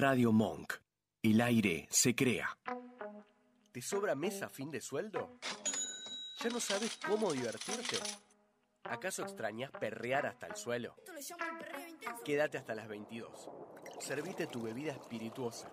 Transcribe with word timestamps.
Radio 0.00 0.32
Monk. 0.32 0.72
El 1.22 1.42
aire 1.42 1.86
se 1.90 2.14
crea. 2.14 2.56
¿Te 3.70 3.82
sobra 3.82 4.14
mes 4.14 4.40
a 4.40 4.48
fin 4.48 4.70
de 4.70 4.80
sueldo? 4.80 5.36
¿Ya 6.42 6.48
no 6.48 6.58
sabes 6.58 6.98
cómo 7.06 7.30
divertirte? 7.34 7.98
¿Acaso 8.84 9.20
extrañas 9.20 9.70
perrear 9.72 10.24
hasta 10.24 10.46
el 10.46 10.56
suelo? 10.56 10.94
Quédate 12.24 12.56
hasta 12.56 12.74
las 12.74 12.88
22. 12.88 13.50
Servite 13.98 14.46
tu 14.46 14.62
bebida 14.62 14.92
espirituosa 14.92 15.70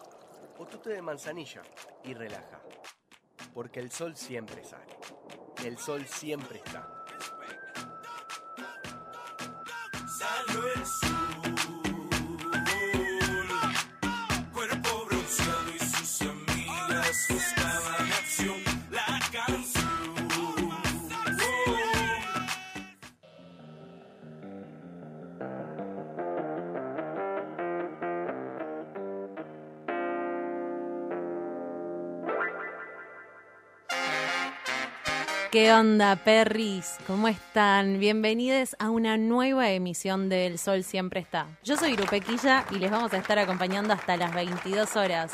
o 0.57 0.65
tu 0.65 0.77
té 0.79 0.89
de 0.89 1.01
manzanilla 1.01 1.61
y 2.03 2.13
relaja. 2.13 2.61
Porque 3.53 3.79
el 3.79 3.91
sol 3.91 4.17
siempre 4.17 4.65
sale. 4.65 4.97
El 5.63 5.77
sol 5.77 6.05
siempre 6.05 6.61
está. 6.65 7.05
Salió 10.19 10.73
el 10.73 10.85
sol, 10.85 11.36
¿Qué 35.57 35.73
onda, 35.73 36.15
perris? 36.17 36.97
¿Cómo 37.07 37.27
están? 37.27 37.99
Bienvenidos 37.99 38.75
a 38.77 38.91
una 38.91 39.17
nueva 39.17 39.71
emisión 39.71 40.29
de 40.29 40.45
El 40.45 40.59
Sol 40.59 40.83
Siempre 40.83 41.19
Está. 41.19 41.47
Yo 41.63 41.75
soy 41.77 41.95
Grupequilla 41.95 42.63
y 42.69 42.75
les 42.75 42.91
vamos 42.91 43.11
a 43.11 43.17
estar 43.17 43.39
acompañando 43.39 43.91
hasta 43.91 44.17
las 44.17 44.31
22 44.35 44.95
horas. 44.95 45.31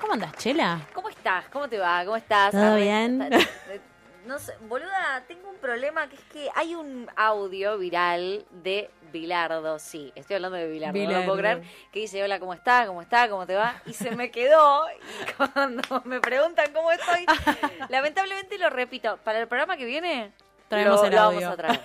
¿Cómo 0.00 0.12
andas, 0.12 0.32
Chela? 0.36 0.80
¿Cómo 0.94 1.08
estás? 1.08 1.46
¿Cómo 1.48 1.68
te 1.68 1.78
va? 1.80 2.04
¿Cómo 2.04 2.14
estás? 2.14 2.52
¿Todo 2.52 2.76
bien? 2.76 3.20
eh, 3.32 3.80
No 4.28 4.38
sé, 4.38 4.52
boluda, 4.68 5.24
tengo 5.26 5.50
un 5.50 5.56
problema 5.56 6.08
que 6.08 6.14
es 6.14 6.24
que 6.32 6.48
hay 6.54 6.76
un 6.76 7.08
audio 7.16 7.76
viral 7.76 8.44
de 8.62 8.88
Bilardo, 9.14 9.78
sí, 9.78 10.12
estoy 10.16 10.34
hablando 10.36 10.58
de 10.58 10.66
Bilardo, 10.68 10.92
no 10.98 11.00
lo 11.04 11.06
Bilardo. 11.08 11.26
puedo 11.26 11.38
creer, 11.38 11.62
que 11.92 12.00
dice, 12.00 12.22
hola, 12.24 12.40
¿cómo 12.40 12.52
está? 12.52 12.84
¿Cómo 12.86 13.00
está? 13.00 13.28
¿Cómo 13.28 13.46
te 13.46 13.54
va? 13.54 13.80
Y 13.86 13.92
se 13.92 14.10
me 14.16 14.30
quedó, 14.32 14.84
y 14.90 15.32
cuando 15.36 16.02
me 16.04 16.20
preguntan 16.20 16.72
cómo 16.74 16.90
estoy, 16.90 17.24
lamentablemente 17.88 18.58
lo 18.58 18.68
repito, 18.70 19.16
para 19.24 19.38
el 19.38 19.46
programa 19.46 19.76
que 19.76 19.84
viene, 19.84 20.32
Traemos 20.68 21.00
lo, 21.02 21.06
el 21.06 21.14
lo 21.14 21.20
audio. 21.20 21.40
vamos 21.40 21.52
a 21.52 21.56
traer. 21.56 21.80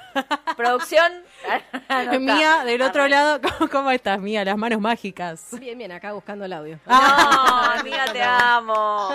Producción. 0.58 1.12
Mía, 2.20 2.64
del 2.66 2.82
otro 2.82 3.02
Arre. 3.04 3.10
lado, 3.12 3.40
¿cómo, 3.42 3.70
cómo 3.70 3.92
estás, 3.92 4.20
Mía? 4.20 4.44
Las 4.44 4.58
manos 4.58 4.80
mágicas. 4.82 5.48
Bien, 5.60 5.78
bien, 5.78 5.92
acá 5.92 6.14
buscando 6.14 6.46
el 6.46 6.54
audio. 6.54 6.80
No, 6.88 6.96
amiga, 6.98 8.06
te 8.12 8.24
amo. 8.24 9.10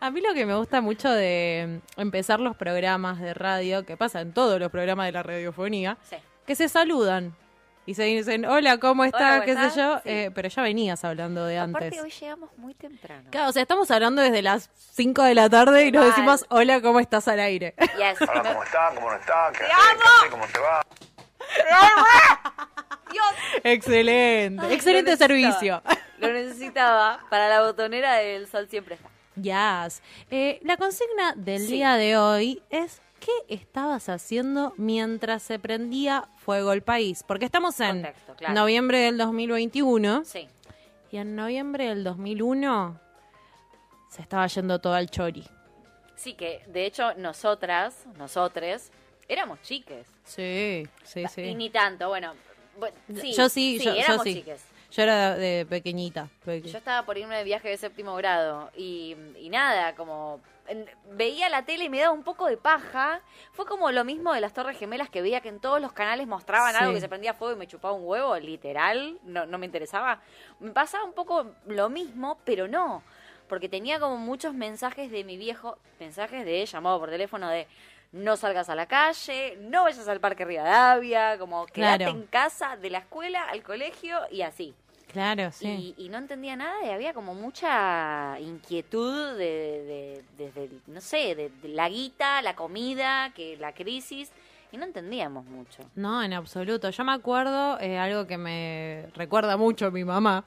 A 0.00 0.10
mí 0.10 0.20
lo 0.20 0.32
que 0.34 0.46
me 0.46 0.54
gusta 0.56 0.80
mucho 0.80 1.10
de 1.10 1.80
empezar 1.96 2.40
los 2.40 2.56
programas 2.56 3.20
de 3.20 3.34
radio, 3.34 3.84
que 3.84 3.96
pasa 3.96 4.20
en 4.20 4.32
todos 4.32 4.58
los 4.58 4.70
programas 4.70 5.06
de 5.06 5.12
la 5.12 5.22
radiofonía, 5.22 5.96
Sí. 6.02 6.16
Que 6.50 6.56
se 6.56 6.68
saludan. 6.68 7.36
Y 7.86 7.94
se 7.94 8.02
dicen, 8.02 8.44
hola, 8.44 8.78
¿cómo 8.78 9.04
estás? 9.04 9.20
Hola, 9.20 9.30
¿cómo 9.34 9.44
¿Qué 9.44 9.50
estás? 9.52 9.72
sé 9.74 9.80
yo? 9.80 9.94
Sí. 9.98 10.02
Eh, 10.06 10.30
pero 10.34 10.48
ya 10.48 10.62
venías 10.62 11.04
hablando 11.04 11.44
de 11.44 11.58
antes. 11.58 11.76
Aparte, 11.76 12.00
hoy 12.00 12.10
llegamos 12.10 12.50
muy 12.58 12.74
temprano. 12.74 13.28
Claro, 13.30 13.50
o 13.50 13.52
sea, 13.52 13.62
estamos 13.62 13.88
hablando 13.92 14.20
desde 14.20 14.42
las 14.42 14.68
5 14.94 15.22
de 15.22 15.34
la 15.36 15.48
tarde 15.48 15.84
y 15.86 15.92
nos 15.92 16.02
Mal. 16.02 16.10
decimos, 16.10 16.44
hola, 16.48 16.80
¿cómo 16.82 16.98
estás 16.98 17.28
al 17.28 17.38
aire? 17.38 17.76
Yes. 17.78 18.20
Hola, 18.28 18.42
¿cómo 18.42 18.64
está? 18.64 18.90
¿Cómo 18.96 19.10
no 19.10 19.16
está? 19.16 19.52
¿Qué 19.52 19.58
¡Te 19.58 19.64
haces? 19.66 19.76
¿Qué 20.02 20.08
haces? 20.08 20.30
¿Cómo 20.32 20.44
te 20.52 20.58
va? 20.58 20.86
Dios. 23.12 23.24
excelente, 23.62 24.66
Ay, 24.66 24.74
excelente 24.74 25.10
lo 25.12 25.16
servicio. 25.16 25.82
Lo 26.18 26.32
necesitaba 26.32 27.20
para 27.30 27.48
la 27.48 27.62
botonera 27.62 28.14
del 28.16 28.48
sol 28.48 28.66
siempre 28.68 28.96
está. 28.96 29.08
Yes. 29.86 30.02
Eh, 30.32 30.58
la 30.64 30.76
consigna 30.76 31.32
del 31.36 31.60
Sí. 31.60 31.74
día 31.74 31.94
de 31.94 32.16
hoy 32.18 32.60
es, 32.70 33.00
¿qué 33.20 33.54
estabas 33.54 34.08
haciendo 34.08 34.72
mientras 34.76 35.42
se 35.42 35.58
prendía 35.58 36.28
fuego 36.38 36.72
el 36.72 36.82
país? 36.82 37.22
Porque 37.26 37.44
estamos 37.44 37.78
en 37.80 38.02
Contexto, 38.02 38.34
claro. 38.36 38.54
noviembre 38.54 38.98
del 38.98 39.18
2021 39.18 40.24
Sí. 40.24 40.48
y 41.12 41.18
en 41.18 41.36
noviembre 41.36 41.88
del 41.88 42.02
2001 42.04 42.98
se 44.10 44.22
estaba 44.22 44.46
yendo 44.46 44.78
todo 44.80 44.94
al 44.94 45.08
chori. 45.10 45.44
Sí, 46.16 46.34
que 46.34 46.62
de 46.66 46.84
hecho 46.86 47.14
nosotras, 47.14 48.04
nosotres, 48.18 48.90
éramos 49.28 49.60
chiques. 49.62 50.06
Sí, 50.24 50.86
sí, 51.04 51.20
Y 51.22 51.28
sí. 51.28 51.54
ni 51.54 51.70
tanto, 51.70 52.08
bueno. 52.08 52.34
bu- 52.78 52.90
sí, 53.20 53.32
yo 53.32 53.48
sí, 53.48 53.78
yo, 53.78 53.92
yo 53.94 54.00
éramos 54.00 54.24
sí. 54.24 54.34
chiques. 54.34 54.60
Yo 54.90 55.02
era 55.02 55.34
de, 55.36 55.40
de 55.58 55.66
pequeñita. 55.66 56.28
peque- 56.44 56.68
Yo 56.70 56.78
estaba 56.78 57.04
por 57.06 57.16
irme 57.16 57.36
de 57.36 57.44
viaje 57.44 57.68
de 57.68 57.76
séptimo 57.76 58.14
grado 58.16 58.70
y, 58.76 59.16
y 59.38 59.48
nada, 59.50 59.94
como 59.94 60.40
veía 61.12 61.48
la 61.48 61.64
tele 61.64 61.84
y 61.84 61.88
me 61.88 61.98
daba 62.00 62.12
un 62.12 62.22
poco 62.22 62.46
de 62.46 62.56
paja. 62.56 63.20
Fue 63.52 63.66
como 63.66 63.90
lo 63.90 64.04
mismo 64.04 64.32
de 64.32 64.40
las 64.40 64.52
Torres 64.52 64.78
Gemelas 64.78 65.10
que 65.10 65.20
veía 65.22 65.40
que 65.40 65.48
en 65.48 65.58
todos 65.60 65.80
los 65.80 65.92
canales 65.92 66.26
mostraban 66.28 66.72
Sí. 66.74 66.78
algo 66.80 66.94
que 66.94 67.00
se 67.00 67.08
prendía 67.08 67.34
fuego 67.34 67.54
y 67.54 67.58
me 67.58 67.66
chupaba 67.66 67.94
un 67.94 68.06
huevo, 68.06 68.36
literal, 68.38 69.18
no, 69.24 69.46
no 69.46 69.58
me 69.58 69.66
interesaba. 69.66 70.20
Me 70.60 70.70
pasaba 70.70 71.04
un 71.04 71.12
poco 71.12 71.46
lo 71.66 71.88
mismo, 71.88 72.38
pero 72.44 72.68
no, 72.68 73.02
porque 73.48 73.68
tenía 73.68 73.98
como 73.98 74.16
muchos 74.16 74.54
mensajes 74.54 75.10
de 75.10 75.24
mi 75.24 75.36
viejo, 75.36 75.76
mensajes 75.98 76.44
de 76.44 76.64
llamado 76.66 77.00
por 77.00 77.10
teléfono 77.10 77.48
de 77.48 77.66
no 78.12 78.36
salgas 78.36 78.68
a 78.68 78.74
la 78.74 78.86
calle, 78.86 79.56
no 79.60 79.84
vayas 79.84 80.06
al 80.08 80.18
Parque 80.20 80.44
Rivadavia, 80.44 81.38
como 81.38 81.66
quédate 81.66 82.04
Claro. 82.04 82.10
en 82.18 82.26
casa, 82.26 82.76
de 82.76 82.90
la 82.90 82.98
escuela 82.98 83.44
al 83.44 83.62
colegio 83.62 84.18
y 84.30 84.42
así. 84.42 84.74
Claro, 85.12 85.50
sí. 85.52 85.94
Y, 85.98 86.04
y 86.06 86.08
no 86.08 86.18
entendía 86.18 86.54
nada 86.56 86.84
y 86.86 86.90
había 86.90 87.12
como 87.12 87.34
mucha 87.34 88.38
inquietud 88.40 89.36
de, 89.36 89.44
de- 89.44 90.24
desde, 90.38 90.64
el- 90.64 90.80
no 90.86 91.00
sé, 91.00 91.34
de, 91.34 91.48
de 91.48 91.68
la 91.68 91.88
guita, 91.88 92.40
la 92.42 92.54
comida, 92.54 93.32
que 93.34 93.56
la 93.56 93.72
crisis, 93.72 94.30
y 94.72 94.76
no 94.76 94.84
entendíamos 94.84 95.44
mucho. 95.46 95.82
No, 95.96 96.22
en 96.22 96.32
absoluto. 96.32 96.90
Yo 96.90 97.04
me 97.04 97.12
acuerdo, 97.12 97.80
eh, 97.80 97.98
algo 97.98 98.28
que 98.28 98.38
me 98.38 99.06
recuerda 99.14 99.56
mucho 99.56 99.90
mi 99.90 100.04
mamá, 100.04 100.44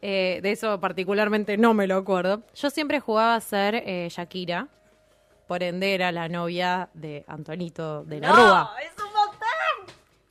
eh, 0.00 0.38
de 0.44 0.52
eso 0.52 0.78
particularmente 0.78 1.56
no 1.56 1.74
me 1.74 1.88
lo 1.88 1.96
acuerdo. 1.96 2.42
Yo 2.54 2.70
siempre 2.70 3.00
jugaba 3.00 3.34
a 3.34 3.40
ser 3.40 3.74
eh, 3.74 4.06
Shakira, 4.12 4.68
por 5.48 5.64
ende 5.64 5.92
era 5.94 6.12
la 6.12 6.28
novia 6.28 6.88
de 6.94 7.24
Antonito 7.26 8.04
de 8.04 8.20
la 8.20 8.30
Rúa. 8.32 8.74
¡Es 8.80 8.90
un 8.90 8.96
montón! 9.04 9.07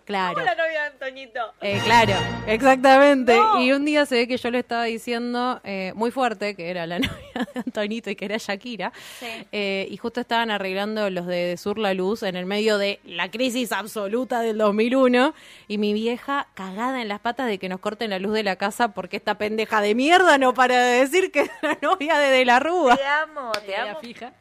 Claro. 0.08 0.36
¿Cómo 0.36 0.46
la 0.46 0.56
novia 0.56 0.84
de 0.84 0.88
Antoñito? 0.88 1.54
Eh, 1.60 1.82
claro, 1.84 2.14
exactamente. 2.48 3.36
No. 3.36 3.62
Y 3.62 3.74
un 3.74 3.84
día 3.84 4.06
se 4.06 4.16
ve 4.16 4.28
que 4.30 4.38
yo 4.38 4.50
le 4.52 4.60
estaba 4.60 4.86
diciendo 4.86 5.60
eh, 5.66 5.92
muy 5.96 6.12
fuerte 6.12 6.56
que 6.56 6.70
era 6.70 6.88
la 6.88 7.00
novia 7.00 7.48
de 7.54 7.60
Antonito 7.60 8.10
y 8.10 8.16
que 8.16 8.24
era 8.24 8.38
Shakira. 8.38 8.94
Sí. 9.20 9.28
Eh, 9.52 9.86
y 9.92 9.98
justo 9.98 10.22
estaban 10.22 10.50
arreglando 10.50 11.10
los 11.10 11.28
de, 11.28 11.36
de 11.48 11.58
Sur 11.58 11.78
la 11.78 11.94
Luz 11.94 12.24
en 12.24 12.38
el 12.38 12.46
medio 12.46 12.78
de 12.78 13.02
la 13.04 13.30
crisis 13.30 13.74
absoluta 13.74 14.40
del 14.40 14.58
2001. 14.58 15.34
Y 15.68 15.78
mi 15.78 15.92
vieja 15.92 16.48
cagada 16.54 17.02
en 17.02 17.10
las 17.10 17.20
patas 17.20 17.48
de 17.48 17.58
que 17.58 17.68
nos 17.68 17.82
corten 17.82 18.10
la 18.10 18.20
luz 18.20 18.32
de 18.34 18.44
la 18.44 18.56
casa 18.56 18.94
porque 18.94 19.18
esta 19.18 19.38
pendeja 19.38 19.82
de 19.82 19.94
mierda 19.94 20.38
no 20.38 20.54
para 20.54 20.82
de 20.86 21.00
decir 21.02 21.34
que 21.34 21.42
es 21.42 21.52
la 21.62 21.78
novia 21.82 22.18
de 22.18 22.30
De 22.30 22.46
la 22.46 22.62
Rúa. 22.62 22.96
Te 22.96 23.06
amo, 23.06 23.52
te 23.66 23.76
amo. 23.76 24.00
fija. 24.00 24.32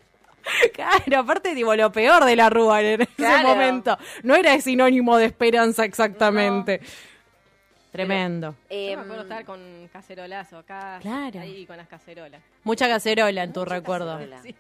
Claro, 0.75 1.19
aparte, 1.21 1.55
tipo, 1.55 1.75
lo 1.75 1.91
peor 1.93 2.25
de 2.25 2.37
la 2.37 2.49
Rúa 2.51 2.81
en 2.83 3.03
ese 3.03 3.13
Claro. 3.15 3.49
momento. 3.49 3.99
No 4.23 4.35
era 4.35 4.59
sinónimo 4.61 5.17
de 5.17 5.27
esperanza 5.27 5.85
exactamente. 5.85 6.81
Tremendo. 7.93 8.55
Em, 8.69 8.91
Yo 8.91 8.97
me 8.99 9.03
acuerdo 9.05 9.23
estar 9.23 9.45
con 9.45 9.89
cacerolazo 9.93 10.59
acá. 10.59 10.99
Claro. 11.01 11.41
Ahí 11.41 11.65
con 11.67 11.77
las 11.79 11.89
cacerolas. 11.89 12.43
Mucha 12.65 12.89
cacerola 12.89 13.43
en 13.43 13.53
tu 13.53 13.61
Mucha 13.61 13.75
recuerdo. 13.75 14.13
cacerola. 14.13 14.43
Sí. 14.43 14.55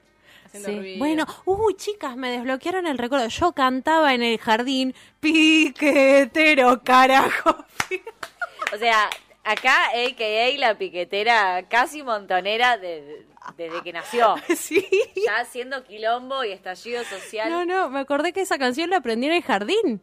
Haciendo 0.46 0.68
Sí. 0.70 0.78
ruido. 0.78 0.98
Bueno, 0.98 1.26
uy, 1.44 1.74
chicas, 1.74 2.16
me 2.16 2.30
desbloquearon 2.30 2.86
el 2.86 2.96
recuerdo. 2.98 3.28
Yo 3.28 3.52
cantaba 3.52 4.14
en 4.14 4.22
el 4.22 4.38
jardín, 4.38 4.94
piquetero, 5.20 6.82
carajo. 6.82 7.56
O 8.74 8.78
sea, 8.78 9.08
acá, 9.44 9.90
a.k.a. 9.90 10.58
la 10.58 10.74
piquetera 10.76 11.62
casi 11.68 12.02
montonera 12.02 12.76
de- 12.78 13.24
desde 13.56 13.82
que 13.82 13.92
nació. 13.92 14.34
sí. 14.56 14.86
Ya 15.24 15.40
haciendo 15.40 15.84
quilombo 15.84 16.44
y 16.44 16.52
estallido 16.52 17.04
social. 17.04 17.50
No, 17.50 17.64
no, 17.64 17.90
me 17.90 18.00
acordé 18.00 18.32
que 18.32 18.40
esa 18.42 18.58
canción 18.58 18.90
la 18.90 18.98
aprendí 18.98 19.26
en 19.26 19.34
el 19.34 19.42
jardín. 19.42 20.00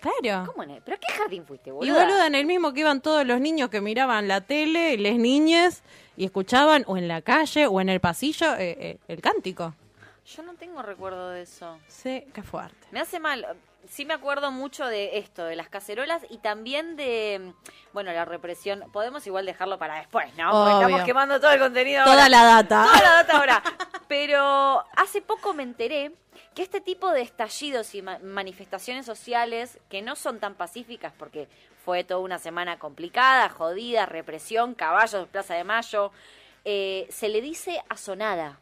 Claro. 0.00 0.52
¿Cómo 0.52 0.66
no? 0.66 0.78
¿Pero 0.84 0.96
a 0.96 1.00
qué 1.00 1.12
jardín 1.12 1.44
fuiste, 1.46 1.70
Y 1.70 1.72
boluda? 1.72 2.04
boluda, 2.04 2.26
en 2.26 2.34
el 2.34 2.46
mismo 2.46 2.72
que 2.72 2.80
iban 2.80 3.00
todos 3.00 3.26
los 3.26 3.40
niños 3.40 3.70
que 3.70 3.80
miraban 3.80 4.28
la 4.28 4.42
tele, 4.42 4.96
les 4.98 5.16
niñes, 5.16 5.82
y 6.16 6.24
escuchaban, 6.24 6.84
o 6.86 6.96
en 6.96 7.08
la 7.08 7.22
calle, 7.22 7.66
o 7.66 7.80
en 7.80 7.88
el 7.88 8.00
pasillo, 8.00 8.54
eh, 8.56 8.76
eh, 8.78 8.98
el 9.08 9.20
cántico. 9.20 9.74
Yo 10.26 10.42
no 10.42 10.54
tengo 10.54 10.82
recuerdo 10.82 11.30
de 11.30 11.42
eso. 11.42 11.78
Sí, 11.88 12.24
qué 12.32 12.42
fuerte. 12.42 12.86
Me 12.90 13.00
hace 13.00 13.18
mal. 13.20 13.46
Sí 13.88 14.04
me 14.04 14.14
acuerdo 14.14 14.50
mucho 14.50 14.86
de 14.86 15.18
esto, 15.18 15.44
de 15.44 15.56
las 15.56 15.68
cacerolas 15.68 16.22
y 16.30 16.38
también 16.38 16.96
de, 16.96 17.52
bueno, 17.92 18.12
la 18.12 18.24
represión. 18.24 18.84
Podemos 18.92 19.26
igual 19.26 19.46
dejarlo 19.46 19.78
para 19.78 19.96
después, 19.96 20.26
¿no? 20.36 20.50
Porque 20.50 20.70
Obvio. 20.74 20.80
estamos 20.86 21.04
quemando 21.04 21.40
todo 21.40 21.52
el 21.52 21.60
contenido. 21.60 22.04
Toda 22.04 22.24
ahora. 22.24 22.28
la 22.28 22.42
data. 22.44 22.84
Toda 22.84 23.02
la 23.02 23.12
data 23.12 23.36
ahora. 23.36 23.62
Pero 24.08 24.84
hace 24.96 25.22
poco 25.22 25.54
me 25.54 25.62
enteré 25.62 26.12
que 26.54 26.62
este 26.62 26.80
tipo 26.80 27.10
de 27.10 27.22
estallidos 27.22 27.94
y 27.94 28.02
ma- 28.02 28.18
manifestaciones 28.20 29.06
sociales 29.06 29.78
que 29.88 30.02
no 30.02 30.14
son 30.16 30.38
tan 30.40 30.54
pacíficas 30.54 31.12
porque 31.18 31.48
fue 31.84 32.04
toda 32.04 32.20
una 32.20 32.38
semana 32.38 32.78
complicada, 32.78 33.48
jodida, 33.48 34.06
represión, 34.06 34.74
caballos, 34.74 35.28
Plaza 35.28 35.54
de 35.54 35.64
Mayo, 35.64 36.12
eh, 36.64 37.06
se 37.10 37.28
le 37.28 37.40
dice 37.40 37.82
asonada. 37.88 38.58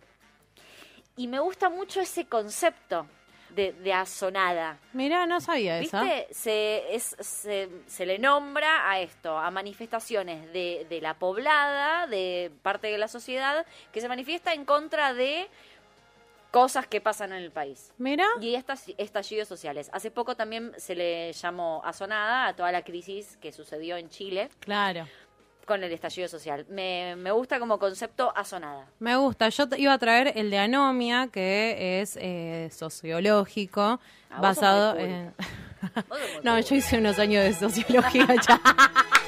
Y 1.17 1.29
me 1.29 1.39
gusta 1.41 1.69
mucho 1.69 2.01
ese 2.01 2.27
concepto 2.27 3.07
de, 3.55 3.73
de 3.73 3.93
asonada. 3.93 4.79
Mira, 4.93 5.27
no 5.27 5.41
sabía 5.41 5.79
esa. 5.79 6.03
¿Viste? 6.03 6.27
Se, 6.33 6.95
es, 6.95 7.17
se, 7.21 7.69
se 7.87 8.07
le 8.07 8.19
nombra 8.19 8.91
a 8.91 9.01
esto, 9.01 9.39
a 9.39 9.51
manifestaciones 9.51 10.53
de, 10.53 10.87
de 10.89 11.01
la 11.01 11.15
poblada, 11.15 12.07
de 12.07 12.51
parte 12.63 12.89
de 12.89 12.99
la 12.99 13.09
sociedad, 13.09 13.67
que 13.93 14.01
se 14.01 14.09
manifiesta 14.09 14.53
en 14.55 14.65
contra 14.65 15.15
de 15.15 15.49
cosas 16.51 16.87
que 16.87 17.01
pasan 17.01 17.33
en 17.33 17.43
el 17.43 17.51
país. 17.51 17.93
Mira. 17.97 18.27
Y 18.41 18.55
estas 18.55 18.85
estallidos 18.99 19.49
sociales. 19.49 19.89
Hace 19.93 20.11
poco 20.11 20.37
también 20.37 20.73
se 20.77 20.95
le 20.95 21.33
llamó 21.33 21.81
asonada 21.85 22.47
a 22.47 22.55
toda 22.55 22.71
la 22.71 22.83
crisis 22.83 23.39
que 23.39 23.53
sucedió 23.53 23.97
en 23.97 24.11
Chile 24.11 24.51
Claro. 24.61 25.09
Con 25.67 25.83
el 25.85 25.93
estallido 25.93 26.29
social. 26.29 26.67
Me, 26.69 27.15
me 27.17 27.31
gusta 27.31 27.59
como 27.59 27.79
concepto 27.79 28.33
asonada. 28.37 28.87
Me 28.99 29.17
gusta. 29.17 29.49
Yo 29.49 29.69
te 29.69 29.81
iba 29.81 29.93
a 29.93 29.99
traer 29.99 30.33
el 30.37 30.51
de 30.51 30.59
anomia, 30.59 31.29
que 31.33 32.01
es 32.01 32.19
eh, 32.21 32.69
sociológico, 32.73 34.01
Ah, 34.31 34.41
basado 34.41 34.95
cool. 34.97 35.05
en... 35.05 35.35
No, 36.43 36.53
cool. 36.55 36.65
yo 36.65 36.75
hice 36.77 36.99
unos 36.99 37.19
años 37.19 37.45
de 37.45 37.55
sociología 37.55 38.27
ya. 38.47 38.61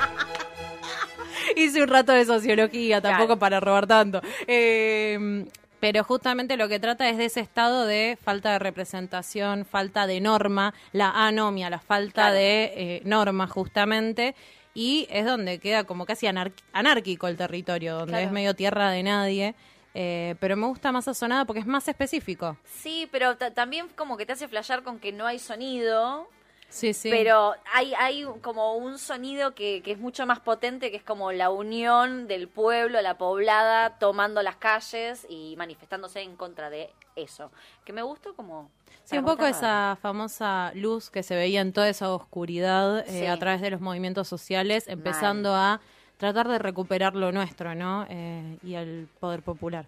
hice 1.56 1.82
un 1.82 1.88
rato 1.88 2.12
de 2.12 2.24
sociología, 2.24 3.00
tampoco 3.00 3.26
Claro. 3.26 3.38
para 3.38 3.60
robar 3.60 3.86
tanto. 3.86 4.20
Eh, 4.46 5.44
pero 5.80 6.02
justamente 6.04 6.56
lo 6.56 6.68
que 6.68 6.80
trata 6.80 7.08
es 7.10 7.18
de 7.18 7.26
ese 7.26 7.40
estado 7.40 7.84
de 7.86 8.16
falta 8.22 8.52
de 8.52 8.58
representación, 8.58 9.66
falta 9.66 10.06
de 10.06 10.20
norma, 10.20 10.72
la 10.92 11.10
anomia, 11.10 11.68
la 11.68 11.78
falta 11.80 12.12
Claro. 12.22 12.34
de 12.34 12.64
eh, 12.76 13.02
norma 13.04 13.46
justamente. 13.46 14.34
Y 14.74 15.06
es 15.10 15.24
donde 15.24 15.58
queda 15.60 15.84
como 15.84 16.04
casi 16.04 16.26
anárquico 16.72 17.28
el 17.28 17.36
territorio, 17.36 17.94
donde 17.98 18.12
Claro. 18.12 18.26
es 18.26 18.32
medio 18.32 18.54
tierra 18.54 18.90
de 18.90 19.02
nadie. 19.02 19.54
Eh, 19.96 20.34
pero 20.40 20.56
me 20.56 20.66
gusta 20.66 20.90
más 20.90 21.06
Azonada 21.06 21.44
porque 21.44 21.60
es 21.60 21.66
más 21.66 21.86
específico. 21.86 22.56
Sí, 22.64 23.08
pero 23.12 23.36
ta- 23.36 23.52
también 23.52 23.88
como 23.96 24.16
que 24.16 24.26
te 24.26 24.32
hace 24.32 24.48
flashear 24.48 24.82
con 24.82 24.98
que 24.98 25.12
no 25.12 25.26
hay 25.26 25.38
sonido. 25.38 26.28
Sí, 26.68 26.92
sí. 26.92 27.08
Pero 27.10 27.54
hay, 27.72 27.94
hay 27.94 28.24
como 28.42 28.74
un 28.74 28.98
sonido 28.98 29.54
que, 29.54 29.80
que 29.84 29.92
es 29.92 29.98
mucho 29.98 30.26
más 30.26 30.40
potente, 30.40 30.90
que 30.90 30.96
es 30.96 31.04
como 31.04 31.30
la 31.30 31.50
unión 31.50 32.26
del 32.26 32.48
pueblo, 32.48 33.00
la 33.00 33.16
poblada, 33.16 33.98
tomando 34.00 34.42
las 34.42 34.56
calles 34.56 35.24
y 35.28 35.54
manifestándose 35.56 36.22
en 36.22 36.34
contra 36.34 36.70
de 36.70 36.90
eso. 37.14 37.52
Que 37.84 37.92
me 37.92 38.02
gustó 38.02 38.34
como... 38.34 38.72
Sí, 39.04 39.18
un 39.18 39.24
poco 39.24 39.44
esa 39.46 39.98
famosa 40.00 40.72
luz 40.74 41.10
que 41.10 41.22
se 41.22 41.36
veía 41.36 41.60
en 41.60 41.72
toda 41.72 41.88
esa 41.88 42.10
oscuridad 42.12 43.06
eh, 43.08 43.28
a 43.28 43.38
través 43.38 43.60
de 43.60 43.70
los 43.70 43.80
movimientos 43.80 44.28
sociales, 44.28 44.88
empezando 44.88 45.54
a 45.54 45.80
tratar 46.16 46.48
de 46.48 46.58
recuperar 46.58 47.14
lo 47.14 47.30
nuestro, 47.32 47.74
¿no? 47.74 48.06
Eh, 48.08 48.56
y 48.62 48.74
el 48.74 49.08
poder 49.20 49.42
popular. 49.42 49.86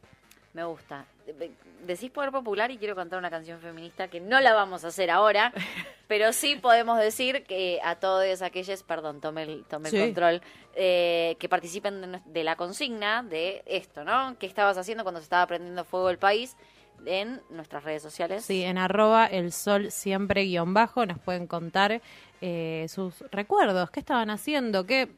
Me 0.53 0.65
gusta. 0.65 1.05
De- 1.27 1.53
Decís 1.87 2.11
poder 2.11 2.33
popular 2.33 2.71
y 2.71 2.79
quiero 2.79 2.97
cantar 2.97 3.19
una 3.19 3.31
canción 3.31 3.61
feminista 3.61 4.09
que 4.09 4.21
no 4.21 4.41
la 4.41 4.55
vamos 4.55 4.85
a 4.85 4.89
hacer 4.89 5.11
ahora, 5.11 5.53
pero 6.09 6.33
sí 6.33 6.57
podemos 6.57 6.99
decir 6.99 7.45
que 7.45 7.79
a 7.85 7.95
todos 7.97 8.43
aquellos, 8.43 8.83
perdón, 8.83 9.21
tome 9.21 9.45
el, 9.45 9.65
tome 9.65 9.89
el 9.91 9.95
control, 10.07 10.43
eh, 10.75 11.37
que 11.39 11.49
participen 11.49 12.21
de 12.25 12.45
la 12.45 12.57
consigna 12.57 13.23
de 13.23 13.63
esto, 13.67 14.05
¿no? 14.05 14.37
¿Qué 14.39 14.47
estabas 14.47 14.79
haciendo 14.79 15.05
cuando 15.05 15.21
se 15.21 15.25
estaba 15.25 15.47
prendiendo 15.47 15.85
fuego 15.85 16.11
el 16.11 16.19
país? 16.19 16.57
En 17.05 17.41
nuestras 17.51 17.85
redes 17.85 18.03
sociales. 18.03 18.45
Sí, 18.45 18.63
en 18.65 18.79
arroba 18.79 19.27
el 19.27 19.53
sol 19.53 19.91
siempre 19.93 20.45
guion 20.45 20.75
bajo 20.75 21.07
nos 21.07 21.19
pueden 21.19 21.47
contar 21.47 22.01
eh, 22.41 22.87
sus 22.89 23.21
recuerdos, 23.31 23.91
qué 23.91 24.01
estaban 24.01 24.31
haciendo, 24.31 24.87
qué 24.87 25.09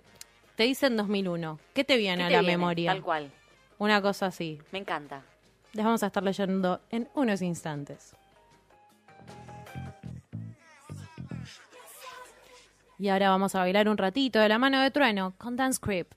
te 0.56 0.64
dicen 0.64 0.96
2001, 0.96 1.58
qué 1.72 1.84
te 1.84 1.94
¿Qué 1.94 1.98
viene 1.98 2.24
a 2.24 2.28
te 2.28 2.32
la 2.34 2.40
viene? 2.40 2.56
memoria, 2.58 2.92
Tal 2.92 3.02
cual. 3.02 3.30
una 3.78 4.02
cosa 4.02 4.26
así. 4.26 4.58
Me 4.72 4.78
encanta. 4.80 5.22
Les 5.72 5.84
vamos 5.84 6.02
a 6.02 6.06
estar 6.06 6.22
leyendo 6.22 6.80
en 6.90 7.08
unos 7.14 7.40
instantes. 7.42 8.14
Y 12.98 13.08
ahora 13.08 13.30
vamos 13.30 13.54
a 13.54 13.60
bailar 13.60 13.88
un 13.88 13.96
ratito 13.96 14.40
de 14.40 14.48
la 14.48 14.58
mano 14.58 14.80
de 14.80 14.90
Trueno 14.90 15.34
con 15.38 15.54
Dance 15.56 15.78
Creep. 15.80 16.08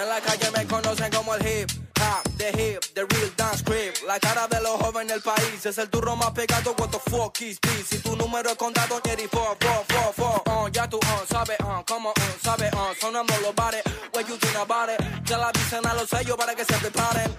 En 0.00 0.08
la 0.08 0.20
calle 0.20 0.48
me 0.56 0.64
conocen 0.64 1.10
como 1.12 1.34
el 1.34 1.44
hip 1.44 1.68
hop, 1.98 2.22
the 2.36 2.50
hip, 2.50 2.80
the 2.94 3.04
real 3.04 3.32
dance 3.36 3.64
creep. 3.64 3.94
La 4.06 4.20
cara 4.20 4.46
de 4.46 4.60
los 4.60 4.80
jóvenes 4.80 5.08
del 5.08 5.22
país 5.22 5.66
es 5.66 5.76
el 5.76 5.90
turro 5.90 6.14
más 6.14 6.30
pegado. 6.30 6.72
What 6.78 6.90
the 6.90 7.00
fuck 7.10 7.40
is 7.40 7.58
this? 7.58 7.88
Si 7.90 7.98
tu 7.98 8.14
número 8.14 8.48
es 8.48 8.56
contado, 8.56 9.00
Jerry, 9.04 9.26
four, 9.26 9.56
four, 9.58 9.84
four, 9.88 10.14
four. 10.14 10.42
Uh, 10.46 10.68
ya 10.68 10.88
tú, 10.88 10.98
uh, 10.98 11.26
sabes, 11.28 11.58
uh, 11.60 11.82
como, 11.84 12.10
uh, 12.10 12.14
sabes, 12.40 12.72
uh, 12.74 12.94
sonando 13.00 13.34
los 13.42 13.52
bares. 13.56 13.82
What 14.14 14.28
you 14.28 14.36
think 14.36 14.54
about 14.54 14.88
it? 14.88 15.00
Ya 15.24 15.36
la 15.36 15.50
dicen 15.50 15.84
a 15.84 15.94
los 15.94 16.08
sellos 16.08 16.36
para 16.36 16.54
que 16.54 16.64
se 16.64 16.74
preparen. 16.74 17.36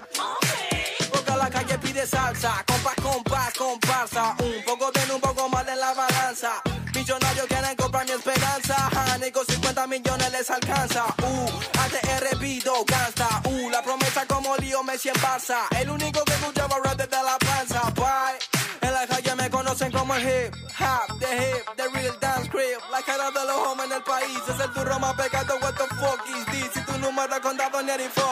Porque 1.14 1.32
la 1.38 1.50
calle 1.50 1.78
pide 1.80 2.06
salsa, 2.06 2.66
compás, 2.68 2.96
compás, 3.02 3.54
comparsa. 3.54 4.36
Un 4.40 4.66
poco 4.66 4.92
tiene 4.92 5.14
un 5.14 5.22
poco 5.22 5.48
más 5.48 5.66
de 5.66 5.78
la 5.78 5.94
balanza. 5.94 6.62
Millonarios 7.00 7.48
quieren 7.48 7.76
comprar 7.78 8.06
mi 8.06 8.12
esperanza. 8.12 8.90
Ni 9.22 9.32
con 9.32 9.46
50 9.46 9.88
millones 9.88 10.32
les 10.34 10.50
alcanza. 10.50 11.06
Uh, 11.24 11.50
ATR 11.80 12.38
pido 12.38 12.74
gasta. 12.86 13.42
Uh, 13.46 13.70
la 13.70 13.82
promesa 13.82 14.26
como 14.26 14.58
lío 14.58 14.84
Messi 14.84 15.08
en 15.08 15.16
Barça. 15.16 15.60
El 15.80 15.90
único 15.92 16.22
que 16.26 16.34
escuchaba 16.34 16.76
rap 16.84 16.98
desde 16.98 17.24
la 17.24 17.38
panza. 17.40 17.90
Bye. 17.96 18.60
En 18.82 18.94
la 18.94 19.08
calle 19.08 19.34
me 19.36 19.50
conocen 19.50 19.94
como 19.94 20.14
el 20.16 20.24
hip 20.24 20.56
hop, 20.80 21.20
the 21.20 21.28
hip, 21.28 21.64
the 21.78 21.88
real 21.90 22.16
dance 22.20 22.50
creep. 22.50 22.80
La 22.92 23.02
cara 23.02 23.32
de 23.32 23.46
los 23.46 23.56
jóvenes 23.56 23.90
del 23.90 24.04
país 24.04 24.40
es 24.48 24.60
el 24.60 24.74
turro 24.74 25.00
más 25.00 25.14
pegado. 25.16 25.58
What 25.62 25.76
the 25.76 25.88
fuck 25.96 26.20
is 26.28 26.46
this? 26.48 26.70
Si 26.74 26.82
tu 26.82 26.98
número 26.98 27.34
es 27.34 27.40
contado, 27.40 27.82
ni 27.82 27.92
fo, 28.10 28.28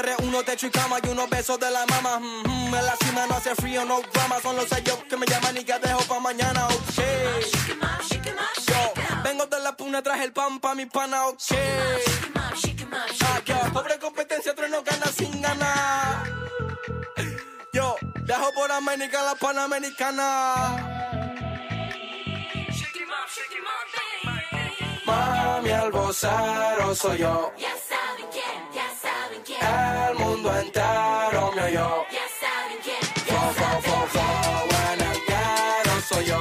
PR1, 0.00 0.44
techo 0.44 0.66
y 0.66 0.70
cama 0.70 0.98
y 1.02 1.08
unos 1.08 1.28
besos 1.28 1.60
de 1.60 1.70
la 1.70 1.84
mama. 1.86 2.18
Mm 2.18 2.42
-hmm, 2.42 2.78
en 2.78 2.86
la 2.86 2.96
cima 2.96 3.26
no 3.26 3.34
hace 3.36 3.54
frío, 3.54 3.84
no 3.84 4.00
drama. 4.12 4.40
Son 4.42 4.56
los 4.56 4.68
sellos 4.68 4.98
que 5.08 5.16
me 5.16 5.26
llaman 5.26 5.56
y 5.58 5.64
que 5.64 5.78
dejo 5.78 6.00
pa' 6.08 6.20
mañana, 6.20 6.66
oh 6.68 6.80
shit. 6.94 7.04
Vengo 9.22 9.46
de 9.46 9.60
la 9.60 9.76
puna, 9.76 10.02
traje 10.02 10.24
el 10.24 10.32
pan 10.32 10.58
pa' 10.60 10.74
mi 10.74 10.86
pana, 10.86 11.26
oh 11.26 11.36
shit. 11.36 11.58
Ah, 13.22 13.40
yo, 13.44 13.56
pobre 13.72 13.98
competencia, 13.98 14.54
trueno 14.54 14.82
gana 14.82 15.06
sin 15.18 15.40
ganar. 15.42 16.24
Yo, 17.72 17.96
dejo 18.28 18.52
por 18.54 18.72
América 18.72 19.22
la 19.22 19.34
panamericana. 19.34 20.28
Mami, 25.06 25.70
al 25.70 25.90
oh, 25.92 26.12
soy 26.94 27.18
yo. 27.18 27.52
Ya 27.58 27.74
saben 27.88 28.26
quién. 28.32 28.69
El 29.58 30.14
mundo 30.16 30.56
entero 30.58 31.52
me 31.56 31.62
oyó. 31.64 32.06
ya 32.10 32.26
saben 32.40 32.78
quién, 32.84 33.00
Fo, 33.26 33.40
fo, 33.58 33.82
fo, 33.82 34.06
fo, 34.06 34.22
en 34.92 35.00
el 35.00 35.18
guero 35.26 36.00
soy 36.08 36.24
yo. 36.26 36.38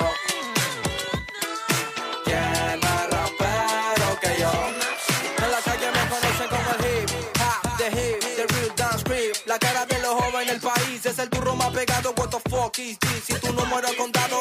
¿Quién 2.26 2.80
más 2.82 3.10
rapero 3.10 4.20
que 4.22 4.40
yo? 4.40 4.52
En 5.44 5.52
la 5.52 5.62
calle 5.62 5.88
me 5.92 6.10
conocen 6.10 6.48
como 6.50 6.70
el 6.76 6.86
hip 6.86 7.10
hop, 7.40 7.78
the 7.78 7.88
hip, 7.88 8.20
the 8.38 8.46
real 8.54 8.72
dance 8.76 9.04
creep. 9.04 9.36
La 9.48 9.58
cara 9.60 9.86
de 9.86 10.00
los 10.00 10.14
jóvenes 10.14 10.48
del 10.48 10.62
país 10.62 11.06
es 11.06 11.20
el 11.20 11.30
turro 11.30 11.56
más 11.56 11.70
pegado. 11.72 12.14
What 12.18 12.30
the 12.30 12.50
fuck 12.50 12.78
is 12.80 12.98
this? 13.00 13.24
Si 13.26 13.34
tu 13.36 13.54
número 13.54 13.88
es 13.88 13.96
contado 13.96 14.39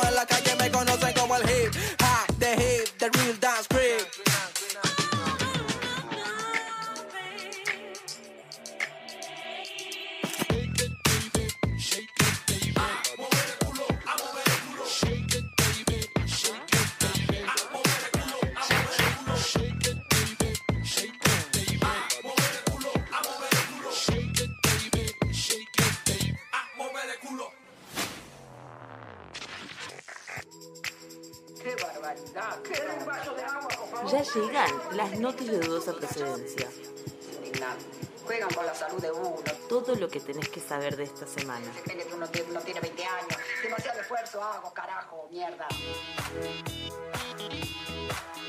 esta 41.08 41.26
semana. 41.26 41.66
Depende 41.74 42.06
que 42.06 42.14
uno, 42.14 42.26
tiene- 42.28 42.50
uno 42.50 42.60
tiene 42.60 42.80
20 42.80 43.04
años. 43.04 43.36
Demasiado 43.62 44.00
esfuerzo 44.00 44.42
hago, 44.42 44.72
carajo, 44.72 45.28
mierda. 45.30 45.66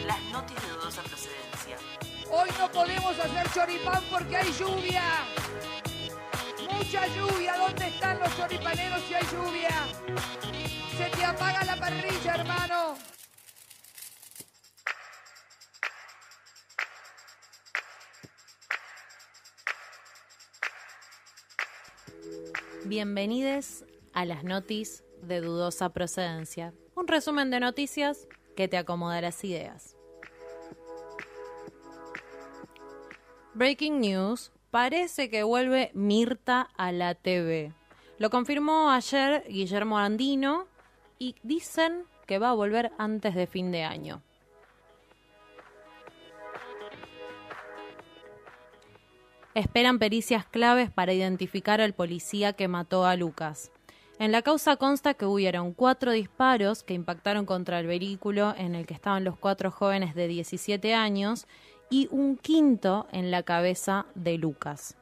Las 0.05 0.21
noticias 0.31 0.63
de 0.67 0.71
dudosa 0.73 1.01
procedencia. 1.03 1.77
Hoy 2.31 2.49
no 2.57 2.71
podemos 2.71 3.17
hacer 3.19 3.51
choripán 3.53 4.03
porque 4.11 4.37
hay 4.37 4.51
lluvia. 4.53 5.03
Mucha 6.71 7.07
lluvia. 7.07 7.57
¿Dónde 7.57 7.87
están 7.87 8.19
los 8.19 8.35
choripaneros 8.37 9.01
si 9.07 9.13
hay 9.15 9.25
lluvia? 9.31 9.87
Se 10.97 11.05
te 11.09 11.25
apaga 11.25 11.63
la 11.65 11.75
parrilla, 11.77 12.35
hermano. 12.35 12.97
Bienvenidos 22.89 23.85
a 24.13 24.25
las 24.25 24.43
notis 24.43 25.03
de 25.21 25.41
dudosa 25.41 25.89
procedencia. 25.89 26.73
Un 26.95 27.07
resumen 27.07 27.51
de 27.51 27.59
noticias 27.59 28.27
que 28.55 28.67
te 28.67 28.77
acomoda 28.77 29.21
las 29.21 29.43
ideas. 29.43 29.95
Breaking 33.53 34.01
news. 34.01 34.51
Parece 34.71 35.29
que 35.29 35.43
vuelve 35.43 35.91
Mirta 35.93 36.61
a 36.77 36.91
la 36.91 37.13
TV. 37.13 37.73
Lo 38.17 38.31
confirmó 38.31 38.89
ayer 38.89 39.43
Guillermo 39.47 39.99
Andino 39.99 40.65
y 41.19 41.35
dicen 41.43 42.05
que 42.25 42.39
va 42.39 42.49
a 42.49 42.55
volver 42.55 42.91
antes 42.97 43.35
de 43.35 43.45
fin 43.45 43.71
de 43.71 43.83
año. 43.83 44.23
Esperan 49.55 49.97
pericias 49.97 50.45
claves 50.45 50.91
para 50.91 51.13
identificar 51.13 51.81
al 51.81 51.93
policía 51.93 52.53
que 52.53 52.67
mató 52.67 53.05
a 53.05 53.15
Lucas. 53.15 53.71
En 54.19 54.31
la 54.31 54.41
causa 54.41 54.75
consta 54.75 55.15
que 55.15 55.25
hubieron 55.25 55.73
cuatro 55.73 56.11
disparos 56.11 56.83
que 56.83 56.93
impactaron 56.93 57.45
contra 57.45 57.79
el 57.79 57.87
vehículo 57.87 58.53
en 58.57 58.75
el 58.75 58.85
que 58.85 58.93
estaban 58.93 59.23
los 59.23 59.37
cuatro 59.37 59.71
jóvenes 59.71 60.13
de 60.13 60.27
17 60.27 60.93
años 60.93 61.47
y 61.89 62.07
un 62.11 62.37
quinto 62.37 63.07
en 63.11 63.31
la 63.31 63.43
cabeza 63.43 64.05
de 64.13 64.37
Lucas. 64.37 64.98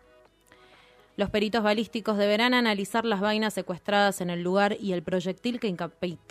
Los 1.18 1.32
peritos 1.32 1.64
balísticos 1.64 2.16
deberán 2.16 2.54
analizar 2.54 3.04
las 3.04 3.22
vainas 3.22 3.56
secuestradas 3.56 4.22
en 4.22 4.30
el 4.30 4.44
lugar 4.44 4.78
y 4.80 4.94
el 4.94 5.02
proyectil 5.02 5.60
que, 5.60 5.76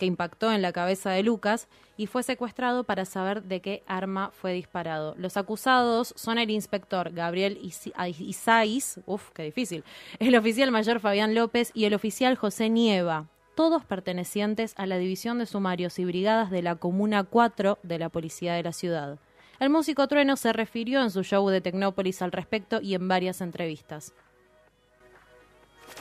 impactó 0.05 0.53
en 0.53 0.61
la 0.61 0.71
cabeza 0.71 1.09
de 1.09 1.23
Lucas 1.23 1.67
y 1.97 2.07
fue 2.07 2.23
secuestrado 2.23 2.85
para 2.85 3.03
saber 3.03 3.43
de 3.43 3.59
qué 3.59 3.83
arma 3.85 4.31
fue 4.31 4.53
disparado. 4.53 5.13
Los 5.17 5.35
acusados 5.35 6.13
son 6.15 6.37
el 6.37 6.49
inspector 6.51 7.11
Gabriel 7.11 7.59
Isais, 7.61 9.01
qué 9.33 9.43
difícil, 9.43 9.83
el 10.19 10.37
oficial 10.37 10.71
mayor 10.71 11.01
Fabián 11.01 11.35
López 11.35 11.71
y 11.73 11.83
el 11.83 11.93
oficial 11.93 12.37
José 12.37 12.69
Nieva, 12.69 13.27
todos 13.55 13.83
pertenecientes 13.83 14.73
a 14.77 14.85
la 14.85 14.97
División 14.97 15.37
de 15.37 15.47
Sumarios 15.47 15.99
y 15.99 16.05
Brigadas 16.05 16.49
de 16.49 16.61
la 16.61 16.77
Comuna 16.77 17.25
4 17.25 17.79
de 17.83 17.99
la 17.99 18.07
Policía 18.07 18.53
de 18.53 18.63
la 18.63 18.71
Ciudad. 18.71 19.19
El 19.59 19.69
músico 19.69 20.07
Trueno 20.07 20.37
se 20.37 20.53
refirió 20.53 21.01
en 21.01 21.11
su 21.11 21.23
show 21.23 21.49
de 21.49 21.59
Tecnópolis 21.59 22.21
al 22.21 22.31
respecto 22.31 22.79
y 22.79 22.93
en 22.93 23.09
varias 23.09 23.41
entrevistas. 23.41 24.13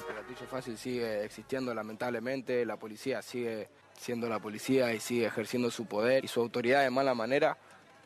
El 0.08 0.14
gatillo 0.16 0.46
fácil 0.50 0.76
sigue 0.78 1.24
existiendo 1.24 1.74
lamentablemente, 1.74 2.64
la 2.66 2.76
policía 2.76 3.22
sigue 3.22 3.68
siendo 3.98 4.28
la 4.28 4.38
policía 4.40 4.92
y 4.92 5.00
sigue 5.00 5.26
ejerciendo 5.26 5.70
su 5.70 5.86
poder 5.86 6.24
y 6.24 6.28
su 6.28 6.40
autoridad 6.40 6.82
de 6.82 6.90
mala 6.90 7.14
manera. 7.14 7.56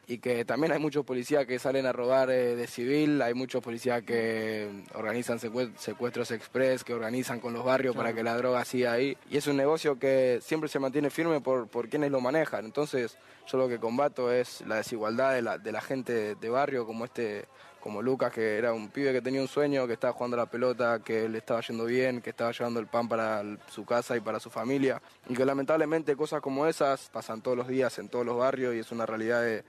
Y 0.06 0.18
que 0.18 0.44
también 0.44 0.72
hay 0.72 0.80
muchos 0.80 1.04
policías 1.04 1.46
que 1.46 1.60
salen 1.60 1.86
a 1.86 1.92
robar 1.92 2.30
eh, 2.30 2.56
de 2.56 2.66
civil, 2.66 3.22
hay 3.22 3.32
muchos 3.32 3.62
policías 3.62 4.02
que 4.02 4.68
organizan 4.94 5.38
secue- 5.38 5.72
secuestros 5.76 6.32
express, 6.32 6.82
que 6.82 6.92
organizan 6.94 7.38
con 7.38 7.52
los 7.52 7.64
barrios 7.64 7.94
para 7.94 8.12
que 8.12 8.24
la 8.24 8.36
droga 8.36 8.64
siga 8.64 8.90
ahí. 8.92 9.16
Y 9.30 9.36
es 9.36 9.46
un 9.46 9.56
negocio 9.56 10.00
que 10.00 10.40
siempre 10.42 10.68
se 10.68 10.80
mantiene 10.80 11.10
firme 11.10 11.40
por, 11.40 11.68
por 11.68 11.88
quienes 11.88 12.10
lo 12.10 12.20
manejan, 12.20 12.64
entonces 12.64 13.18
yo 13.46 13.58
lo 13.58 13.68
que 13.68 13.78
combato 13.78 14.32
es 14.32 14.62
la 14.62 14.76
desigualdad 14.76 15.32
de 15.32 15.42
la, 15.42 15.58
de 15.58 15.70
la 15.70 15.80
gente 15.80 16.34
de 16.34 16.48
barrio 16.48 16.86
como 16.86 17.04
este 17.04 17.44
como 17.80 18.02
Lucas, 18.02 18.32
que 18.32 18.58
era 18.58 18.72
un 18.72 18.88
pibe 18.88 19.12
que 19.12 19.22
tenía 19.22 19.40
un 19.40 19.48
sueño, 19.48 19.86
que 19.86 19.94
estaba 19.94 20.12
jugando 20.12 20.36
la 20.36 20.46
pelota, 20.46 21.00
que 21.00 21.28
le 21.28 21.38
estaba 21.38 21.60
yendo 21.62 21.86
bien, 21.86 22.20
que 22.20 22.30
estaba 22.30 22.52
llevando 22.52 22.78
el 22.78 22.86
pan 22.86 23.08
para 23.08 23.42
su 23.68 23.84
casa 23.84 24.16
y 24.16 24.20
para 24.20 24.38
su 24.38 24.50
familia. 24.50 25.00
Y 25.28 25.34
que 25.34 25.44
lamentablemente 25.44 26.14
cosas 26.16 26.40
como 26.40 26.66
esas 26.66 27.08
pasan 27.08 27.42
todos 27.42 27.56
los 27.56 27.68
días 27.68 27.98
en 27.98 28.08
todos 28.08 28.24
los 28.24 28.36
barrios 28.36 28.74
y 28.74 28.78
es 28.78 28.92
una 28.92 29.06
realidad 29.06 29.42
de, 29.42 29.64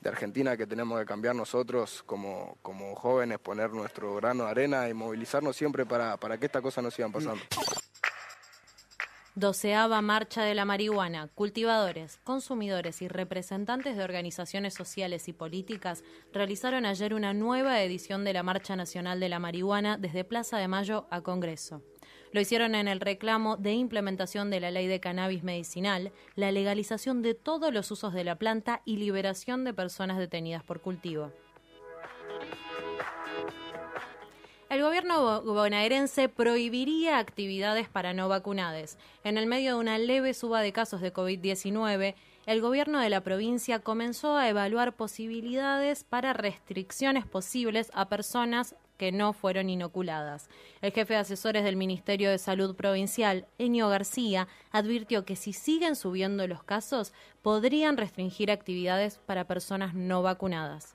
de 0.00 0.08
Argentina 0.08 0.56
que 0.56 0.66
tenemos 0.66 0.98
que 0.98 1.06
cambiar 1.06 1.34
nosotros 1.34 2.02
como, 2.06 2.56
como 2.62 2.94
jóvenes, 2.94 3.38
poner 3.38 3.70
nuestro 3.70 4.14
grano 4.16 4.44
de 4.44 4.50
arena 4.50 4.88
y 4.88 4.94
movilizarnos 4.94 5.56
siempre 5.56 5.84
para, 5.84 6.16
para 6.16 6.38
que 6.38 6.46
estas 6.46 6.62
cosas 6.62 6.82
no 6.82 6.90
sigan 6.90 7.12
pasando. 7.12 7.42
Doceava 9.36 10.02
Marcha 10.02 10.42
de 10.42 10.56
la 10.56 10.64
Marihuana. 10.64 11.28
Cultivadores, 11.28 12.18
consumidores 12.24 13.00
y 13.00 13.06
representantes 13.06 13.96
de 13.96 14.02
organizaciones 14.02 14.74
sociales 14.74 15.28
y 15.28 15.32
políticas 15.32 16.02
realizaron 16.32 16.84
ayer 16.84 17.14
una 17.14 17.32
nueva 17.32 17.80
edición 17.80 18.24
de 18.24 18.32
la 18.32 18.42
Marcha 18.42 18.74
Nacional 18.74 19.20
de 19.20 19.28
la 19.28 19.38
Marihuana 19.38 19.98
desde 19.98 20.24
Plaza 20.24 20.58
de 20.58 20.66
Mayo 20.66 21.06
a 21.10 21.20
Congreso. 21.20 21.80
Lo 22.32 22.40
hicieron 22.40 22.74
en 22.74 22.88
el 22.88 22.98
reclamo 22.98 23.56
de 23.56 23.72
implementación 23.72 24.50
de 24.50 24.58
la 24.58 24.72
ley 24.72 24.88
de 24.88 24.98
cannabis 24.98 25.44
medicinal, 25.44 26.10
la 26.34 26.50
legalización 26.50 27.22
de 27.22 27.34
todos 27.34 27.72
los 27.72 27.88
usos 27.92 28.12
de 28.12 28.24
la 28.24 28.34
planta 28.34 28.82
y 28.84 28.96
liberación 28.96 29.62
de 29.62 29.72
personas 29.72 30.18
detenidas 30.18 30.64
por 30.64 30.80
cultivo. 30.80 31.32
El 34.70 34.82
gobierno 34.82 35.20
bo- 35.20 35.54
bonaerense 35.54 36.28
prohibiría 36.28 37.18
actividades 37.18 37.88
para 37.88 38.14
no 38.14 38.28
vacunades. 38.28 38.98
En 39.24 39.36
el 39.36 39.46
medio 39.46 39.74
de 39.74 39.80
una 39.80 39.98
leve 39.98 40.32
suba 40.32 40.60
de 40.62 40.72
casos 40.72 41.00
de 41.00 41.12
COVID-19, 41.12 42.14
el 42.46 42.60
gobierno 42.60 43.00
de 43.00 43.10
la 43.10 43.20
provincia 43.22 43.80
comenzó 43.80 44.36
a 44.36 44.48
evaluar 44.48 44.94
posibilidades 44.94 46.04
para 46.04 46.34
restricciones 46.34 47.26
posibles 47.26 47.90
a 47.94 48.08
personas 48.08 48.76
que 48.96 49.10
no 49.10 49.32
fueron 49.32 49.68
inoculadas. 49.70 50.48
El 50.82 50.92
jefe 50.92 51.14
de 51.14 51.20
asesores 51.20 51.64
del 51.64 51.74
Ministerio 51.74 52.30
de 52.30 52.38
Salud 52.38 52.76
Provincial, 52.76 53.46
Enio 53.58 53.88
García, 53.88 54.46
advirtió 54.70 55.24
que 55.24 55.34
si 55.34 55.52
siguen 55.52 55.96
subiendo 55.96 56.46
los 56.46 56.62
casos, 56.62 57.12
podrían 57.42 57.96
restringir 57.96 58.52
actividades 58.52 59.18
para 59.26 59.48
personas 59.48 59.94
no 59.94 60.22
vacunadas. 60.22 60.94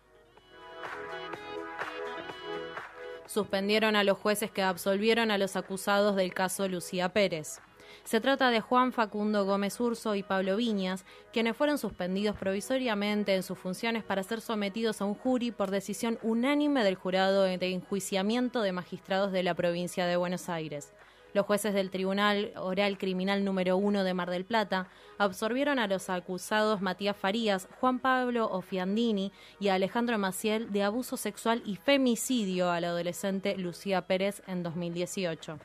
Suspendieron 3.27 3.96
a 3.96 4.03
los 4.03 4.17
jueces 4.17 4.51
que 4.51 4.62
absolvieron 4.62 5.32
a 5.32 5.38
los 5.38 5.55
acusados 5.55 6.15
del 6.15 6.34
caso 6.34 6.67
Lucía 6.67 7.10
Pérez. 7.10 7.60
Se 8.03 8.22
trata 8.22 8.50
de 8.50 8.62
Juan 8.62 8.94
Facundo 8.94 9.46
Gómez 9.46 9.79
Urso 9.79 10.15
y 10.15 10.22
Pablo 10.22 10.58
Viñas, 10.58 11.05
quienes 11.34 11.58
fueron 11.58 11.77
suspendidos 11.77 12.38
provisoriamente 12.38 13.36
en 13.36 13.41
sus 13.41 13.58
funciones 13.58 14.03
para 14.03 14.22
ser 14.24 14.41
sometidos 14.41 15.01
a 15.01 15.05
un 15.05 15.15
jury 15.15 15.51
por 15.51 15.72
decisión 15.72 16.20
unánime 16.22 16.84
del 16.84 16.96
jurado 16.96 17.44
de 17.44 17.72
enjuiciamiento 17.72 18.62
de 18.62 18.74
magistrados 18.74 19.32
de 19.32 19.44
la 19.44 19.55
provincia 19.55 20.05
de 20.05 20.17
Buenos 20.17 20.50
Aires. 20.50 20.94
Los 21.36 21.46
jueces 21.48 21.74
del 21.74 21.89
Tribunal 21.89 22.54
Oral 22.56 22.98
Criminal 22.98 23.44
número 23.44 23.75
1 23.75 24.06
de 24.06 24.13
Mar 24.13 24.30
del 24.30 24.46
Plata 24.46 24.88
absorbieron 25.18 25.80
a 25.80 25.88
los 25.88 26.10
acusados 26.10 26.80
Matías 26.80 27.18
Farías, 27.18 27.68
Juan 27.82 28.00
Pablo 28.00 28.46
Ofiandini 28.50 29.34
y 29.60 29.68
a 29.68 29.74
Alejandro 29.74 30.18
Maciel 30.18 30.72
de 30.72 30.84
abuso 30.84 31.18
sexual 31.18 31.62
y 31.65 31.75
femicidio 31.75 32.72
a 32.72 32.80
la 32.80 32.88
adolescente 32.88 33.58
Lucía 33.58 34.08
Pérez 34.08 34.44
en 34.48 34.63
2018. 34.63 35.60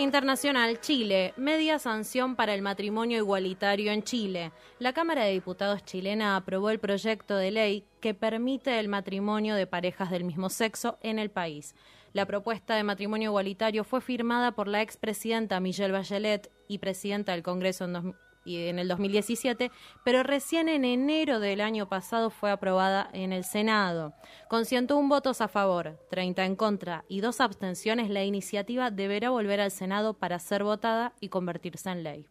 Internacional 0.00 0.80
Chile, 0.80 1.34
media 1.36 1.78
sanción 1.78 2.34
para 2.34 2.54
el 2.54 2.62
matrimonio 2.62 3.18
igualitario 3.18 3.92
en 3.92 4.02
Chile. 4.02 4.50
La 4.78 4.94
Cámara 4.94 5.24
de 5.24 5.32
Diputados 5.32 5.84
chilena 5.84 6.36
aprobó 6.36 6.70
el 6.70 6.80
proyecto 6.80 7.36
de 7.36 7.50
ley 7.50 7.84
que 8.00 8.14
permite 8.14 8.80
el 8.80 8.88
matrimonio 8.88 9.54
de 9.54 9.66
parejas 9.66 10.10
del 10.10 10.24
mismo 10.24 10.48
sexo 10.48 10.98
en 11.02 11.18
el 11.18 11.30
país. 11.30 11.74
La 12.14 12.24
propuesta 12.24 12.76
de 12.76 12.82
matrimonio 12.82 13.28
igualitario 13.28 13.84
fue 13.84 14.00
firmada 14.00 14.52
por 14.52 14.68
la 14.68 14.80
expresidenta 14.80 15.60
Michelle 15.60 15.92
Bachelet 15.92 16.50
y 16.66 16.78
presidenta 16.78 17.32
del 17.32 17.42
Congreso 17.42 17.84
en, 17.84 18.14
y 18.44 18.68
en 18.68 18.78
el 18.78 18.88
2017, 18.88 19.70
pero 20.04 20.22
recién 20.22 20.68
en 20.68 20.84
enero 20.84 21.40
del 21.40 21.60
año 21.60 21.88
pasado 21.88 22.30
fue 22.30 22.50
aprobada 22.50 23.08
en 23.12 23.32
el 23.32 23.44
Senado. 23.44 24.14
Con 24.48 24.64
101 24.64 25.08
votos 25.08 25.40
a 25.40 25.48
favor, 25.48 25.98
30 26.10 26.44
en 26.44 26.56
contra 26.56 27.04
y 27.08 27.20
dos 27.20 27.40
abstenciones, 27.40 28.10
la 28.10 28.24
iniciativa 28.24 28.90
deberá 28.90 29.30
volver 29.30 29.60
al 29.60 29.70
Senado 29.70 30.14
para 30.14 30.38
ser 30.38 30.64
votada 30.64 31.12
y 31.20 31.28
convertirse 31.28 31.90
en 31.90 32.02
ley. 32.02 32.26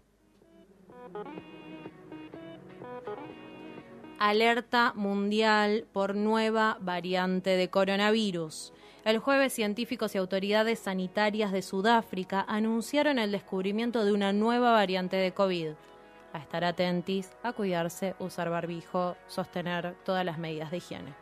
Alerta 4.19 4.93
mundial 4.95 5.85
por 5.93 6.13
nueva 6.15 6.77
variante 6.81 7.51
de 7.51 7.69
coronavirus. 7.69 8.73
El 9.05 9.19
jueves, 9.19 9.53
científicos 9.53 10.13
y 10.13 10.17
autoridades 10.17 10.79
sanitarias 10.79 11.53
de 11.53 11.61
Sudáfrica 11.61 12.43
anunciaron 12.47 13.17
el 13.17 13.31
descubrimiento 13.31 14.03
de 14.03 14.11
una 14.11 14.33
nueva 14.33 14.73
variante 14.73 15.15
de 15.15 15.31
COVID. 15.31 15.69
A 16.33 16.39
estar 16.39 16.63
atentis, 16.63 17.31
a 17.43 17.53
cuidarse, 17.53 18.15
usar 18.19 18.49
barbijo, 18.49 19.15
sostener 19.27 19.95
todas 20.03 20.25
las 20.25 20.37
medidas 20.37 20.71
de 20.71 20.77
higiene. 20.77 21.13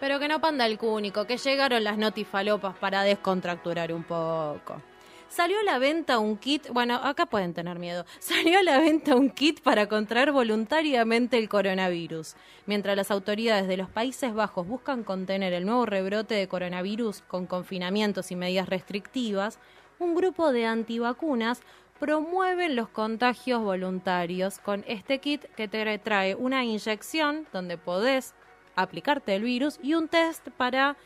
Pero 0.00 0.18
que 0.18 0.26
no 0.26 0.40
panda 0.40 0.66
el 0.66 0.78
cúnico, 0.78 1.26
que 1.26 1.36
llegaron 1.36 1.84
las 1.84 1.96
notifalopas 1.96 2.76
para 2.76 3.04
descontracturar 3.04 3.92
un 3.92 4.02
poco. 4.02 4.82
Salió 5.28 5.60
a 5.60 5.62
la 5.62 5.78
venta 5.78 6.18
un 6.18 6.36
kit, 6.36 6.68
bueno, 6.68 6.96
acá 6.96 7.24
pueden 7.24 7.54
tener 7.54 7.78
miedo. 7.78 8.04
Salió 8.18 8.58
a 8.58 8.62
la 8.62 8.78
venta 8.78 9.14
un 9.16 9.30
kit 9.30 9.62
para 9.62 9.88
contraer 9.88 10.30
voluntariamente 10.30 11.38
el 11.38 11.48
coronavirus. 11.48 12.34
Mientras 12.66 12.96
las 12.96 13.10
autoridades 13.10 13.66
de 13.66 13.78
los 13.78 13.88
Países 13.88 14.34
Bajos 14.34 14.68
buscan 14.68 15.04
contener 15.04 15.54
el 15.54 15.64
nuevo 15.64 15.86
rebrote 15.86 16.34
de 16.34 16.48
coronavirus 16.48 17.22
con 17.22 17.46
confinamientos 17.46 18.30
y 18.30 18.36
medidas 18.36 18.68
restrictivas, 18.68 19.58
un 20.02 20.14
grupo 20.14 20.52
de 20.52 20.66
antivacunas 20.66 21.62
promueven 22.00 22.74
los 22.74 22.88
contagios 22.88 23.62
voluntarios 23.62 24.58
con 24.58 24.84
este 24.88 25.20
kit 25.20 25.44
que 25.54 25.68
te 25.68 25.98
trae 25.98 26.34
una 26.34 26.64
inyección 26.64 27.46
donde 27.52 27.78
podés 27.78 28.34
aplicarte 28.74 29.36
el 29.36 29.44
virus 29.44 29.78
y 29.80 29.94
un 29.94 30.08
test 30.08 30.48
para 30.56 30.96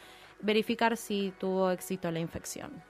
verificar 0.41 0.97
si 0.97 1.35
tuvo 1.39 1.71
éxito 1.71 2.11
la 2.11 2.21
infección. 2.21 2.83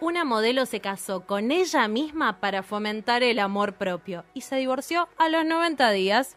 Una 0.00 0.24
modelo 0.24 0.66
se 0.66 0.80
casó 0.80 1.26
con 1.26 1.50
ella 1.50 1.86
misma 1.88 2.40
para 2.40 2.62
fomentar 2.62 3.22
el 3.22 3.38
amor 3.38 3.74
propio 3.74 4.24
y 4.34 4.42
se 4.42 4.56
divorció 4.56 5.08
a 5.18 5.28
los 5.28 5.44
90 5.44 5.90
días. 5.90 6.36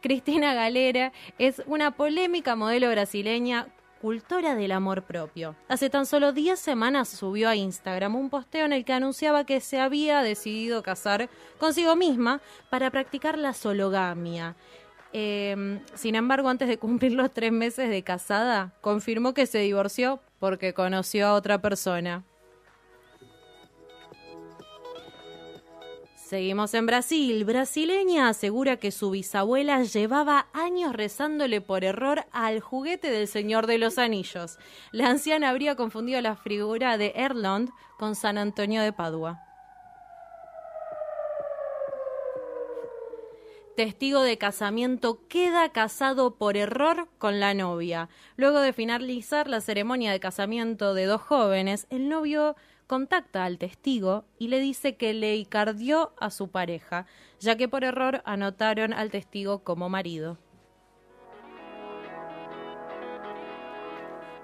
Cristina 0.00 0.54
Galera 0.54 1.12
es 1.38 1.62
una 1.66 1.92
polémica 1.92 2.56
modelo 2.56 2.90
brasileña 2.90 3.68
cultora 4.04 4.54
del 4.54 4.72
amor 4.72 5.04
propio. 5.04 5.56
Hace 5.66 5.88
tan 5.88 6.04
solo 6.04 6.34
10 6.34 6.60
semanas 6.60 7.08
subió 7.08 7.48
a 7.48 7.56
Instagram 7.56 8.16
un 8.16 8.28
posteo 8.28 8.66
en 8.66 8.74
el 8.74 8.84
que 8.84 8.92
anunciaba 8.92 9.46
que 9.46 9.60
se 9.60 9.80
había 9.80 10.20
decidido 10.20 10.82
casar 10.82 11.30
consigo 11.56 11.96
misma 11.96 12.42
para 12.68 12.90
practicar 12.90 13.38
la 13.38 13.54
sologamia. 13.54 14.56
Eh, 15.14 15.80
sin 15.94 16.16
embargo, 16.16 16.50
antes 16.50 16.68
de 16.68 16.76
cumplir 16.76 17.12
los 17.12 17.32
tres 17.32 17.50
meses 17.50 17.88
de 17.88 18.02
casada, 18.02 18.74
confirmó 18.82 19.32
que 19.32 19.46
se 19.46 19.60
divorció 19.60 20.20
porque 20.38 20.74
conoció 20.74 21.28
a 21.28 21.32
otra 21.32 21.62
persona. 21.62 22.24
Seguimos 26.24 26.72
en 26.72 26.86
Brasil. 26.86 27.44
Brasileña 27.44 28.30
asegura 28.30 28.78
que 28.78 28.90
su 28.92 29.10
bisabuela 29.10 29.82
llevaba 29.82 30.46
años 30.54 30.94
rezándole 30.94 31.60
por 31.60 31.84
error 31.84 32.24
al 32.32 32.60
juguete 32.60 33.10
del 33.10 33.28
Señor 33.28 33.66
de 33.66 33.76
los 33.76 33.98
Anillos. 33.98 34.58
La 34.90 35.10
anciana 35.10 35.50
habría 35.50 35.76
confundido 35.76 36.22
la 36.22 36.34
figura 36.34 36.96
de 36.96 37.12
Erlond 37.14 37.68
con 37.98 38.14
San 38.14 38.38
Antonio 38.38 38.80
de 38.80 38.94
Padua. 38.94 39.42
Testigo 43.76 44.22
de 44.22 44.38
casamiento 44.38 45.26
queda 45.28 45.72
casado 45.72 46.36
por 46.36 46.56
error 46.56 47.08
con 47.18 47.38
la 47.38 47.52
novia. 47.52 48.08
Luego 48.36 48.60
de 48.60 48.72
finalizar 48.72 49.46
la 49.46 49.60
ceremonia 49.60 50.12
de 50.12 50.20
casamiento 50.20 50.94
de 50.94 51.04
dos 51.04 51.20
jóvenes, 51.20 51.86
el 51.90 52.08
novio 52.08 52.56
contacta 52.86 53.44
al 53.44 53.58
testigo 53.58 54.24
y 54.38 54.48
le 54.48 54.60
dice 54.60 54.96
que 54.96 55.14
le 55.14 55.36
icardió 55.36 56.12
a 56.18 56.30
su 56.30 56.48
pareja, 56.48 57.06
ya 57.40 57.56
que 57.56 57.68
por 57.68 57.84
error 57.84 58.22
anotaron 58.24 58.92
al 58.92 59.10
testigo 59.10 59.64
como 59.64 59.88
marido. 59.88 60.38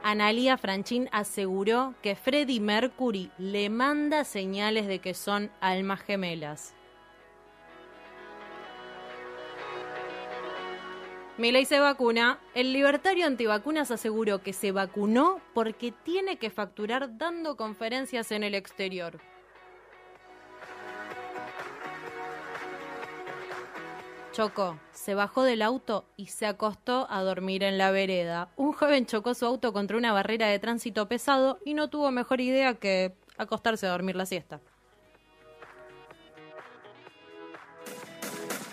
Analia 0.02 0.56
Franchín 0.56 1.08
aseguró 1.12 1.94
que 2.02 2.16
Freddie 2.16 2.60
Mercury 2.60 3.30
le 3.36 3.68
manda 3.68 4.24
señales 4.24 4.86
de 4.86 4.98
que 5.00 5.12
son 5.12 5.50
almas 5.60 6.00
gemelas. 6.00 6.74
Milei 11.40 11.64
se 11.64 11.80
vacuna. 11.80 12.38
El 12.54 12.74
libertario 12.74 13.24
antivacunas 13.24 13.90
aseguró 13.90 14.42
que 14.42 14.52
se 14.52 14.72
vacunó 14.72 15.40
porque 15.54 15.90
tiene 15.90 16.36
que 16.36 16.50
facturar 16.50 17.16
dando 17.16 17.56
conferencias 17.56 18.30
en 18.30 18.42
el 18.42 18.54
exterior. 18.54 19.18
Chocó, 24.32 24.78
se 24.92 25.14
bajó 25.14 25.42
del 25.42 25.62
auto 25.62 26.04
y 26.18 26.26
se 26.26 26.44
acostó 26.44 27.06
a 27.08 27.22
dormir 27.22 27.62
en 27.62 27.78
la 27.78 27.90
vereda. 27.90 28.50
Un 28.56 28.74
joven 28.74 29.06
chocó 29.06 29.32
su 29.32 29.46
auto 29.46 29.72
contra 29.72 29.96
una 29.96 30.12
barrera 30.12 30.46
de 30.46 30.58
tránsito 30.58 31.08
pesado 31.08 31.58
y 31.64 31.72
no 31.72 31.88
tuvo 31.88 32.10
mejor 32.10 32.42
idea 32.42 32.74
que 32.74 33.14
acostarse 33.38 33.86
a 33.86 33.92
dormir 33.92 34.14
la 34.14 34.26
siesta. 34.26 34.60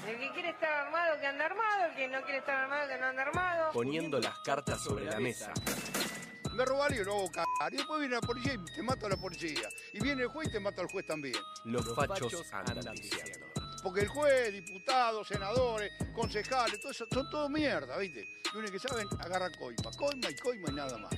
El 0.06 0.20
que 0.20 0.32
quiere 0.34 0.50
estar 0.50 0.70
armado, 0.70 1.18
que 1.22 1.28
anda 1.28 1.46
armado. 1.46 1.67
Que 1.98 2.08
no 2.08 2.22
quiere 2.22 2.38
estar 2.38 2.56
armado, 2.56 2.88
que 2.88 2.98
no 3.00 3.06
anda 3.08 3.24
armado. 3.24 3.72
Poniendo 3.74 4.20
las 4.20 4.38
cartas 4.40 4.80
sobre 4.84 5.06
la 5.06 5.20
mesa. 5.20 5.52
Me 6.54 6.64
robaron 6.64 6.96
y 6.96 7.04
lo 7.04 7.16
hago 7.16 7.32
cagar. 7.32 7.74
Y 7.74 7.78
después 7.78 8.00
viene 8.00 8.14
la 8.14 8.22
policía 8.22 8.54
y 8.54 8.64
te 8.76 8.84
mata 8.84 9.08
a 9.08 9.10
la 9.10 9.18
policía. 9.18 9.68
Y 9.94 10.00
viene 10.00 10.22
el 10.22 10.28
juez 10.28 10.48
y 10.48 10.52
te 10.52 10.60
mata 10.60 10.82
al 10.84 10.90
juez 10.90 11.08
también. 11.08 11.34
Los 11.66 11.96
fachos 11.96 12.54
andan 12.54 12.94
diciendo. 12.94 13.48
Porque 13.82 14.02
el 14.02 14.10
juez, 14.10 14.54
diputados, 14.54 15.28
senadores, 15.28 15.92
concejales, 16.14 16.80
todo 16.80 16.92
eso, 16.92 17.08
son 17.12 17.30
todo 17.32 17.50
mierda, 17.50 17.98
¿viste? 17.98 18.28
Lo 18.54 18.60
único 18.60 18.74
que 18.74 18.80
saben, 18.80 19.08
agarra 19.20 19.50
coima. 19.58 19.90
Coima 19.98 20.30
y 20.30 20.36
coima 20.36 20.70
y 20.70 20.74
nada 20.74 21.00
más. 21.00 21.16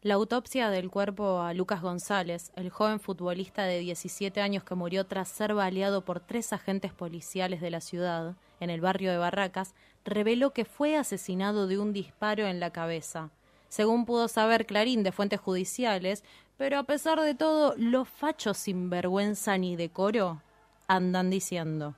La 0.00 0.14
autopsia 0.14 0.70
del 0.70 0.90
cuerpo 0.90 1.40
a 1.40 1.52
Lucas 1.54 1.82
González, 1.82 2.52
el 2.54 2.70
joven 2.70 3.00
futbolista 3.00 3.64
de 3.64 3.80
17 3.80 4.40
años 4.40 4.62
que 4.62 4.76
murió 4.76 5.04
tras 5.06 5.28
ser 5.28 5.54
baleado 5.54 6.04
por 6.04 6.20
tres 6.20 6.52
agentes 6.52 6.92
policiales 6.92 7.60
de 7.60 7.70
la 7.70 7.80
ciudad, 7.80 8.36
en 8.60 8.70
el 8.70 8.80
barrio 8.80 9.10
de 9.10 9.18
Barracas, 9.18 9.74
reveló 10.04 10.52
que 10.52 10.64
fue 10.64 10.96
asesinado 10.96 11.66
de 11.66 11.80
un 11.80 11.92
disparo 11.92 12.46
en 12.46 12.60
la 12.60 12.70
cabeza. 12.70 13.30
Según 13.68 14.06
pudo 14.06 14.28
saber 14.28 14.66
Clarín 14.66 15.02
de 15.02 15.10
fuentes 15.10 15.40
judiciales, 15.40 16.22
pero 16.56 16.78
a 16.78 16.84
pesar 16.84 17.20
de 17.20 17.34
todo, 17.34 17.74
los 17.76 18.08
fachos 18.08 18.56
sin 18.56 18.90
vergüenza 18.90 19.58
ni 19.58 19.74
decoro 19.74 20.42
andan 20.86 21.28
diciendo. 21.28 21.96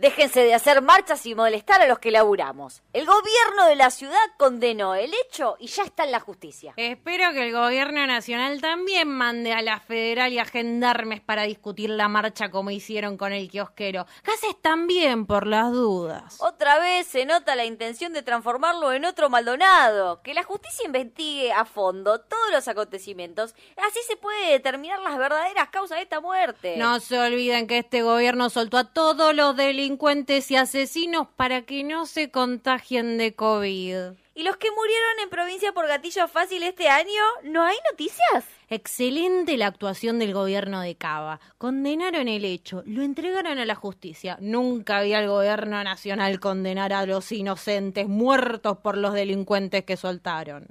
Déjense 0.00 0.40
de 0.40 0.54
hacer 0.54 0.80
marchas 0.80 1.26
y 1.26 1.34
molestar 1.34 1.82
a 1.82 1.86
los 1.86 1.98
que 1.98 2.10
laburamos. 2.10 2.82
El 2.94 3.04
gobierno 3.04 3.66
de 3.66 3.76
la 3.76 3.90
ciudad 3.90 4.16
condenó 4.38 4.94
el 4.94 5.12
hecho 5.26 5.56
y 5.60 5.66
ya 5.66 5.82
está 5.82 6.04
en 6.04 6.12
la 6.12 6.20
justicia. 6.20 6.72
Espero 6.78 7.34
que 7.34 7.48
el 7.48 7.52
gobierno 7.52 8.06
nacional 8.06 8.62
también 8.62 9.08
mande 9.08 9.52
a 9.52 9.60
la 9.60 9.78
federal 9.78 10.32
y 10.32 10.38
a 10.38 10.46
gendarmes 10.46 11.20
para 11.20 11.42
discutir 11.42 11.90
la 11.90 12.08
marcha 12.08 12.50
como 12.50 12.70
hicieron 12.70 13.18
con 13.18 13.34
el 13.34 13.50
kiosquero. 13.50 14.06
Cases 14.22 14.56
también 14.62 15.26
por 15.26 15.46
las 15.46 15.70
dudas. 15.70 16.38
Otra 16.40 16.78
vez 16.78 17.06
se 17.06 17.26
nota 17.26 17.54
la 17.54 17.66
intención 17.66 18.14
de 18.14 18.22
transformarlo 18.22 18.94
en 18.94 19.04
otro 19.04 19.28
Maldonado. 19.28 20.22
Que 20.22 20.32
la 20.32 20.44
justicia 20.44 20.86
investigue 20.86 21.52
a 21.52 21.66
fondo 21.66 22.22
todos 22.22 22.50
los 22.52 22.66
acontecimientos. 22.68 23.54
Así 23.76 23.98
se 24.08 24.16
puede 24.16 24.52
determinar 24.52 25.00
las 25.00 25.18
verdaderas 25.18 25.68
causas 25.68 25.98
de 25.98 26.04
esta 26.04 26.22
muerte. 26.22 26.78
No 26.78 27.00
se 27.00 27.18
olviden 27.18 27.66
que 27.66 27.76
este 27.76 28.00
gobierno 28.00 28.48
soltó 28.48 28.78
a 28.78 28.84
todos 28.94 29.34
los 29.34 29.54
delincuentes 29.90 30.48
y 30.52 30.56
asesinos 30.56 31.26
para 31.34 31.62
que 31.62 31.82
no 31.82 32.06
se 32.06 32.30
contagien 32.30 33.18
de 33.18 33.34
COVID. 33.34 33.96
¿Y 34.36 34.44
los 34.44 34.56
que 34.56 34.70
murieron 34.70 35.20
en 35.24 35.30
provincia 35.30 35.72
por 35.72 35.88
gatillo 35.88 36.28
fácil 36.28 36.62
este 36.62 36.88
año? 36.88 37.20
¿No 37.42 37.64
hay 37.64 37.76
noticias? 37.90 38.44
Excelente 38.68 39.56
la 39.56 39.66
actuación 39.66 40.20
del 40.20 40.32
gobierno 40.32 40.80
de 40.80 40.94
Cava. 40.94 41.40
Condenaron 41.58 42.28
el 42.28 42.44
hecho, 42.44 42.84
lo 42.86 43.02
entregaron 43.02 43.58
a 43.58 43.64
la 43.64 43.74
justicia. 43.74 44.38
Nunca 44.40 44.98
había 44.98 45.18
el 45.18 45.28
gobierno 45.28 45.82
nacional 45.82 46.38
condenar 46.38 46.92
a 46.92 47.04
los 47.04 47.32
inocentes 47.32 48.06
muertos 48.06 48.78
por 48.78 48.96
los 48.96 49.12
delincuentes 49.12 49.82
que 49.82 49.96
soltaron. 49.96 50.68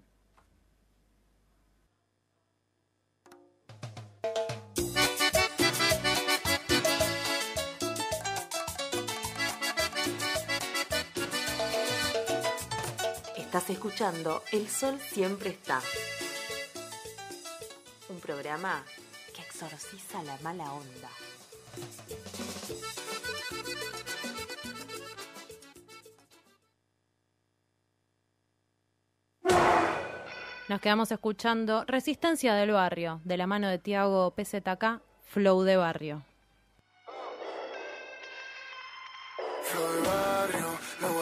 Estás 13.59 13.75
escuchando 13.75 14.41
El 14.53 14.69
Sol 14.69 14.97
Siempre 15.01 15.49
Está. 15.49 15.81
Un 18.07 18.21
programa 18.21 18.85
que 19.35 19.41
exorciza 19.41 20.23
la 20.23 20.37
mala 20.41 20.71
onda. 20.71 21.09
Nos 30.69 30.79
quedamos 30.79 31.11
escuchando 31.11 31.83
Resistencia 31.83 32.53
del 32.53 32.71
Barrio, 32.71 33.19
de 33.25 33.35
la 33.35 33.45
mano 33.45 33.67
de 33.67 33.77
Tiago 33.77 34.33
PZK, 34.35 35.01
Flow 35.25 35.63
de 35.63 35.75
Barrio. 35.75 36.28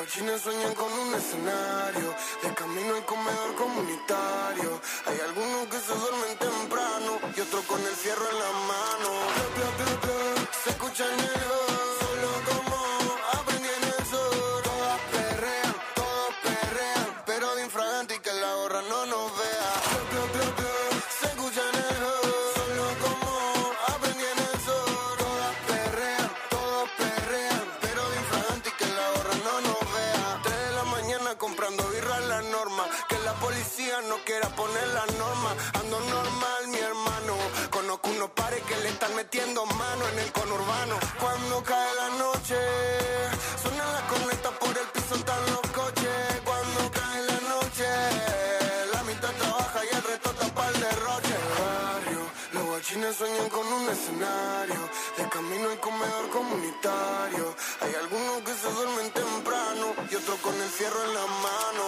Guachines 0.08 0.42
sueñan 0.42 0.74
con 0.74 0.92
un 0.92 1.14
escenario. 1.16 2.16
De 2.42 2.54
camino 2.54 2.96
al 2.96 3.06
comedor 3.06 3.56
comunitario. 3.56 4.80
Hay 5.06 5.20
algunos 5.28 5.68
que 5.68 5.80
se 5.80 5.94
duermen 5.94 6.38
temprano 6.38 7.20
y 7.36 7.42
otros 7.42 7.66
con 7.66 7.82
el 7.82 7.96
fierro 7.96 8.30
en 8.30 8.40
la 8.40 8.52
mano. 8.72 9.10
Se 10.64 10.70
escucha 10.70 11.04
el 11.06 11.20
hood, 11.20 11.67
poner 34.58 34.88
la 34.88 35.06
norma. 35.22 35.52
Ando 35.80 35.98
normal, 36.00 36.62
mi 36.74 36.80
hermano. 36.80 37.34
Conozco 37.70 38.10
unos 38.10 38.32
pares 38.32 38.62
que 38.68 38.76
le 38.84 38.90
están 38.90 39.14
metiendo 39.16 39.66
mano 39.66 40.04
en 40.12 40.20
el 40.20 40.32
conurbano. 40.32 40.96
Cuando 41.22 41.64
cae 41.64 41.92
la 42.02 42.10
noche, 42.26 42.58
suenan 43.62 43.90
las 43.96 44.06
cornetas 44.12 44.54
por 44.62 44.74
el 44.82 44.88
piso, 44.94 45.14
están 45.16 45.44
los 45.54 45.66
coches. 45.80 46.20
Cuando 46.50 46.80
cae 47.00 47.20
la 47.32 47.40
noche, 47.54 47.88
la 48.94 49.02
mitad 49.04 49.32
trabaja 49.42 49.80
y 49.86 49.96
el 49.96 50.04
resto 50.12 50.30
tapa 50.42 50.64
el 50.70 50.80
derroche. 50.86 51.36
Barrio, 51.62 52.22
los 52.54 52.64
guachines 52.70 53.16
sueñan 53.16 53.50
con 53.50 53.66
un 53.78 53.86
escenario. 53.96 54.82
De 55.18 55.24
camino 55.30 55.70
al 55.70 55.80
comedor 55.80 56.26
comunitario. 56.38 57.46
Hay 57.82 57.94
algunos 58.04 58.38
que 58.46 58.54
se 58.62 58.70
duermen 58.76 59.10
temprano 59.12 59.86
y 60.10 60.16
otros 60.16 60.40
con 60.46 60.56
el 60.56 60.70
fierro 60.78 61.02
en 61.08 61.14
la 61.14 61.26
mano. 61.48 61.86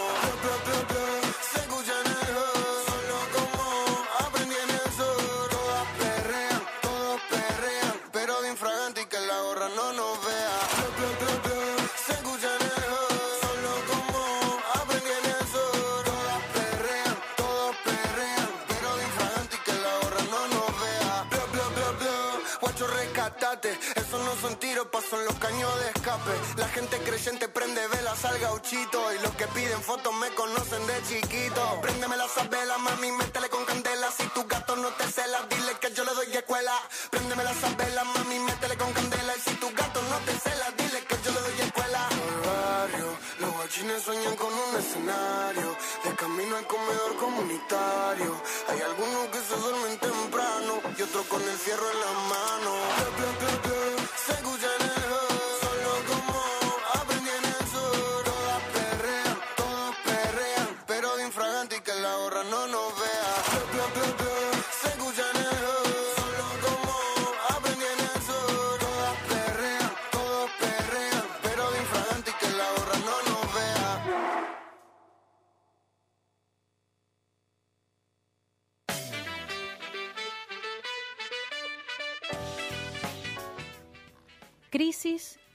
La 26.57 26.67
gente 26.69 26.97
creyente 26.99 27.49
prende 27.49 27.87
velas 27.87 28.23
al 28.23 28.37
gauchito 28.39 29.01
y 29.13 29.19
los 29.23 29.31
que 29.35 29.47
piden 29.47 29.81
fotos 29.81 30.13
me 30.15 30.29
conocen 30.35 30.85
de 30.85 31.01
chiquito. 31.07 31.79
Préndeme 31.81 32.17
las 32.17 32.49
velas, 32.49 32.79
mami, 32.79 33.11
métele 33.11 33.49
con 33.49 33.65
candela. 33.65 34.11
Si 34.11 34.27
tu 34.29 34.45
gato 34.45 34.75
no 34.75 34.89
te 34.89 35.05
cela, 35.11 35.47
dile 35.49 35.73
que 35.81 35.91
yo 35.91 36.03
le 36.03 36.13
doy 36.13 36.37
escuela. 36.37 36.73
Préndeme 37.09 37.43
las 37.43 37.77
velas, 37.77 38.05
mami, 38.05 38.39
métele 38.39 38.77
con 38.77 38.93
candela. 38.93 39.33
Y 39.37 39.41
si 39.41 39.55
tu 39.55 39.71
gato 39.73 40.01
no 40.03 40.17
te 40.25 40.33
cela, 40.37 40.71
dile 40.77 41.03
que 41.05 41.15
yo 41.23 41.31
le 41.31 41.41
doy 41.41 41.61
escuela. 41.61 42.09
Por 42.09 42.35
barrio, 42.45 43.17
los 43.39 43.53
guachines 43.53 44.03
sueñan 44.03 44.35
con 44.35 44.53
un 44.53 44.75
escenario. 44.77 45.75
De 46.03 46.15
camino 46.15 46.57
al 46.57 46.67
comedor 46.67 47.15
comunitario. 47.17 48.41
Hay 48.69 48.81
algunos 48.81 49.27
que 49.29 49.39
se 49.39 49.55
duermen 49.55 49.97
temprano 49.97 50.73
y 50.97 51.01
otros 51.01 51.25
con 51.25 51.41
el 51.41 51.57
fierro 51.57 51.89
en 51.91 51.99
la 51.99 52.11
mano. 52.33 53.98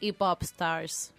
Y 0.04 0.12
Popstars. 0.12 1.14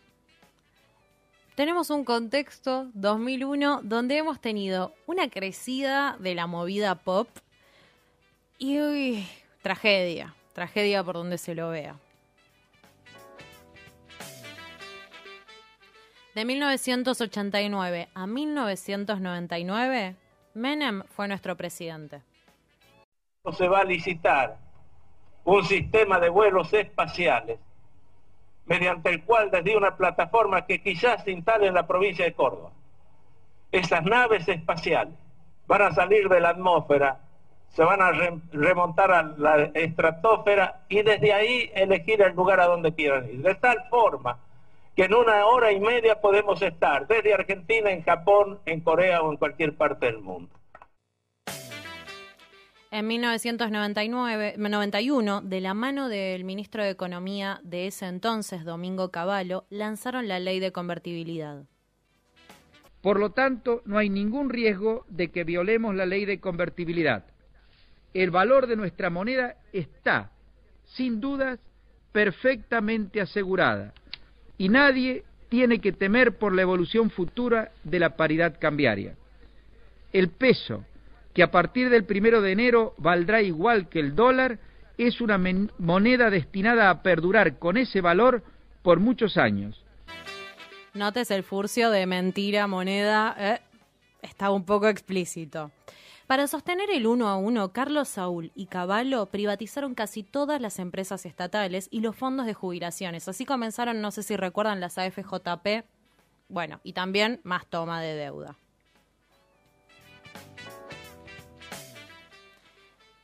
Tenemos 1.56 1.90
un 1.90 2.06
contexto 2.06 2.92
2001 2.94 3.82
donde 3.82 4.18
hemos 4.18 4.40
tenido 4.40 4.94
una 5.08 5.28
crecida 5.28 6.18
de 6.20 6.36
la 6.36 6.46
movida 6.46 6.94
pop 6.94 7.28
y 8.60 8.80
uy, 8.80 9.28
tragedia, 9.64 10.36
tragedia 10.54 11.04
por 11.04 11.16
donde 11.16 11.40
se 11.40 11.56
lo 11.56 11.70
vea. 11.70 11.96
De 16.36 16.46
1989 16.46 18.10
a 18.14 18.28
1999, 18.28 20.16
Menem 20.54 21.02
fue 21.08 21.28
nuestro 21.28 21.58
presidente. 21.58 22.22
se 23.58 23.68
va 23.68 23.80
a 23.80 23.84
licitar 23.84 24.60
un 25.44 25.66
sistema 25.66 26.20
de 26.20 26.30
vuelos 26.30 26.72
espaciales 26.72 27.58
mediante 28.66 29.10
el 29.10 29.24
cual 29.24 29.52
desde 29.52 29.78
una 29.78 29.96
plataforma 29.96 30.66
que 30.66 30.82
quizás 30.82 31.24
se 31.24 31.32
instale 31.32 31.68
en 31.68 31.74
la 31.74 31.88
provincia 31.88 32.26
de 32.26 32.34
Córdoba, 32.34 32.72
esas 33.72 34.04
naves 34.04 34.48
espaciales 34.48 35.14
van 35.68 35.82
a 35.82 35.92
salir 35.94 36.30
de 36.30 36.40
la 36.40 36.50
atmósfera, 36.50 37.20
se 37.70 37.84
van 37.84 38.02
a 38.02 38.12
re- 38.12 38.40
remontar 38.54 39.12
a 39.12 39.24
la 39.24 39.64
estratosfera 39.74 40.82
y 40.90 41.02
desde 41.02 41.34
ahí 41.34 41.72
elegir 41.76 42.22
el 42.22 42.34
lugar 42.36 42.60
a 42.60 42.68
donde 42.68 42.94
quieran 42.94 43.28
ir. 43.30 43.42
De 43.42 43.56
tal 43.56 43.84
forma 43.90 44.38
que 44.96 45.04
en 45.06 45.14
una 45.14 45.46
hora 45.46 45.72
y 45.74 45.80
media 45.80 46.22
podemos 46.22 46.62
estar 46.62 47.06
desde 47.08 47.34
Argentina, 47.34 47.92
en 47.92 48.02
Japón, 48.04 48.60
en 48.66 48.80
Corea 48.80 49.22
o 49.22 49.32
en 49.32 49.38
cualquier 49.38 49.76
parte 49.76 50.06
del 50.06 50.20
mundo. 50.20 50.50
En 52.92 53.08
1999, 53.08 54.56
91, 54.58 55.42
de 55.42 55.62
la 55.62 55.74
mano 55.74 56.08
del 56.08 56.44
ministro 56.44 56.84
de 56.84 56.92
Economía 56.92 57.60
de 57.64 57.88
ese 57.88 58.06
entonces, 58.06 58.64
Domingo 58.64 59.12
Cavallo, 59.12 59.66
lanzaron 59.70 60.28
la 60.28 60.40
ley 60.40 60.60
de 60.60 60.72
convertibilidad. 60.72 61.64
Por 63.02 63.20
lo 63.20 63.32
tanto, 63.32 63.82
no 63.86 63.98
hay 63.98 64.10
ningún 64.10 64.50
riesgo 64.50 65.06
de 65.10 65.30
que 65.30 65.44
violemos 65.44 65.96
la 65.96 66.06
ley 66.06 66.26
de 66.26 66.40
convertibilidad. 66.40 67.26
El 68.14 68.32
valor 68.32 68.68
de 68.68 68.78
nuestra 68.78 69.10
moneda 69.10 69.58
está, 69.74 70.32
sin 70.86 71.20
dudas, 71.20 71.60
perfectamente 72.12 73.20
asegurada 73.20 73.94
y 74.58 74.70
nadie 74.70 75.26
tiene 75.50 75.80
que 75.80 75.92
temer 75.92 76.38
por 76.38 76.54
la 76.56 76.62
evolución 76.62 77.10
futura 77.10 77.72
de 77.84 78.00
la 78.00 78.16
paridad 78.16 78.58
cambiaria. 78.60 79.16
El 80.14 80.30
peso, 80.30 80.86
que 81.36 81.44
a 81.44 81.52
partir 81.52 81.90
del 81.90 82.06
primero 82.06 82.42
de 82.42 82.54
enero 82.54 82.96
valdrá 82.98 83.42
igual 83.42 83.90
que 83.90 84.00
el 84.00 84.16
dólar, 84.16 84.58
es 84.98 85.20
una 85.20 85.38
moneda 85.78 86.30
destinada 86.30 86.90
a 86.90 87.04
perdurar 87.04 87.60
con 87.60 87.76
ese 87.76 88.00
valor 88.00 88.42
por 88.82 89.02
muchos 89.02 89.36
años. 89.36 89.84
Notes 90.94 91.30
el 91.32 91.44
furcio 91.44 91.92
de 91.92 92.06
mentira, 92.06 92.68
moneda, 92.68 93.36
eh, 93.38 93.60
está 94.22 94.50
un 94.50 94.64
poco 94.64 94.88
explícito. 94.88 95.72
Para 96.26 96.48
sostener 96.48 96.90
el 96.90 97.06
uno 97.06 97.28
a 97.28 97.36
uno, 97.36 97.74
Carlos 97.74 98.08
Saúl 98.08 98.54
y 98.56 98.68
Cavallo 98.68 99.26
privatizaron 99.26 99.94
casi 99.94 100.24
todas 100.24 100.62
las 100.62 100.80
empresas 100.80 101.26
estatales 101.26 101.90
y 101.92 102.00
los 102.00 102.16
fondos 102.16 102.46
de 102.46 102.54
jubilaciones. 102.54 103.28
Así 103.28 103.46
comenzaron, 103.46 104.02
no 104.02 104.12
sé 104.12 104.24
si 104.24 104.38
recuerdan, 104.38 104.80
las 104.80 104.98
AFJP. 104.98 105.84
Bueno, 106.48 106.80
y 106.84 106.94
también 106.94 107.42
más 107.44 107.68
toma 107.68 108.02
de 108.02 108.16
deuda. 108.16 108.56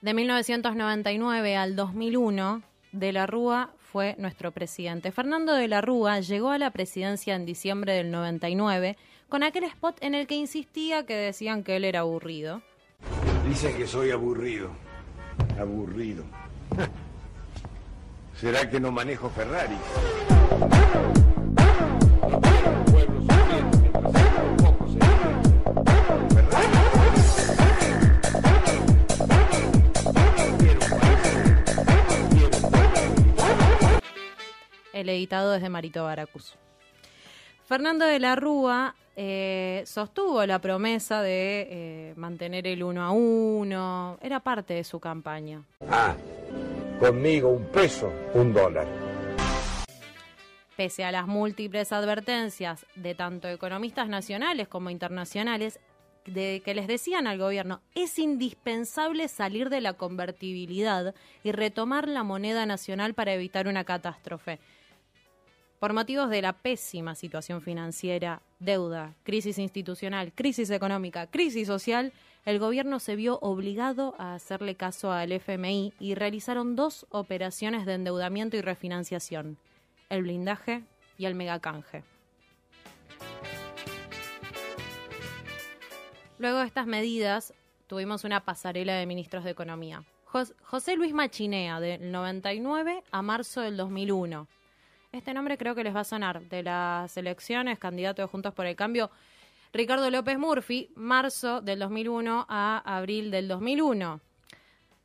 De 0.01 0.15
1999 0.15 1.55
al 1.55 1.75
2001, 1.75 2.63
De 2.91 3.11
la 3.11 3.27
Rúa 3.27 3.75
fue 3.77 4.15
nuestro 4.17 4.51
presidente. 4.51 5.11
Fernando 5.11 5.53
de 5.53 5.67
la 5.67 5.79
Rúa 5.81 6.21
llegó 6.21 6.49
a 6.49 6.57
la 6.57 6.71
presidencia 6.71 7.35
en 7.35 7.45
diciembre 7.45 7.93
del 7.93 8.09
99 8.09 8.97
con 9.29 9.43
aquel 9.43 9.65
spot 9.65 9.97
en 10.01 10.15
el 10.15 10.25
que 10.25 10.33
insistía 10.33 11.05
que 11.05 11.15
decían 11.15 11.63
que 11.63 11.75
él 11.75 11.85
era 11.85 11.99
aburrido. 11.99 12.63
Dicen 13.47 13.77
que 13.77 13.85
soy 13.85 14.09
aburrido. 14.09 14.71
Aburrido. 15.59 16.23
¿Será 18.35 18.67
que 18.71 18.79
no 18.79 18.91
manejo 18.91 19.29
Ferrari? 19.29 19.77
El 34.93 35.09
editado 35.09 35.51
desde 35.51 35.69
Marito 35.69 36.03
Baracus. 36.03 36.55
Fernando 37.65 38.05
de 38.05 38.19
la 38.19 38.35
Rúa 38.35 38.95
eh, 39.15 39.83
sostuvo 39.85 40.45
la 40.45 40.59
promesa 40.59 41.21
de 41.21 41.67
eh, 41.69 42.13
mantener 42.15 42.67
el 42.67 42.83
uno 42.83 43.03
a 43.03 43.11
uno. 43.11 44.17
Era 44.21 44.39
parte 44.39 44.73
de 44.73 44.83
su 44.83 44.99
campaña. 44.99 45.63
Ah, 45.89 46.15
conmigo 46.99 47.49
un 47.49 47.65
peso, 47.65 48.11
un 48.33 48.53
dólar. 48.53 48.87
Pese 50.75 51.03
a 51.03 51.11
las 51.11 51.27
múltiples 51.27 51.91
advertencias 51.91 52.85
de 52.95 53.13
tanto 53.13 53.47
economistas 53.47 54.07
nacionales 54.07 54.67
como 54.67 54.89
internacionales, 54.89 55.79
de 56.25 56.61
que 56.63 56.73
les 56.73 56.87
decían 56.87 57.27
al 57.27 57.37
gobierno, 57.37 57.81
es 57.95 58.19
indispensable 58.19 59.27
salir 59.27 59.69
de 59.69 59.81
la 59.81 59.93
convertibilidad 59.93 61.15
y 61.43 61.51
retomar 61.51 62.07
la 62.07 62.23
moneda 62.23 62.65
nacional 62.65 63.13
para 63.13 63.33
evitar 63.33 63.67
una 63.67 63.83
catástrofe. 63.83 64.59
Por 65.79 65.93
motivos 65.93 66.29
de 66.29 66.43
la 66.43 66.53
pésima 66.53 67.15
situación 67.15 67.61
financiera, 67.61 68.43
deuda, 68.59 69.15
crisis 69.23 69.57
institucional, 69.57 70.31
crisis 70.31 70.69
económica, 70.69 71.25
crisis 71.25 71.67
social, 71.67 72.13
el 72.45 72.59
gobierno 72.59 72.99
se 72.99 73.15
vio 73.15 73.39
obligado 73.41 74.13
a 74.19 74.35
hacerle 74.35 74.75
caso 74.75 75.11
al 75.11 75.31
FMI 75.31 75.93
y 75.99 76.13
realizaron 76.13 76.75
dos 76.75 77.07
operaciones 77.09 77.87
de 77.87 77.95
endeudamiento 77.95 78.57
y 78.57 78.61
refinanciación, 78.61 79.57
el 80.09 80.21
blindaje 80.21 80.83
y 81.17 81.25
el 81.25 81.33
megacanje. 81.33 82.03
Luego 86.41 86.57
de 86.57 86.65
estas 86.65 86.87
medidas, 86.87 87.53
tuvimos 87.85 88.23
una 88.23 88.43
pasarela 88.43 88.95
de 88.95 89.05
ministros 89.05 89.43
de 89.43 89.51
Economía. 89.51 90.03
Jos- 90.25 90.55
José 90.63 90.95
Luis 90.95 91.13
Machinea, 91.13 91.79
del 91.79 92.11
99 92.11 93.03
a 93.11 93.21
marzo 93.21 93.61
del 93.61 93.77
2001. 93.77 94.47
Este 95.11 95.35
nombre 95.35 95.55
creo 95.59 95.75
que 95.75 95.83
les 95.83 95.95
va 95.95 95.99
a 95.99 96.03
sonar. 96.03 96.41
De 96.49 96.63
las 96.63 97.15
elecciones, 97.15 97.77
candidato 97.77 98.23
de 98.23 98.27
Juntos 98.27 98.55
por 98.55 98.65
el 98.65 98.75
Cambio, 98.75 99.11
Ricardo 99.71 100.09
López 100.09 100.39
Murphy, 100.39 100.89
marzo 100.95 101.61
del 101.61 101.77
2001 101.77 102.47
a 102.49 102.81
abril 102.97 103.29
del 103.29 103.47
2001. 103.47 104.19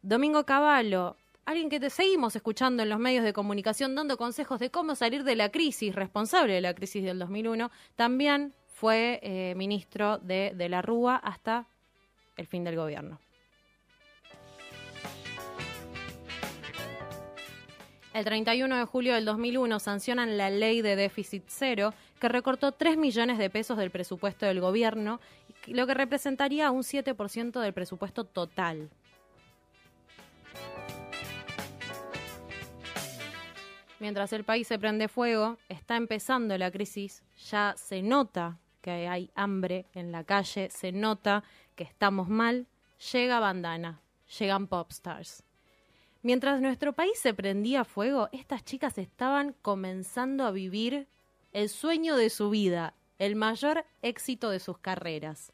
Domingo 0.01 0.47
Cavallo, 0.47 1.19
alguien 1.45 1.69
que 1.69 1.81
te 1.81 1.91
seguimos 1.91 2.35
escuchando 2.35 2.83
en 2.83 2.89
los 2.89 2.99
medios 2.99 3.25
de 3.25 3.35
comunicación 3.35 3.95
dando 3.95 4.17
consejos 4.17 4.59
de 4.59 4.71
cómo 4.71 4.95
salir 4.95 5.23
de 5.23 5.37
la 5.37 5.51
crisis, 5.51 5.95
responsable 5.95 6.55
de 6.55 6.63
la 6.63 6.73
crisis 6.73 7.05
del 7.05 7.19
2001, 7.19 7.71
también 7.95 8.55
fue 8.77 9.21
eh, 9.23 9.55
ministro 9.57 10.19
de, 10.19 10.53
de 10.55 10.69
la 10.69 10.83
Rúa 10.83 11.17
hasta 11.17 11.67
el 12.37 12.47
fin 12.47 12.63
del 12.63 12.77
gobierno. 12.77 13.19
El 18.13 18.27
31 18.27 18.77
de 18.77 18.85
julio 18.85 19.15
del 19.15 19.25
2001 19.25 19.79
sancionan 19.79 20.37
la 20.37 20.51
ley 20.51 20.83
de 20.83 20.95
déficit 20.95 21.45
cero 21.47 21.95
que 22.21 22.29
recortó 22.29 22.73
3 22.73 22.99
millones 22.99 23.39
de 23.39 23.49
pesos 23.49 23.79
del 23.79 23.91
presupuesto 23.91 24.45
del 24.45 24.61
gobierno, 24.61 25.21
lo 25.69 25.87
que 25.87 25.95
representaría 25.95 26.71
un 26.71 26.83
7% 26.83 27.59
del 27.59 27.73
presupuesto 27.73 28.25
total. 28.25 28.91
Mientras 34.01 34.35
el 34.35 34.45
país 34.45 34.69
se 34.69 34.79
prende 34.79 35.09
fuego, 35.09 35.57
está 35.71 35.97
empezando 35.97 36.59
la 36.59 36.71
crisis, 36.71 37.23
ya 37.51 37.75
se 37.79 38.03
nota 38.03 38.59
que 38.87 39.09
hay 39.09 39.33
hambre 39.35 39.87
en 39.95 40.13
la 40.13 40.23
calle, 40.23 40.71
se 40.71 40.93
nota 40.93 41.43
que 41.75 41.83
estamos 41.83 42.29
mal, 42.29 42.69
llega 43.13 43.41
bandana, 43.41 44.01
llegan 44.39 44.69
popstars. 44.69 45.43
Mientras 46.23 46.61
nuestro 46.61 46.93
país 46.93 47.19
se 47.19 47.35
prendía 47.35 47.85
fuego, 47.85 48.29
estas 48.31 48.65
chicas 48.65 48.97
estaban 48.99 49.57
comenzando 49.61 50.45
a 50.45 50.53
vivir 50.53 51.09
el 51.53 51.69
sueño 51.69 52.15
de 52.15 52.31
su 52.31 52.49
vida, 52.49 52.95
el 53.19 53.35
mayor 53.35 53.85
éxito 54.03 54.51
de 54.51 54.61
sus 54.61 54.79
carreras. 54.79 55.51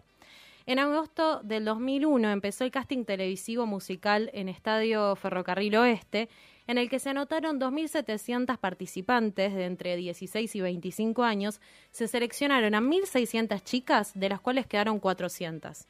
En 0.66 0.78
agosto 0.78 1.40
del 1.42 1.64
2001 1.64 2.28
empezó 2.28 2.64
el 2.64 2.70
casting 2.70 3.06
televisivo 3.06 3.64
musical 3.64 4.28
en 4.34 4.50
Estadio 4.50 5.16
Ferrocarril 5.16 5.74
Oeste, 5.76 6.28
en 6.66 6.78
el 6.78 6.88
que 6.88 6.98
se 6.98 7.10
anotaron 7.10 7.60
2.700 7.60 8.58
participantes 8.58 9.54
de 9.54 9.66
entre 9.66 9.96
16 9.96 10.54
y 10.54 10.60
25 10.60 11.22
años. 11.22 11.60
Se 11.90 12.08
seleccionaron 12.08 12.74
a 12.74 12.80
1.600 12.80 13.62
chicas, 13.62 14.12
de 14.14 14.28
las 14.28 14.40
cuales 14.40 14.66
quedaron 14.66 14.98
400. 14.98 15.86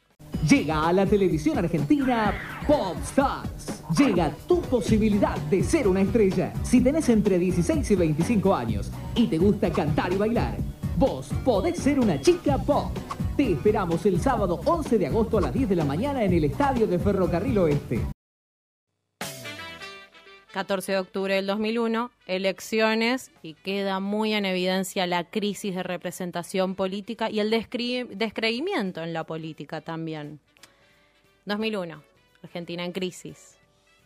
Llega 0.47 0.87
a 0.87 0.93
la 0.93 1.05
televisión 1.05 1.57
argentina 1.57 2.33
Popstars. 2.67 3.83
Llega 3.97 4.31
tu 4.47 4.61
posibilidad 4.61 5.37
de 5.49 5.63
ser 5.63 5.87
una 5.87 6.01
estrella. 6.01 6.53
Si 6.63 6.81
tenés 6.81 7.07
entre 7.09 7.39
16 7.39 7.89
y 7.89 7.95
25 7.95 8.55
años 8.55 8.91
y 9.15 9.27
te 9.27 9.37
gusta 9.37 9.71
cantar 9.71 10.11
y 10.11 10.17
bailar, 10.17 10.57
vos 10.97 11.29
podés 11.45 11.77
ser 11.77 11.99
una 11.99 12.19
chica 12.19 12.57
pop. 12.57 12.91
Te 13.37 13.53
esperamos 13.53 14.05
el 14.05 14.19
sábado 14.21 14.59
11 14.65 14.97
de 14.97 15.07
agosto 15.07 15.37
a 15.37 15.41
las 15.41 15.53
10 15.53 15.69
de 15.69 15.75
la 15.75 15.85
mañana 15.85 16.23
en 16.23 16.33
el 16.33 16.43
estadio 16.43 16.87
de 16.87 16.99
Ferrocarril 16.99 17.57
Oeste. 17.59 18.01
14 20.53 20.91
de 20.91 20.99
octubre 20.99 21.33
del 21.33 21.47
2001, 21.47 22.11
elecciones 22.27 23.31
y 23.41 23.55
queda 23.55 23.99
muy 23.99 24.35
en 24.35 24.45
evidencia 24.45 25.07
la 25.07 25.23
crisis 25.23 25.73
de 25.73 25.81
representación 25.81 26.75
política 26.75 27.31
y 27.31 27.39
el 27.39 27.51
descre- 27.51 28.07
descreimiento 28.07 29.01
en 29.01 29.13
la 29.13 29.23
política 29.23 29.81
también. 29.81 30.39
2001, 31.45 32.03
Argentina 32.43 32.85
en 32.85 32.91
crisis. 32.91 33.57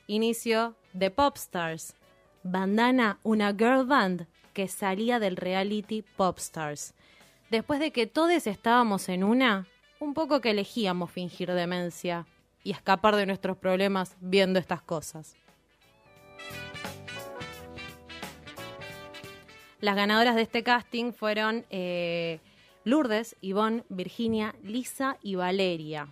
Inicio 0.08 0.76
de 0.94 1.12
Popstars. 1.12 1.96
Bandana, 2.44 3.20
una 3.24 3.52
girl 3.52 3.86
band 3.86 4.26
que 4.54 4.70
salía 4.70 5.20
del 5.20 5.36
reality 5.36 6.02
Popstars. 6.16 6.94
Después 7.52 7.82
de 7.82 7.92
que 7.92 8.08
todos 8.08 8.48
estábamos 8.48 9.10
en 9.10 9.26
una, 9.26 9.68
un 10.00 10.14
poco 10.14 10.40
que 10.40 10.52
elegíamos 10.52 11.12
fingir 11.12 11.52
demencia 11.52 12.26
y 12.64 12.72
escapar 12.72 13.18
de 13.18 13.26
nuestros 13.26 13.58
problemas 13.58 14.16
viendo 14.22 14.60
estas 14.60 14.82
cosas. 14.82 15.36
Las 19.80 19.96
ganadoras 19.96 20.36
de 20.36 20.42
este 20.42 20.64
casting 20.64 21.14
fueron 21.14 21.64
eh, 21.70 22.40
Lourdes, 22.84 23.36
Ivonne, 23.42 23.84
Virginia, 23.90 24.56
Lisa 24.64 25.18
y 25.22 25.36
Valeria. 25.36 26.08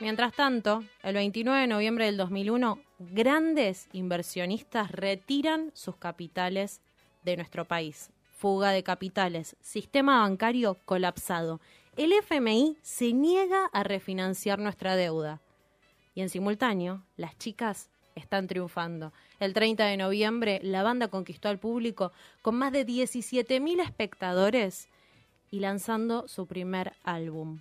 Mientras 0.00 0.32
tanto, 0.32 0.84
el 1.02 1.16
29 1.16 1.60
de 1.60 1.66
noviembre 1.66 2.06
del 2.06 2.16
2001, 2.16 2.80
grandes 2.98 3.88
inversionistas 3.92 4.90
retiran 4.90 5.70
sus 5.74 5.96
capitales 5.96 6.80
de 7.24 7.36
nuestro 7.36 7.66
país. 7.66 8.10
Fuga 8.38 8.70
de 8.70 8.84
capitales, 8.84 9.56
sistema 9.60 10.20
bancario 10.20 10.78
colapsado. 10.86 11.60
El 11.96 12.12
FMI 12.12 12.78
se 12.80 13.12
niega 13.12 13.66
a 13.66 13.82
refinanciar 13.82 14.60
nuestra 14.60 14.96
deuda. 14.96 15.42
Y 16.14 16.22
en 16.22 16.30
simultáneo, 16.30 17.02
las 17.16 17.36
chicas 17.36 17.90
están 18.18 18.46
triunfando. 18.46 19.12
El 19.40 19.54
30 19.54 19.86
de 19.86 19.96
noviembre, 19.96 20.60
la 20.62 20.82
banda 20.82 21.08
conquistó 21.08 21.48
al 21.48 21.58
público 21.58 22.12
con 22.42 22.56
más 22.56 22.72
de 22.72 22.86
17.000 22.86 23.82
espectadores 23.82 24.88
y 25.50 25.60
lanzando 25.60 26.28
su 26.28 26.46
primer 26.46 26.92
álbum. 27.04 27.60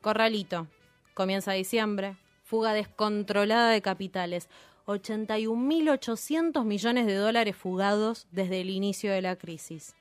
Corralito. 0.00 0.68
Comienza 1.14 1.52
diciembre. 1.52 2.16
Fuga 2.44 2.72
descontrolada 2.72 3.70
de 3.70 3.82
capitales. 3.82 4.48
81.800 4.86 6.64
millones 6.64 7.06
de 7.06 7.16
dólares 7.16 7.56
fugados 7.56 8.26
desde 8.30 8.62
el 8.62 8.70
inicio 8.70 9.12
de 9.12 9.20
la 9.20 9.36
crisis. 9.36 9.94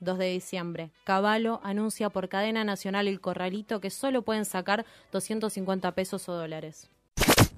2 0.00 0.18
de 0.18 0.26
diciembre. 0.26 0.90
Caballo 1.04 1.60
anuncia 1.62 2.10
por 2.10 2.28
cadena 2.28 2.64
nacional 2.64 3.08
el 3.08 3.20
corralito 3.20 3.80
que 3.80 3.90
solo 3.90 4.22
pueden 4.22 4.44
sacar 4.44 4.84
250 5.12 5.92
pesos 5.92 6.28
o 6.28 6.32
dólares. 6.32 6.90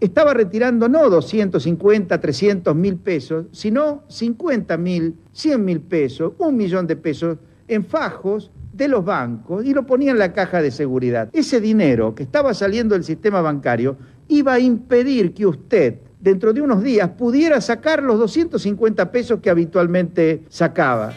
estaba 0.00 0.32
retirando 0.32 0.88
no 0.88 1.10
250, 1.10 2.20
300 2.20 2.74
mil 2.74 2.96
pesos, 2.96 3.46
sino 3.52 4.04
50 4.08 4.76
mil, 4.78 5.16
100 5.32 5.64
mil 5.64 5.80
pesos, 5.80 6.32
un 6.38 6.56
millón 6.56 6.86
de 6.86 6.96
pesos 6.96 7.36
en 7.68 7.84
fajos 7.84 8.50
de 8.72 8.88
los 8.88 9.04
bancos 9.04 9.64
y 9.64 9.74
lo 9.74 9.84
ponía 9.84 10.10
en 10.10 10.18
la 10.18 10.32
caja 10.32 10.62
de 10.62 10.70
seguridad. 10.70 11.28
Ese 11.32 11.60
dinero 11.60 12.14
que 12.14 12.22
estaba 12.22 12.54
saliendo 12.54 12.94
del 12.94 13.04
sistema 13.04 13.42
bancario 13.42 13.98
iba 14.28 14.54
a 14.54 14.60
impedir 14.60 15.34
que 15.34 15.44
usted 15.44 15.98
dentro 16.18 16.52
de 16.52 16.62
unos 16.62 16.82
días 16.82 17.10
pudiera 17.10 17.60
sacar 17.60 18.02
los 18.02 18.18
250 18.18 19.12
pesos 19.12 19.40
que 19.40 19.50
habitualmente 19.50 20.44
sacaba. 20.48 21.12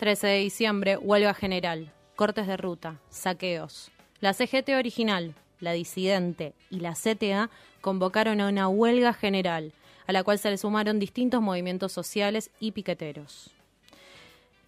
13 0.00 0.26
de 0.28 0.38
diciembre, 0.38 0.96
huelga 0.96 1.34
general, 1.34 1.92
cortes 2.16 2.46
de 2.46 2.56
ruta, 2.56 2.98
saqueos. 3.10 3.90
La 4.20 4.32
CGT 4.32 4.70
original, 4.70 5.34
la 5.58 5.72
disidente 5.72 6.54
y 6.70 6.80
la 6.80 6.94
CTA 6.94 7.50
convocaron 7.82 8.40
a 8.40 8.48
una 8.48 8.66
huelga 8.66 9.12
general, 9.12 9.74
a 10.06 10.12
la 10.12 10.24
cual 10.24 10.38
se 10.38 10.48
le 10.48 10.56
sumaron 10.56 10.98
distintos 10.98 11.42
movimientos 11.42 11.92
sociales 11.92 12.50
y 12.60 12.72
piqueteros. 12.72 13.50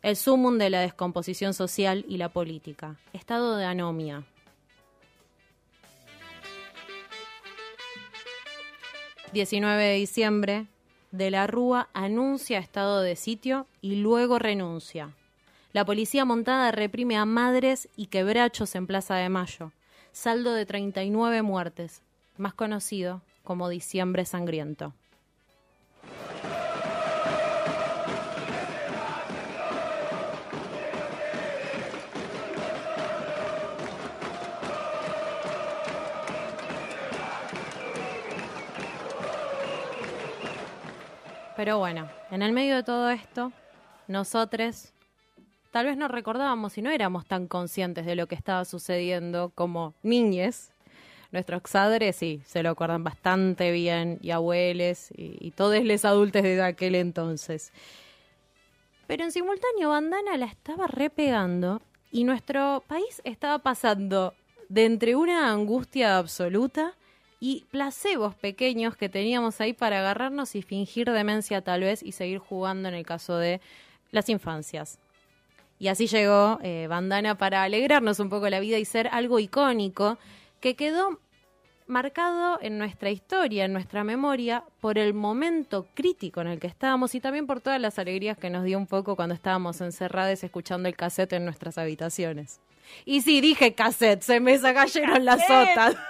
El 0.03 0.16
sumum 0.16 0.59
de 0.59 0.68
la 0.68 0.83
descomposición 0.83 1.55
social 1.55 2.05
y 2.07 2.18
la 2.18 2.29
política, 2.29 2.97
estado 3.14 3.57
de 3.57 3.64
anomia. 3.64 4.25
19 9.33 9.83
de 9.83 9.95
diciembre, 9.95 10.66
de 11.11 11.31
la 11.31 11.47
Rúa 11.47 11.88
anuncia 11.95 12.59
estado 12.59 13.01
de 13.01 13.16
sitio 13.16 13.66
y 13.81 13.97
luego 13.97 14.38
renuncia. 14.38 15.14
La 15.72 15.87
policía 15.87 16.26
montada 16.26 16.70
reprime 16.70 17.16
a 17.16 17.24
madres 17.24 17.88
y 17.96 18.08
quebrachos 18.08 18.74
en 18.74 18.87
Plaza 18.87 19.14
de 19.14 19.30
Mayo. 19.30 19.72
Saldo 20.12 20.52
de 20.52 20.66
39 20.66 21.40
muertes, 21.40 22.02
más 22.37 22.52
conocido 22.52 23.22
como 23.42 23.70
Diciembre 23.70 24.26
Sangriento. 24.26 24.92
Pero 41.56 41.78
bueno, 41.78 42.11
en 42.30 42.42
el 42.42 42.52
medio 42.52 42.76
de 42.76 42.82
todo 42.82 43.08
esto, 43.08 43.52
nosotros 44.06 44.92
tal 45.72 45.87
vez 45.87 45.96
no 45.96 46.06
recordábamos 46.06 46.78
y 46.78 46.82
no 46.82 46.90
éramos 46.90 47.26
tan 47.26 47.48
conscientes 47.48 48.06
de 48.06 48.14
lo 48.14 48.28
que 48.28 48.37
estaba 48.37 48.64
sucediendo 48.64 49.50
como 49.54 49.94
niñes. 50.02 50.70
Nuestros 51.32 51.62
padres 51.62 52.14
sí, 52.14 52.42
se 52.44 52.62
lo 52.62 52.70
acuerdan 52.70 53.02
bastante 53.02 53.72
bien, 53.72 54.18
y 54.20 54.30
abuelos, 54.30 55.11
y, 55.16 55.37
y 55.40 55.50
todos 55.52 55.82
los 55.82 56.04
adultos 56.04 56.42
de 56.42 56.62
aquel 56.62 56.94
entonces. 56.94 57.72
Pero 59.06 59.24
en 59.24 59.32
simultáneo, 59.32 59.88
Bandana 59.88 60.37
la 60.37 60.46
estaba 60.46 60.87
repegando 60.87 61.80
y 62.12 62.24
nuestro 62.24 62.85
país 62.87 63.22
estaba 63.24 63.58
pasando 63.58 64.35
de 64.68 64.85
entre 64.85 65.16
una 65.16 65.50
angustia 65.50 66.18
absoluta 66.18 66.94
y 67.40 67.64
placebos 67.70 68.35
pequeños 68.35 68.94
que 68.96 69.08
teníamos 69.08 69.61
ahí 69.61 69.72
para 69.72 70.00
agarrarnos 70.00 70.54
y 70.54 70.61
fingir 70.61 71.11
demencia 71.11 71.62
tal 71.62 71.80
vez 71.80 72.02
y 72.02 72.12
seguir 72.12 72.38
jugando 72.38 72.90
en 72.90 72.94
el 72.94 73.06
caso 73.06 73.38
de 73.38 73.61
las 74.11 74.28
infancias. 74.28 74.98
Y 75.83 75.88
así 75.88 76.07
llegó 76.07 76.61
eh, 76.62 76.87
Bandana 76.88 77.37
para 77.37 77.64
alegrarnos 77.64 78.21
un 78.21 78.31
poco 78.31 78.49
la 78.49 78.61
vida 78.61 78.79
y 78.79 78.85
ser 78.85 79.09
algo 79.09 79.40
icónico 79.40 80.16
que 80.61 80.77
quedó 80.77 81.18
marcado 81.88 82.61
en 82.62 82.79
nuestra 82.79 83.11
historia, 83.11 83.64
en 83.64 83.73
nuestra 83.73 84.05
memoria, 84.05 84.62
por 84.81 84.97
el 84.97 85.12
momento 85.12 85.88
crítico 85.92 86.40
en 86.40 86.47
el 86.47 86.61
que 86.61 86.68
estábamos 86.68 87.16
y 87.16 87.21
también 87.21 87.49
por 87.49 87.61
todas 87.61 87.81
las 87.81 87.99
alegrías 87.99 88.38
que 88.38 88.49
nos 88.49 88.62
dio 88.62 88.79
un 88.79 88.87
poco 88.87 89.16
cuando 89.16 89.35
estábamos 89.35 89.81
encerrados 89.81 90.45
escuchando 90.45 90.88
el 90.88 90.95
cassette 90.95 91.33
en 91.33 91.47
nuestras 91.47 91.77
habitaciones. 91.79 92.61
Y 93.05 93.23
sí, 93.23 93.40
dije 93.40 93.75
cassette, 93.75 94.23
se 94.23 94.38
me 94.38 94.61
cayeron 94.61 95.25
las 95.25 95.45
sotas. 95.45 95.97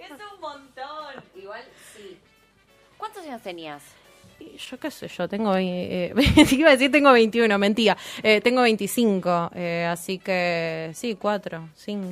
Es 0.00 0.10
un 0.10 0.40
montón. 0.40 1.22
Igual 1.36 1.62
sí. 1.94 2.18
¿Cuántos 2.96 3.24
años 3.24 3.40
tenías? 3.40 3.97
Yo 4.58 4.78
qué 4.78 4.90
sé, 4.90 5.08
yo 5.08 5.28
tengo, 5.28 5.54
eh, 5.56 6.12
iba 6.52 6.68
a 6.68 6.72
decir 6.72 6.90
tengo 6.90 7.12
21, 7.12 7.58
mentira, 7.58 7.96
eh, 8.22 8.40
tengo 8.40 8.62
25, 8.62 9.50
eh, 9.54 9.86
así 9.90 10.18
que 10.18 10.90
sí, 10.94 11.14
4, 11.14 11.68
5. 11.76 12.06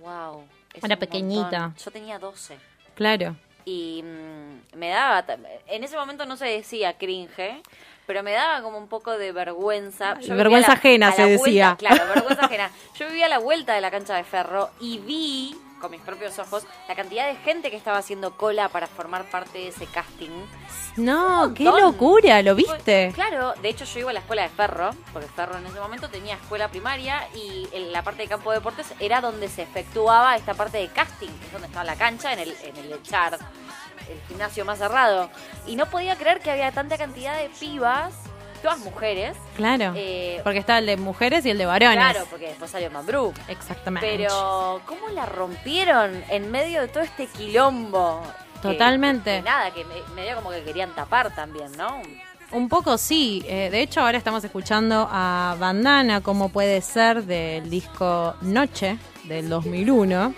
Wow. 0.00 0.44
es 0.74 0.82
Era 0.84 0.96
pequeñita. 0.96 1.60
montón. 1.68 1.74
Yo 1.84 1.90
tenía 1.90 2.18
12. 2.18 2.56
Claro. 2.94 3.36
Y 3.66 4.02
mm, 4.02 4.78
me 4.78 4.88
daba. 4.88 5.24
En 5.66 5.84
ese 5.84 5.96
momento 5.96 6.24
no 6.24 6.36
se 6.36 6.46
decía 6.46 6.94
cringe, 6.94 7.60
pero 8.06 8.22
me 8.22 8.32
daba 8.32 8.62
como 8.62 8.78
un 8.78 8.88
poco 8.88 9.18
de 9.18 9.32
vergüenza. 9.32 10.18
Yo 10.20 10.34
Vergüenza 10.34 10.68
la- 10.68 10.74
ajena 10.74 11.12
se 11.12 11.22
vuelta- 11.22 11.44
decía. 11.44 11.76
Claro, 11.78 12.02
vergüenza 12.14 12.44
ajena. 12.46 12.70
Yo 12.98 13.06
vivía 13.08 13.26
a 13.26 13.28
la 13.28 13.38
vuelta 13.38 13.74
de 13.74 13.80
la 13.82 13.90
cancha 13.90 14.16
de 14.16 14.24
ferro 14.24 14.70
y 14.80 14.98
vi 14.98 15.54
con 15.80 15.90
mis 15.90 16.00
propios 16.00 16.38
ojos 16.38 16.64
la 16.88 16.94
cantidad 16.94 17.26
de 17.26 17.36
gente 17.36 17.70
que 17.70 17.76
estaba 17.76 17.98
haciendo 17.98 18.36
cola 18.36 18.68
para 18.68 18.86
formar 18.86 19.28
parte 19.30 19.58
de 19.58 19.68
ese 19.68 19.86
casting. 19.86 20.30
No, 20.96 21.52
qué 21.54 21.64
locura, 21.64 22.42
¿lo 22.42 22.54
viste? 22.54 23.12
Claro, 23.14 23.54
de 23.60 23.68
hecho 23.68 23.84
yo 23.84 24.00
iba 24.00 24.10
a 24.10 24.14
la 24.14 24.20
escuela 24.20 24.42
de 24.42 24.48
Ferro, 24.48 24.90
porque 25.12 25.28
Ferro 25.28 25.56
en 25.56 25.66
ese 25.66 25.80
momento 25.80 26.08
tenía 26.08 26.34
escuela 26.34 26.68
primaria 26.68 27.26
y 27.34 27.68
en 27.72 27.92
la 27.92 28.02
parte 28.02 28.22
de 28.22 28.28
campo 28.28 28.50
de 28.50 28.58
deportes 28.58 28.92
era 29.00 29.20
donde 29.20 29.48
se 29.48 29.62
efectuaba 29.62 30.36
esta 30.36 30.54
parte 30.54 30.78
de 30.78 30.88
casting, 30.88 31.28
que 31.28 31.46
es 31.46 31.52
donde 31.52 31.68
estaba 31.68 31.84
la 31.84 31.96
cancha, 31.96 32.32
en 32.32 32.40
el, 32.40 32.54
en 32.62 32.76
el 32.76 32.92
echar, 32.92 33.38
el 34.08 34.20
gimnasio 34.28 34.64
más 34.64 34.78
cerrado. 34.78 35.30
Y 35.66 35.76
no 35.76 35.86
podía 35.86 36.16
creer 36.16 36.40
que 36.40 36.50
había 36.50 36.72
tanta 36.72 36.98
cantidad 36.98 37.38
de 37.38 37.48
pibas, 37.48 38.14
todas 38.62 38.78
mujeres. 38.80 39.36
Claro. 39.56 39.92
Eh, 39.96 40.40
porque 40.44 40.58
está 40.58 40.78
el 40.78 40.86
de 40.86 40.96
mujeres 40.96 41.44
y 41.46 41.50
el 41.50 41.58
de 41.58 41.66
varones. 41.66 41.96
Claro, 41.96 42.26
porque 42.30 42.46
después 42.48 42.70
salió 42.70 42.90
Mambrú. 42.90 43.32
Exactamente. 43.48 44.06
Pero, 44.08 44.80
¿cómo 44.86 45.08
la 45.08 45.26
rompieron 45.26 46.22
en 46.28 46.50
medio 46.50 46.80
de 46.82 46.88
todo 46.88 47.02
este 47.02 47.26
quilombo? 47.26 48.22
Totalmente. 48.62 49.36
que 49.36 49.42
nada, 49.42 49.70
que 49.70 49.84
me- 49.84 50.14
medio 50.14 50.36
como 50.36 50.50
que 50.50 50.62
querían 50.62 50.94
tapar 50.94 51.34
también, 51.34 51.72
¿no? 51.78 52.02
Un 52.52 52.68
poco 52.68 52.98
sí. 52.98 53.42
Eh, 53.46 53.68
de 53.70 53.80
hecho, 53.80 54.00
ahora 54.00 54.18
estamos 54.18 54.42
escuchando 54.44 55.08
a 55.10 55.56
Bandana, 55.58 56.20
como 56.20 56.48
puede 56.50 56.80
ser, 56.82 57.22
del 57.24 57.70
disco 57.70 58.34
Noche 58.42 58.98
del 59.24 59.48
2001. 59.48 60.34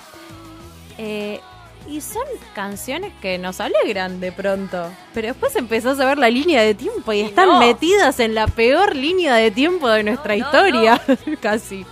Eh, 0.99 1.41
y 1.89 2.01
son 2.01 2.25
canciones 2.55 3.13
que 3.21 3.39
nos 3.39 3.61
alegran 3.61 4.21
de 4.21 4.33
pronto. 4.33 4.91
Pero 5.15 5.29
después 5.29 5.55
empezás 5.57 5.99
a 6.01 6.07
ver 6.07 6.19
la 6.19 6.31
línea 6.31 6.63
de 6.63 6.75
tiempo 6.75 7.13
y, 7.13 7.21
están 7.21 7.49
no. 7.49 7.59
metidas 7.59 8.21
en 8.21 8.35
la 8.35 8.47
peor 8.47 8.97
línea 8.97 9.35
de 9.35 9.51
tiempo 9.51 9.89
de 9.89 10.03
nuestra 10.03 10.37
historia. 10.37 11.01
Casi. 11.41 11.85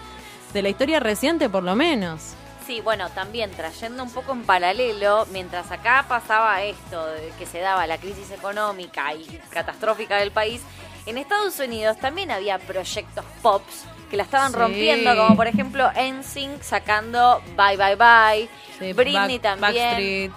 De 0.53 0.63
la 0.63 0.69
historia 0.69 1.01
reciente, 1.01 1.49
por 1.49 1.63
lo 1.63 1.77
menos. 1.77 2.35
Sí, 2.67 2.81
bueno, 2.81 3.09
también 3.11 3.51
trayendo 3.51 4.03
un 4.03 4.11
poco 4.11 4.33
en 4.33 4.45
paralelo, 4.45 5.27
mientras 5.33 5.71
acá 5.73 6.05
pasaba 6.09 6.63
esto, 6.63 7.07
de 7.07 7.33
que 7.39 7.47
se 7.47 7.59
daba 7.59 7.87
la 7.87 7.99
crisis 7.99 8.31
económica 8.31 9.13
y 9.15 9.25
catastrófica 9.51 10.19
del 10.19 10.31
país, 10.31 10.61
en 11.07 11.19
Estados 11.19 11.59
Unidos 11.59 11.97
también 11.99 12.31
había 12.31 12.59
proyectos 12.59 13.25
pops 13.43 13.87
que 14.11 14.17
la 14.17 14.25
estaban 14.25 14.51
Sí. 14.53 14.59
rompiendo, 14.59 15.17
como 15.17 15.37
por 15.37 15.47
ejemplo 15.47 15.89
NSYNC 15.95 16.63
sacando 16.63 17.41
Bye 17.57 17.77
Bye 17.77 17.97
Bye, 17.97 18.49
Sí, 18.79 18.93
Britney 18.93 19.39
Back- 19.39 19.43
también, 19.43 19.85
Backstreet. 19.87 20.33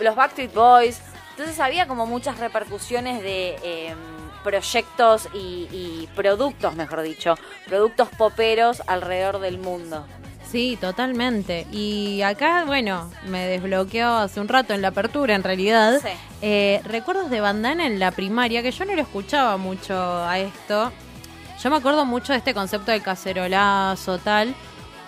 los 0.00 0.14
Backstreet 0.16 0.54
Boys. 0.54 1.00
Entonces 1.30 1.58
había 1.58 1.88
como 1.88 2.06
muchas 2.06 2.38
repercusiones 2.38 3.20
de 3.22 3.56
eh, 3.64 3.94
proyectos 4.44 5.28
y, 5.34 5.68
y 5.72 6.08
productos, 6.14 6.74
mejor 6.76 7.02
dicho, 7.02 7.34
productos 7.66 8.08
poperos 8.16 8.82
alrededor 8.86 9.40
del 9.40 9.58
mundo. 9.58 10.06
Sí, 10.50 10.78
totalmente. 10.80 11.66
Y 11.72 12.22
acá, 12.22 12.64
bueno, 12.64 13.10
me 13.26 13.46
desbloqueó 13.46 14.08
hace 14.18 14.38
un 14.38 14.46
rato 14.46 14.72
en 14.74 14.82
la 14.82 14.88
apertura, 14.88 15.34
en 15.34 15.42
realidad. 15.42 15.98
Sí. 16.00 16.10
Eh, 16.42 16.80
recuerdos 16.84 17.30
de 17.30 17.40
bandana 17.40 17.86
en 17.86 17.98
la 17.98 18.12
primaria, 18.12 18.62
que 18.62 18.70
yo 18.70 18.84
no 18.84 18.94
lo 18.94 19.02
escuchaba 19.02 19.56
mucho 19.56 19.94
a 19.96 20.38
esto. 20.38 20.92
Yo 21.64 21.70
me 21.70 21.76
acuerdo 21.76 22.04
mucho 22.04 22.32
de 22.34 22.38
este 22.38 22.52
concepto 22.52 22.92
del 22.92 23.00
cacerolazo, 23.02 24.18
tal. 24.18 24.54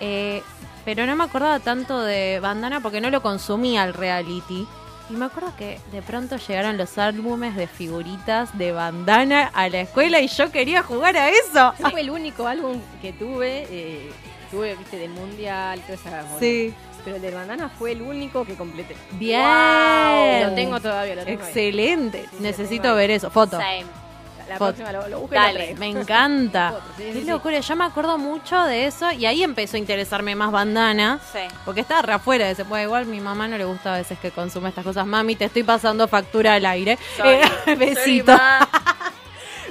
eh, 0.01 0.43
pero 0.87 1.05
no 1.05 1.15
me 1.17 1.25
acordaba 1.25 1.59
tanto 1.59 2.01
de 2.01 2.41
bandana 2.41 2.81
porque 2.81 3.01
no 3.03 3.11
lo 3.11 3.21
consumía 3.21 3.85
el 3.85 3.93
reality. 3.93 4.67
Y 5.11 5.13
me 5.13 5.27
acuerdo 5.27 5.53
que 5.59 5.79
de 5.93 6.01
pronto 6.01 6.37
llegaron 6.37 6.79
los 6.79 6.97
álbumes 6.97 7.57
de 7.57 7.67
figuritas 7.67 8.57
de 8.57 8.73
bandana 8.73 9.51
a 9.53 9.69
la 9.69 9.81
escuela 9.83 10.21
y 10.21 10.29
yo 10.29 10.51
quería 10.51 10.83
jugar 10.83 11.17
a 11.17 11.29
eso. 11.29 11.75
Ese 11.79 11.91
fue 11.91 12.01
el 12.01 12.09
único 12.11 12.47
álbum 12.47 12.81
que 13.03 13.13
tuve. 13.13 13.67
eh, 13.69 14.11
tuve, 14.51 14.77
viste, 14.77 14.97
del 14.97 15.11
mundial, 15.11 15.81
toda 15.83 15.95
esa 15.95 16.23
bola. 16.23 16.41
Sí. 16.41 16.73
Pero 17.05 17.17
el 17.17 17.23
de 17.23 17.31
bandana 17.33 17.69
fue 17.69 17.93
el 17.93 18.01
único 18.01 18.45
que 18.47 18.55
completé. 18.55 18.97
Bien. 19.13 20.49
Lo 20.49 20.55
tengo 20.55 20.81
todavía, 20.81 21.17
lo 21.17 21.25
tengo 21.25 21.43
ahí. 21.43 21.49
Excelente. 21.49 22.27
Sí, 22.31 22.37
Necesito 22.41 22.83
tengo 22.85 22.95
ver 22.97 23.11
eso. 23.11 23.31
Foto. 23.31 23.59
Same. 23.59 24.06
La 24.49 24.59
Foto. 24.59 24.75
próxima 24.75 24.93
lo, 24.93 25.09
lo 25.09 25.21
busco 25.21 25.35
y 25.35 25.39
lo 25.39 25.43
Dale, 25.45 25.59
traigo. 25.59 25.79
me 25.81 25.89
encanta. 25.89 26.71
Foto, 26.75 26.83
sí, 26.97 27.03
Qué 27.05 27.13
sí, 27.15 27.21
sí. 27.23 27.27
locura, 27.27 27.59
yo 27.61 27.77
me 27.77 27.85
acuerdo 27.85 28.17
mucho 28.19 28.63
de 28.65 28.87
eso 28.87 29.11
y 29.13 29.27
ahí 29.27 29.43
empezó 29.43 29.77
a 29.77 29.81
interesarme 29.81 30.35
más 30.37 30.53
bandana. 30.53 31.19
Sí. 31.33 31.41
Porque 31.65 31.81
estaba 31.81 32.03
re 32.03 32.13
afuera 32.15 32.47
de 32.47 32.53
ese 32.53 32.65
pues 32.65 32.85
igual 32.85 33.07
mi 33.07 33.21
mamá 33.21 33.49
no 33.49 33.59
le 33.59 33.65
gusta 33.65 33.95
a 33.95 33.99
veces 33.99 34.19
que 34.19 34.31
consume 34.31 34.69
estas 34.69 34.85
cosas. 34.85 35.05
Mami, 35.07 35.35
te 35.37 35.47
estoy 35.47 35.63
pasando 35.65 36.07
factura 36.09 36.55
al 36.55 36.67
aire. 36.67 36.99
Sorry. 37.17 37.41
Eh, 37.67 37.75
besito. 37.77 38.33
Sorry. 38.37 38.67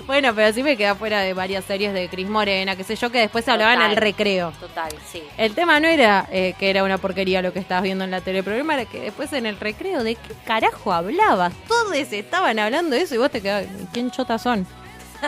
bueno, 0.08 0.34
pero 0.36 0.54
sí 0.54 0.64
me 0.64 0.78
quedé 0.78 0.88
afuera 0.88 1.22
de 1.22 1.34
varias 1.34 1.66
series 1.66 1.94
de 1.94 2.08
Cris 2.10 2.30
Morena, 2.30 2.76
qué 2.76 2.84
sé 2.84 2.96
yo, 2.96 3.12
que 3.12 3.20
después 3.20 3.46
se 3.46 3.52
hablaban 3.52 3.82
al 3.82 3.96
recreo. 3.96 4.52
Total, 4.60 4.92
sí. 5.12 5.24
El 5.38 5.54
tema 5.56 5.80
no 5.80 5.88
era 5.88 6.28
eh, 6.32 6.56
que 6.60 6.70
era 6.70 6.84
una 6.84 6.98
porquería 6.98 7.42
lo 7.42 7.54
que 7.54 7.60
estabas 7.60 7.84
viendo 7.84 8.04
en 8.04 8.12
la 8.12 8.22
tele, 8.22 8.40
el 8.40 8.44
problema 8.44 8.76
era 8.76 8.86
que 8.86 9.00
después 9.00 9.34
en 9.34 9.46
el 9.46 9.60
recreo, 9.60 10.04
¿de 10.04 10.16
qué 10.16 10.34
carajo 10.46 10.94
hablabas? 10.94 11.54
Todos 11.68 11.94
estaban 11.96 12.60
hablando 12.60 12.96
de 12.96 13.02
eso 13.02 13.16
y 13.16 13.18
vos 13.18 13.32
te 13.32 13.42
quedabas, 13.42 13.66
¿quién 13.92 14.12
chotas 14.12 14.42
son? 14.42 14.68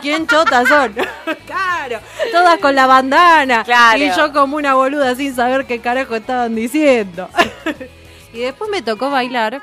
¿Quién 0.01 0.27
chotas 0.27 0.67
son? 0.67 0.93
claro, 1.45 1.99
todas 2.31 2.59
con 2.59 2.75
la 2.75 2.87
bandana. 2.87 3.63
Claro. 3.63 4.03
Y 4.03 4.11
yo 4.15 4.31
como 4.33 4.57
una 4.57 4.75
boluda 4.75 5.15
sin 5.15 5.35
saber 5.35 5.65
qué 5.65 5.79
carajo 5.79 6.15
estaban 6.15 6.55
diciendo. 6.55 7.29
y 8.33 8.39
después 8.39 8.69
me 8.69 8.81
tocó 8.81 9.09
bailar, 9.09 9.61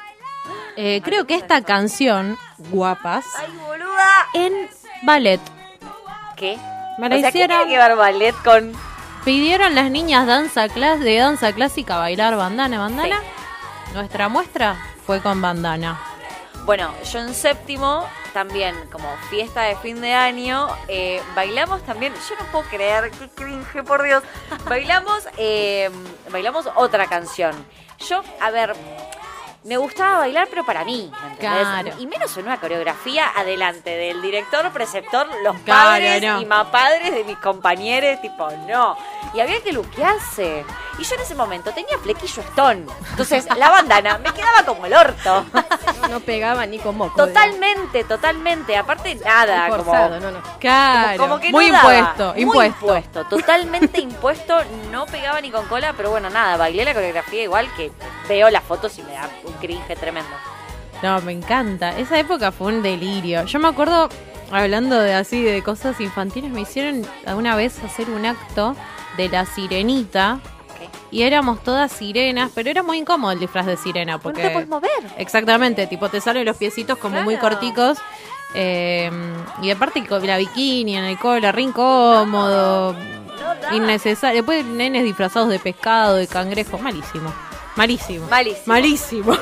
eh, 0.77 1.01
creo 1.05 1.27
que 1.27 1.35
esta 1.35 1.63
canción, 1.63 2.37
Guapas, 2.71 3.25
¡Ay, 3.39 3.53
boluda! 3.65 4.29
en 4.35 4.69
ballet. 5.05 5.41
¿Qué? 6.37 6.59
Me 6.99 7.09
la 7.09 7.17
o 7.17 7.19
sea, 7.21 7.33
¿qué 7.33 7.39
hicieron- 7.39 7.59
tiene 7.59 7.73
que 7.73 7.79
ver 7.79 7.97
ballet 7.97 8.35
con...? 8.45 8.73
Pidieron 9.25 9.75
las 9.75 9.91
niñas 9.91 10.27
danza 10.27 10.69
clas 10.69 11.01
de 11.01 11.17
danza 11.17 11.53
clásica 11.53 11.97
bailar 11.97 12.37
bandana, 12.37 12.79
bandana. 12.79 13.21
Nuestra 13.95 14.29
muestra 14.29 14.77
fue 15.07 15.21
con 15.23 15.41
bandana. 15.41 15.99
Bueno, 16.67 16.93
yo 17.11 17.21
en 17.21 17.35
séptimo, 17.35 18.07
también 18.33 18.75
como 18.93 19.09
fiesta 19.31 19.63
de 19.63 19.77
fin 19.77 20.01
de 20.01 20.13
año, 20.15 20.69
eh, 20.89 21.23
bailamos 21.35 21.83
también, 21.85 22.13
yo 22.15 22.35
no 22.39 22.51
puedo 22.53 22.65
creer, 22.69 23.11
qué 23.13 23.29
cringe, 23.29 23.83
por 23.85 24.03
Dios. 24.03 24.23
Bailamos, 24.69 25.27
eh, 25.39 25.91
bailamos 26.31 26.69
otra 26.75 27.07
canción. 27.07 27.55
Yo, 28.09 28.23
a 28.41 28.51
ver, 28.51 28.75
me 29.65 29.77
gustaba 29.79 30.19
bailar, 30.19 30.47
pero 30.51 30.65
para 30.65 30.85
mí, 30.85 31.11
¿me 31.11 31.29
entendés? 31.33 31.61
Claro. 31.67 31.91
Y 31.99 32.07
menos 32.07 32.37
en 32.37 32.45
una 32.47 32.61
coreografía 32.61 33.31
adelante 33.35 33.91
del 33.91 34.21
director, 34.21 34.71
preceptor, 34.73 35.27
los 35.43 35.57
Claro, 35.61 35.91
padres 35.91 36.23
no. 36.23 36.41
y 36.41 36.45
más 36.47 36.67
padres 36.67 37.15
de 37.15 37.25
mis 37.25 37.39
compañeros, 37.39 38.21
tipo, 38.21 38.51
no. 38.69 38.97
Y 39.33 39.41
había 39.41 39.61
que 39.63 39.73
luquearse. 39.73 40.65
Y 40.99 41.03
yo 41.05 41.15
en 41.17 41.21
ese 41.23 41.35
momento 41.35 41.73
tenía 41.73 41.99
flequillo 41.99 42.43
stone. 42.43 42.87
Entonces, 43.11 43.47
la 43.57 43.71
bandana 43.71 44.19
me 44.19 44.33
quedaba 44.33 44.63
como 44.65 44.87
el 44.87 44.95
orto. 44.95 45.45
No 46.11 46.21
pegaba 46.21 46.67
ni 46.67 46.79
con 46.79 46.97
moco. 46.97 47.17
Totalmente, 47.17 48.05
totalmente. 48.05 48.77
Aparte, 48.77 49.15
nada. 49.17 49.63
Muy 49.69 49.71
como- 49.79 49.85
forzado, 49.85 50.21
no, 50.21 50.31
no. 50.31 50.39
Claro, 50.61 51.17
como, 51.19 51.29
como 51.31 51.41
que 51.41 51.51
muy 51.51 51.67
no 51.69 51.73
daba. 51.73 51.95
impuesto, 51.99 52.33
Muy 52.35 52.43
impuesto. 52.43 52.79
impuesto, 52.87 53.25
totalmente 53.25 54.01
impuesto, 54.03 54.59
no 54.91 55.07
pegaba 55.07 55.41
ni 55.41 55.51
con 55.51 55.67
cola, 55.67 55.95
pero 55.97 56.11
bueno, 56.11 56.29
nada, 56.31 56.57
bailé 56.57 56.85
la 56.85 56.93
coreografía 56.95 57.43
igual 57.43 57.69
que 57.77 57.91
veo 58.29 58.51
las 58.51 58.63
fotos 58.63 58.97
y 58.99 59.03
me 59.03 59.13
da 59.13 59.29
un 59.45 59.54
cringe 59.61 59.97
tremendo. 59.97 60.31
No, 61.03 61.21
me 61.21 61.33
encanta. 61.33 61.99
Esa 61.99 62.19
época 62.19 62.53
fue 62.53 62.69
un 62.69 62.83
delirio. 62.83 63.45
Yo 63.45 63.59
me 63.59 63.69
acuerdo, 63.69 64.09
hablando 64.51 64.99
de 64.99 65.15
así, 65.15 65.43
de 65.43 65.63
cosas 65.63 66.01
infantiles, 66.01 66.51
me 66.51 66.63
hicieron 66.63 67.03
alguna 67.27 67.57
vez 67.57 67.83
hacer 67.85 68.09
un 68.11 68.25
acto 68.25 68.75
de 69.17 69.29
la 69.29 69.45
sirenita. 69.45 70.41
Y 71.11 71.23
éramos 71.23 71.63
todas 71.63 71.93
sirenas, 71.93 72.51
pero 72.55 72.71
era 72.71 72.83
muy 72.83 72.99
incómodo 72.99 73.33
el 73.33 73.39
disfraz 73.39 73.67
de 73.67 73.77
sirena. 73.77 74.19
Porque 74.19 74.43
te 74.43 74.51
puedes 74.51 74.69
mover. 74.69 74.91
Exactamente, 75.17 75.87
tipo 75.87 76.09
te 76.09 76.21
salen 76.21 76.45
los 76.45 76.57
piecitos 76.57 76.99
como 76.99 77.23
muy 77.23 77.37
corticos. 77.37 77.99
eh, 78.55 79.11
y 79.63 79.71
aparte 79.71 80.05
la 80.23 80.39
bikini 80.39 80.97
en 80.97 81.05
el 81.05 81.19
cola, 81.19 81.53
re 81.53 81.63
incómodo, 81.63 82.97
innecesario. 83.73 84.43
Después 84.43 84.65
nenes 84.65 85.05
disfrazados 85.05 85.51
de 85.51 85.59
pescado, 85.59 86.17
de 86.17 86.27
cangrejo, 86.27 86.79
malísimo. 86.79 87.33
Malísimo. 87.77 88.27
Malísimo. 88.29 88.67
Malísimo. 88.67 89.37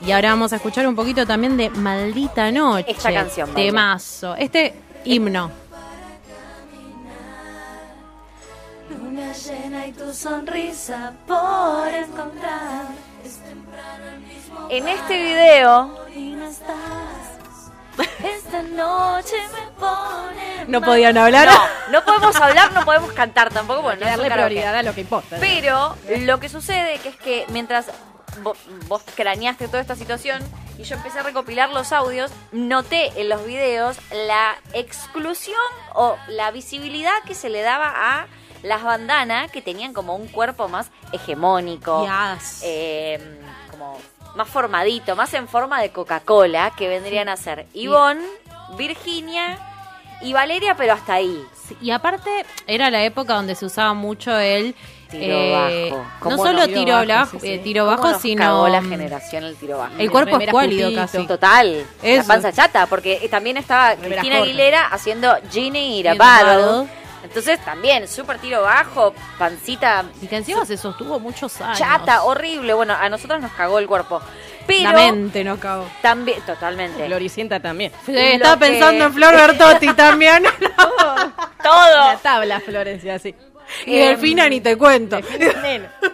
y 0.00 0.12
ahora 0.12 0.30
vamos 0.30 0.52
a 0.52 0.56
escuchar 0.56 0.86
un 0.86 0.94
poquito 0.94 1.26
también 1.26 1.56
de 1.56 1.68
Maldita 1.70 2.50
Noche. 2.50 2.90
Esta 2.90 3.12
canción. 3.12 3.52
Temazo. 3.54 4.34
Este 4.36 4.74
himno. 5.04 5.50
Luna 8.88 9.32
llena 9.32 9.86
y 9.86 9.92
tu 9.92 10.12
sonrisa 10.14 11.12
por 11.26 11.88
encontrar. 11.88 12.86
Es 13.24 13.38
temprano 13.38 14.04
el 14.14 14.20
mismo 14.20 14.68
En 14.70 14.88
este 14.88 15.22
video, 15.22 16.06
y 16.14 16.30
no 16.30 16.46
estás. 16.46 17.25
Esta 18.22 18.62
noche 18.62 19.36
me 19.52 19.66
pone. 19.78 20.64
No 20.66 20.80
podían 20.80 21.16
hablar. 21.18 21.48
no, 21.48 21.60
no 21.92 22.04
podemos 22.04 22.36
hablar, 22.36 22.72
no 22.72 22.84
podemos 22.84 23.12
cantar 23.12 23.52
tampoco, 23.52 23.82
porque 23.82 24.00
no 24.04 24.06
darle 24.10 24.30
prioridad 24.30 24.74
a 24.76 24.82
lo 24.82 24.94
que 24.94 25.02
importa. 25.02 25.36
Pero 25.40 25.96
lo 26.20 26.40
que 26.40 26.48
sucede 26.48 26.98
que 26.98 27.10
es 27.10 27.16
que 27.16 27.44
mientras 27.50 27.86
vo- 28.42 28.56
vos, 28.88 29.02
craneaste 29.14 29.68
toda 29.68 29.80
esta 29.80 29.94
situación 29.96 30.42
y 30.78 30.82
yo 30.82 30.96
empecé 30.96 31.20
a 31.20 31.22
recopilar 31.22 31.70
los 31.70 31.92
audios, 31.92 32.30
noté 32.52 33.12
en 33.20 33.28
los 33.28 33.44
videos 33.46 33.96
la 34.12 34.56
exclusión 34.72 35.56
o 35.94 36.16
la 36.28 36.50
visibilidad 36.50 37.14
que 37.26 37.34
se 37.34 37.48
le 37.48 37.62
daba 37.62 37.92
a 37.94 38.26
las 38.62 38.82
bandanas 38.82 39.50
que 39.52 39.62
tenían 39.62 39.92
como 39.92 40.16
un 40.16 40.26
cuerpo 40.26 40.68
más 40.68 40.90
hegemónico, 41.12 42.04
Yes. 42.06 42.60
eh, 42.64 43.40
como 43.70 43.98
más 44.36 44.48
formadito, 44.48 45.16
más 45.16 45.32
en 45.34 45.48
forma 45.48 45.80
de 45.80 45.90
Coca-Cola, 45.90 46.72
que 46.76 46.88
vendrían 46.88 47.28
a 47.28 47.36
ser 47.36 47.66
Ivonne, 47.74 48.22
Virginia 48.76 49.58
y 50.22 50.32
Valeria, 50.32 50.74
pero 50.76 50.92
hasta 50.94 51.14
ahí. 51.14 51.42
Sí, 51.66 51.76
Y 51.80 51.90
aparte, 51.90 52.30
era 52.66 52.90
la 52.90 53.02
época 53.02 53.34
donde 53.34 53.54
se 53.54 53.66
usaba 53.66 53.94
mucho 53.94 54.36
el. 54.38 54.74
Tiro 55.10 55.24
eh, 55.36 55.88
bajo. 55.90 56.02
No 56.02 56.10
¿Cómo 56.18 56.36
solo 56.38 56.66
tiro, 56.66 56.80
Tiro 56.80 56.92
bajo, 56.96 57.06
bajo, 57.08 57.30
sí, 57.32 57.38
sí. 57.40 57.48
eh, 57.48 57.58
tiro 57.58 57.84
¿Cómo 57.84 57.96
bajo, 57.96 58.10
nos 58.12 58.22
sino. 58.22 58.42
cagó 58.42 58.68
la 58.68 58.82
generación 58.82 59.44
el 59.44 59.54
tiro 59.56 59.78
bajo. 59.78 59.92
El 59.98 60.10
cuerpo 60.10 60.32
Remeras 60.32 60.48
escuálido 60.48 60.88
putito. 60.88 61.00
casi. 61.02 61.26
Total, 61.28 61.86
Eso. 62.02 62.22
la 62.22 62.24
panza 62.26 62.52
chata, 62.52 62.86
porque 62.86 63.20
eh, 63.22 63.28
también 63.28 63.56
estaba 63.56 63.90
Remeras 63.94 64.24
Cristina. 64.24 64.36
Aguilera 64.42 64.86
haciendo 64.88 65.32
Ginny 65.50 66.00
y 66.00 66.02
Entonces 67.28 67.64
también, 67.64 68.08
súper 68.08 68.38
tiro 68.38 68.62
bajo, 68.62 69.14
pancita 69.38 70.04
Y 70.22 70.26
que 70.26 70.36
encima 70.36 70.64
se 70.64 70.76
sostuvo 70.76 71.18
muchos 71.20 71.60
años. 71.60 71.78
chata, 71.78 72.22
horrible. 72.24 72.72
Bueno, 72.74 72.94
a 72.94 73.08
nosotros 73.08 73.40
nos 73.40 73.52
cagó 73.52 73.78
el 73.78 73.86
cuerpo. 73.86 74.20
Pero 74.66 74.90
La 74.90 74.92
mente 74.94 75.44
no 75.44 75.58
cagó. 75.60 75.86
también, 76.02 76.40
totalmente. 76.42 77.06
Floricienta 77.06 77.60
también. 77.60 77.92
Sí, 78.04 78.16
estaba 78.16 78.54
que- 78.58 78.66
pensando 78.66 79.04
en 79.06 79.12
Flor 79.14 79.34
Bertotti 79.34 79.92
también. 79.94 80.44
Todo. 81.62 81.96
La 82.12 82.18
tabla, 82.22 82.60
Florencia, 82.60 83.18
sí. 83.18 83.34
y 83.84 83.96
Delfina 83.98 84.48
ni 84.48 84.60
te 84.60 84.76
cuento. 84.76 85.18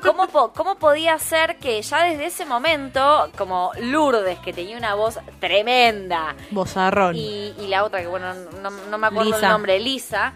¿Cómo, 0.03 0.27
po- 0.29 0.53
¿Cómo 0.53 0.75
podía 0.77 1.19
ser 1.19 1.57
que 1.59 1.81
ya 1.83 2.03
desde 2.05 2.27
ese 2.27 2.45
momento, 2.45 3.31
como 3.39 3.71
Lourdes, 3.81 4.39
que 4.41 4.53
tenía 4.53 4.77
una 4.77 4.95
voz 4.95 5.19
tremenda, 5.41 6.35
Bozarrón. 6.51 7.15
y, 7.17 7.55
y 7.59 7.67
la 7.69 7.85
otra 7.85 8.01
que 8.01 8.07
bueno 8.07 8.33
no, 8.63 8.71
no 8.71 8.99
me 8.99 9.07
acuerdo 9.07 9.31
Lisa. 9.33 9.47
el 9.47 9.53
nombre 9.53 9.79
Lisa 9.81 10.33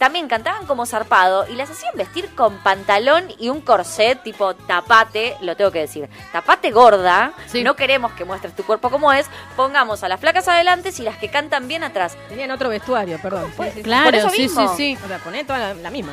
también 0.00 0.26
cantaban 0.26 0.66
como 0.66 0.86
zarpado 0.86 1.46
y 1.48 1.54
las 1.54 1.70
hacían 1.70 1.92
vestir 1.94 2.34
con 2.34 2.56
pantalón 2.58 3.26
y 3.38 3.50
un 3.50 3.60
corset 3.60 4.20
tipo 4.24 4.54
tapate 4.54 5.36
lo 5.42 5.54
tengo 5.56 5.70
que 5.70 5.80
decir 5.80 6.08
tapate 6.32 6.72
gorda 6.72 7.32
Sí. 7.46 7.62
no 7.62 7.76
queremos 7.76 8.10
que 8.12 8.24
muestres 8.24 8.56
tu 8.56 8.64
cuerpo 8.64 8.90
como 8.90 9.12
es 9.12 9.26
pongamos 9.54 10.02
a 10.02 10.08
las 10.08 10.18
flacas 10.18 10.48
adelante 10.48 10.90
y 10.98 11.02
las 11.02 11.16
que 11.18 11.28
cantan 11.28 11.68
bien 11.68 11.84
atrás 11.84 12.16
Tenían 12.28 12.50
otro 12.50 12.68
vestuario, 12.70 13.18
perdón. 13.20 13.52
Sí, 13.56 13.62
sí, 13.64 13.70
sí. 13.74 13.82
Claro, 13.82 14.04
por 14.06 14.14
eso 14.14 14.30
sí, 14.30 14.48
sí, 14.48 14.66
sí. 14.76 14.98
O 15.04 15.08
sea, 15.08 15.18
poné 15.18 15.44
toda 15.44 15.58
la, 15.58 15.74
la 15.74 15.90
misma. 15.90 16.12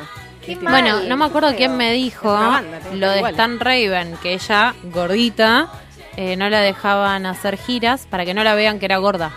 Mal. 0.60 0.72
Bueno, 0.72 1.00
no 1.00 1.16
me 1.16 1.24
acuerdo 1.24 1.54
quién 1.56 1.76
me 1.76 1.92
dijo 1.92 2.32
banda, 2.32 2.78
lo 2.92 3.10
de. 3.10 3.20
Stan 3.30 3.58
Raven, 3.58 4.16
que 4.22 4.34
ella, 4.34 4.74
gordita, 4.84 5.68
eh, 6.16 6.36
no 6.36 6.48
la 6.50 6.60
dejaban 6.60 7.26
hacer 7.26 7.56
giras 7.56 8.06
para 8.10 8.24
que 8.24 8.34
no 8.34 8.42
la 8.44 8.54
vean 8.54 8.78
que 8.78 8.84
era 8.86 8.96
gorda. 8.98 9.30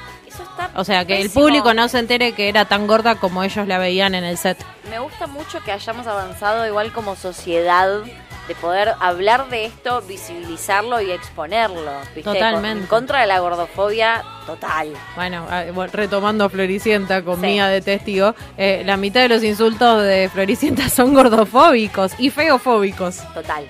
O 0.76 0.84
sea, 0.84 1.06
que 1.06 1.22
el 1.22 1.30
público 1.30 1.74
no 1.74 1.88
se 1.88 2.00
entere 2.00 2.32
que 2.34 2.50
era 2.50 2.66
tan 2.66 2.88
gorda 2.88 3.16
como 3.16 3.44
ellos 3.44 3.68
la 3.68 3.78
veían 3.78 4.16
en 4.16 4.24
el 4.24 4.38
set. 4.38 4.58
me 4.90 5.00
gusta 5.00 5.28
mucho 5.28 5.60
que 5.64 5.72
hayamos 5.72 6.08
avanzado 6.08 6.66
igual 6.68 6.92
como 6.92 7.16
sociedad 7.16 8.02
de 8.48 8.56
poder 8.56 8.94
hablar 9.00 9.50
de 9.50 9.66
esto, 9.66 10.02
visibilizarlo 10.02 11.00
y 11.02 11.12
exponerlo. 11.12 11.92
¿viste? 12.16 12.24
Totalmente. 12.24 12.82
En 12.82 12.88
contra 12.88 13.22
de 13.22 13.28
la 13.28 13.40
gordofobia 13.40 14.24
total. 14.46 14.94
Bueno, 15.16 15.46
ah, 15.50 15.66
bueno, 15.74 15.92
retomando 15.94 16.46
a 16.46 16.50
Floricienta 16.50 17.24
con 17.24 17.36
Sí. 17.36 17.48
Mía 17.48 17.68
de 17.68 17.82
testigo, 17.82 18.34
eh, 18.58 18.84
la 18.86 18.98
mitad 18.98 19.22
de 19.22 19.30
los 19.30 19.44
insultos 19.44 20.04
de 20.04 20.30
Floricienta 20.34 20.90
son 20.90 21.14
gordofóbicos 21.14 22.14
y 22.18 22.30
feofóbicos. 22.30 23.18
Total. 23.34 23.66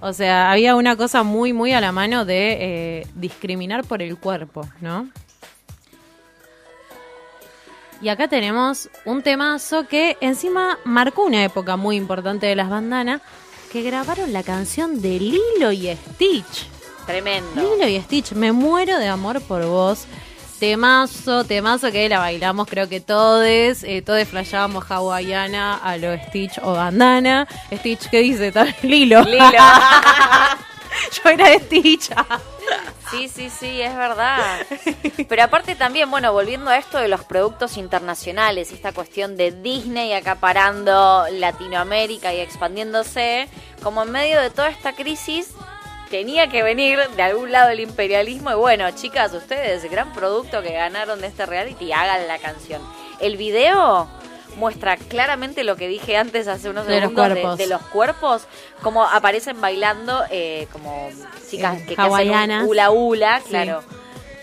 O 0.00 0.12
sea, 0.12 0.50
había 0.50 0.74
una 0.74 0.96
cosa 0.96 1.22
muy, 1.22 1.52
muy 1.52 1.72
a 1.72 1.80
la 1.80 1.92
mano 1.92 2.24
de 2.24 2.56
eh, 2.60 3.06
discriminar 3.14 3.84
por 3.84 4.02
el 4.02 4.18
cuerpo, 4.18 4.68
¿no? 4.80 5.08
Y 8.02 8.08
acá 8.08 8.26
tenemos 8.26 8.90
un 9.04 9.22
temazo 9.22 9.86
que 9.86 10.16
encima 10.20 10.76
marcó 10.84 11.22
una 11.24 11.44
época 11.44 11.76
muy 11.76 11.94
importante 11.94 12.46
de 12.46 12.56
las 12.56 12.68
bandanas, 12.68 13.22
que 13.70 13.82
grabaron 13.82 14.32
la 14.32 14.42
canción 14.42 15.00
de 15.00 15.20
Lilo 15.20 15.70
y 15.70 15.88
Stitch. 15.94 16.66
Tremendo. 17.06 17.62
Lilo 17.62 17.86
y 17.86 18.00
Stitch, 18.00 18.32
me 18.32 18.50
muero 18.50 18.98
de 18.98 19.06
amor 19.06 19.40
por 19.42 19.64
vos. 19.66 20.06
Temazo, 20.58 21.44
temazo 21.44 21.92
que 21.92 22.08
la 22.08 22.18
bailamos, 22.18 22.66
creo 22.68 22.88
que 22.88 23.00
todos, 23.00 23.44
eh, 23.44 24.02
todos 24.04 24.26
flashábamos 24.26 24.84
hawaiana 24.90 25.76
a 25.76 25.96
lo 25.96 26.16
Stitch 26.26 26.58
o 26.60 26.72
bandana. 26.72 27.46
Stitch, 27.72 28.10
¿qué 28.10 28.18
dice? 28.18 28.52
Lilo. 28.82 29.22
Lilo. 29.22 29.38
Yo 31.24 31.30
era 31.30 31.58
Stitch. 31.58 32.10
Sí, 33.10 33.28
sí, 33.28 33.50
sí, 33.50 33.80
es 33.82 33.94
verdad. 33.94 34.66
Pero 35.28 35.42
aparte 35.42 35.74
también, 35.74 36.10
bueno, 36.10 36.32
volviendo 36.32 36.70
a 36.70 36.78
esto 36.78 36.98
de 36.98 37.08
los 37.08 37.24
productos 37.24 37.76
internacionales, 37.76 38.72
esta 38.72 38.92
cuestión 38.92 39.36
de 39.36 39.52
Disney 39.52 40.12
acaparando 40.12 41.26
Latinoamérica 41.32 42.32
y 42.32 42.40
expandiéndose, 42.40 43.48
como 43.82 44.02
en 44.02 44.12
medio 44.12 44.40
de 44.40 44.50
toda 44.50 44.68
esta 44.68 44.94
crisis 44.94 45.50
tenía 46.10 46.48
que 46.48 46.62
venir 46.62 46.98
de 47.16 47.22
algún 47.22 47.52
lado 47.52 47.70
el 47.70 47.80
imperialismo 47.80 48.50
y 48.50 48.54
bueno, 48.54 48.90
chicas, 48.90 49.32
ustedes, 49.32 49.90
gran 49.90 50.12
producto 50.12 50.60
que 50.60 50.72
ganaron 50.72 51.22
de 51.22 51.26
este 51.26 51.46
reality, 51.46 51.90
hagan 51.92 52.28
la 52.28 52.38
canción. 52.38 52.82
El 53.18 53.38
video 53.38 54.08
muestra 54.56 54.96
claramente 54.96 55.64
lo 55.64 55.76
que 55.76 55.88
dije 55.88 56.16
antes 56.16 56.46
hace 56.48 56.68
unos 56.70 56.86
De 56.86 56.94
los 57.00 57.10
segundos 57.10 57.28
de, 57.28 57.34
cuerpos. 57.34 57.58
de 57.58 57.66
los 57.66 57.82
cuerpos, 57.82 58.42
como 58.82 59.04
aparecen 59.04 59.60
bailando 59.60 60.22
eh, 60.30 60.66
como 60.72 61.10
chicas 61.50 61.78
Eh, 61.78 61.84
que, 61.88 61.96
que 61.96 62.02
hacen 62.02 62.50
un 62.50 62.68
hula 62.68 62.90
hula, 62.90 63.40
Sí. 63.40 63.48
claro. 63.50 63.82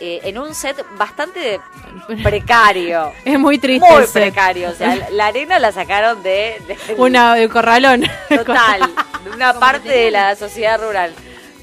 Eh, 0.01 0.21
en 0.23 0.37
un 0.37 0.55
set 0.55 0.77
bastante 0.97 1.59
precario. 2.23 3.11
Es 3.25 3.37
muy 3.37 3.57
triste 3.59 3.85
Muy 3.91 4.05
precario. 4.07 4.69
O 4.69 4.73
sea, 4.73 4.95
la- 5.11 5.25
arena 5.27 5.59
la 5.59 5.71
sacaron 5.73 6.23
de, 6.23 6.55
de- 6.87 6.93
Una 6.97 7.35
de 7.35 7.49
corralón. 7.49 8.03
total, 8.29 8.81
de 9.25 9.29
una 9.31 9.59
parte 9.59 9.89
que 9.89 9.95
de 10.05 10.11
la 10.11 10.35
sociedad 10.37 10.79
rural. 10.81 11.13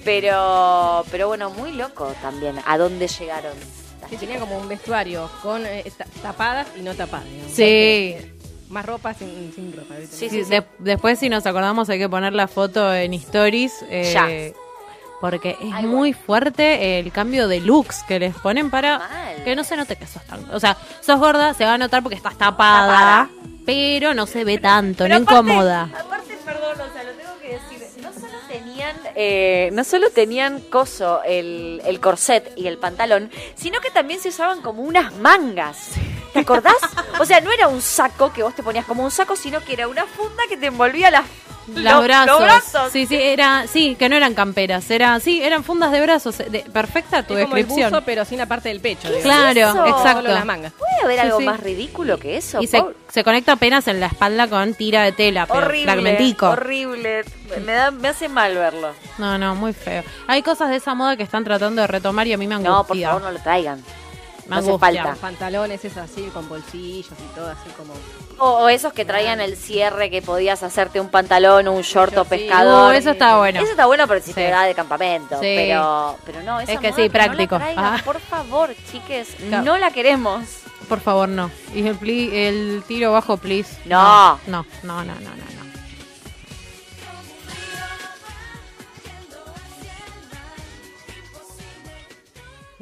Pero, 0.05 1.05
pero 1.11 1.29
bueno, 1.29 1.51
muy 1.51 1.73
loco 1.73 2.15
también. 2.23 2.57
¿A 2.67 2.79
dónde 2.79 3.09
llegaron? 3.09 3.53
Sí, 4.09 4.17
tenía 4.17 4.39
como 4.39 4.57
un 4.57 4.69
vestuario 4.69 5.29
con 5.43 5.67
eh, 5.67 5.83
ta- 5.97 6.07
tapadas 6.23 6.69
y 6.79 6.83
no 6.83 6.95
tapadas. 6.95 7.27
Sí. 7.53 8.17
Más 8.69 8.85
ropa 8.85 9.15
sin, 9.15 9.53
sin 9.55 9.73
ropa. 9.77 9.95
¿viste? 9.97 10.29
Sí, 10.29 10.43
de- 10.43 10.65
después, 10.79 11.19
si 11.19 11.29
nos 11.29 11.47
acordamos, 11.47 11.89
hay 11.89 11.99
que 11.99 12.09
poner 12.09 12.33
la 12.33 12.49
foto 12.49 12.93
en 12.95 13.15
Stories. 13.15 13.73
eh, 13.89 14.11
Ya. 14.13 14.29
Porque 15.21 15.57
es 15.61 15.83
muy 15.85 16.13
fuerte 16.13 16.99
el 16.99 17.11
cambio 17.11 17.49
de 17.49 17.61
looks 17.61 18.03
que 18.07 18.19
les 18.19 18.35
ponen 18.37 18.71
para 18.71 19.01
que 19.45 19.57
no 19.57 19.65
se 19.65 19.75
note 19.77 19.97
que 19.97 20.07
sos 20.07 20.23
tan. 20.25 20.45
O 20.51 20.61
sea, 20.61 20.77
sos 21.01 21.19
gorda, 21.19 21.55
se 21.55 21.65
va 21.65 21.75
a 21.75 21.79
notar 21.79 22.03
porque 22.03 22.17
estás 22.17 22.37
tapada, 22.37 23.31
pero 23.65 24.13
no 24.13 24.27
se 24.27 24.45
ve 24.45 24.59
tanto, 24.59 25.05
Pero 25.05 25.19
no 25.19 25.25
aparte- 25.25 25.41
incomoda. 25.41 25.83
Aparte, 25.99 26.37
perdón, 26.45 26.73
o 26.81 26.93
sea, 26.93 27.03
lo 27.05 27.13
tengo 27.13 27.33
que 27.41 27.49
decir. 27.49 28.03
No 28.03 28.13
solo 28.13 28.39
tenían, 28.47 28.97
eh, 29.15 29.71
no 29.73 29.85
solo 29.85 30.11
tenían 30.11 30.61
coso, 30.61 31.23
el, 31.25 31.81
el 31.87 31.99
corset 31.99 32.53
y 32.55 32.67
el 32.67 32.77
pantalón, 32.77 33.31
sino 33.55 33.81
que 33.81 33.91
también 33.91 34.21
se 34.21 34.29
usaban 34.29 34.61
como 34.61 34.83
unas 34.83 35.15
mangas. 35.17 35.93
¿Te 36.37 36.41
acordás? 36.43 36.75
O 37.19 37.25
sea, 37.25 37.41
no 37.41 37.51
era 37.53 37.69
un 37.69 37.81
saco 37.83 38.33
que 38.33 38.43
vos 38.43 38.55
te 38.55 38.63
ponías 38.63 38.85
como 38.87 39.03
un 39.03 39.11
saco, 39.11 39.37
sino 39.37 39.61
que 39.65 39.73
era 39.73 39.89
una 39.89 40.05
funda 40.07 40.43
que 40.49 40.57
te 40.57 40.67
envolvía 40.67 41.11
las 41.11 41.25
Los 41.69 41.83
los- 41.83 42.05
brazos. 42.05 42.27
los 42.29 42.41
brazos. 42.41 42.93
Sí, 42.93 43.07
sí, 43.07 43.17
era, 43.17 43.67
sí, 43.67 43.97
que 43.99 44.09
no 44.09 44.15
eran 44.17 44.35
camperas, 44.35 44.89
era, 44.91 45.19
sí, 45.19 45.43
eran 45.43 45.65
fundas 45.65 45.91
de 45.91 46.01
brazos. 46.01 46.39
de- 46.39 46.61
perfecta 46.73 47.25
tu 47.25 47.35
Es 47.37 47.45
como 47.45 47.57
el 47.57 47.63
descripción. 47.65 47.91
buzo, 47.91 48.05
pero 48.05 48.25
sin 48.25 48.39
la 48.39 48.47
parte 48.47 48.69
del 48.69 48.81
pecho. 48.81 49.09
¿Qué 49.09 49.19
es 49.19 49.25
digamos. 49.25 49.53
Claro, 49.53 49.71
eso? 49.71 49.87
exacto. 49.99 50.21
Solo 50.23 50.35
las 50.35 50.45
mangas. 50.45 50.73
¿Puede 50.75 50.93
haber 51.03 51.17
Sí, 51.21 51.27
algo 51.27 51.39
sí. 51.41 51.45
más 51.47 51.61
ridículo 51.61 52.19
que 52.21 52.37
eso? 52.37 52.63
Y 52.63 52.67
se, 52.69 52.85
se 53.13 53.25
conecta 53.25 53.53
apenas 53.53 53.89
en 53.89 53.99
la 53.99 54.07
espalda 54.07 54.47
con 54.47 54.75
tira 54.75 55.03
de 55.03 55.11
tela, 55.13 55.47
pero 55.47 55.67
horrible, 55.67 55.93
fragmentico. 55.93 56.51
horrible. 56.51 57.25
Me, 57.65 57.73
da, 57.73 57.91
me 57.91 58.09
hace 58.09 58.29
mal 58.29 58.55
verlo. 58.55 58.93
No, 59.19 59.37
no, 59.39 59.55
muy 59.57 59.73
feo. 59.73 60.05
Hay 60.29 60.43
cosas 60.43 60.69
de 60.71 60.77
esa 60.77 60.95
moda 60.95 61.17
que 61.17 61.23
están 61.25 61.43
tratando 61.45 61.81
de 61.81 61.89
retomar 61.89 62.27
y 62.29 62.33
a 62.33 62.39
mí 62.39 62.47
me 62.47 62.55
angustia. 62.55 62.77
No, 62.77 62.85
por 62.87 62.97
favor, 63.01 63.23
no 63.23 63.31
lo 63.33 63.39
traigan. 63.41 63.83
Me 64.49 64.57
No 64.57 64.57
hace 64.63 64.79
falta. 64.79 65.15
Pantalones, 65.21 65.85
es 65.85 65.97
así, 65.97 66.23
con 66.33 66.49
bolsillos 66.49 67.07
y 67.19 67.35
todo 67.35 67.51
así 67.51 67.69
como... 67.77 67.93
O, 68.39 68.65
o 68.65 68.69
esos 68.69 68.93
que 68.93 69.05
traían 69.05 69.41
el 69.41 69.57
cierre 69.57 70.11
que 70.11 70.23
podías 70.23 70.63
hacerte 70.63 71.01
un 71.01 71.09
pantalón 71.09 71.67
o 71.69 71.73
un 71.73 71.83
short 71.83 72.17
o 72.19 72.25
pescador. 72.25 72.93
Uh, 72.93 72.97
eso 72.97 73.11
está 73.11 73.39
bueno. 73.39 73.61
Eso 73.61 73.71
está 73.73 73.87
bueno, 73.87 74.07
pero 74.07 74.21
si 74.21 74.27
Sí. 74.29 74.35
te 74.35 74.49
da 74.51 74.63
de 74.65 74.75
campamento. 74.75 75.37
Sí. 75.41 75.55
Pero, 75.57 76.17
pero 76.25 76.43
no, 76.43 76.61
esa 76.61 76.73
Es 76.73 76.79
que 76.81 76.89
moda 76.91 76.97
sí, 76.97 77.07
no 77.09 77.13
práctico. 77.13 77.55
la 77.59 77.65
traigan, 77.65 77.85
Ah. 77.85 78.01
Por 78.05 78.21
favor, 78.21 78.75
chiques, 78.93 79.29
Ca- 79.51 79.63
no 79.63 79.79
la 79.79 79.91
queremos. 79.91 80.45
Por 80.89 81.01
favor, 81.01 81.29
no. 81.29 81.51
Y 81.75 81.85
el, 81.87 81.99
pli- 81.99 82.31
el 82.33 82.85
tiro 82.87 83.11
bajo, 83.13 83.37
please. 83.39 83.77
No. 83.87 84.39
No, 84.47 84.65
no, 84.85 85.03
no, 85.03 85.05
no, 85.05 85.15
no. 85.15 85.31
no. 85.31 85.56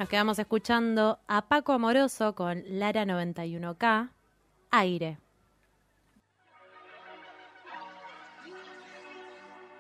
Nos 0.05 0.11
quedamos 0.11 0.39
escuchando 0.39 1.19
a 1.29 1.49
Paco 1.49 1.73
Amoroso 1.73 2.35
con 2.35 2.63
Lara 2.69 3.07
91K, 3.07 4.11
Aire. 4.71 5.19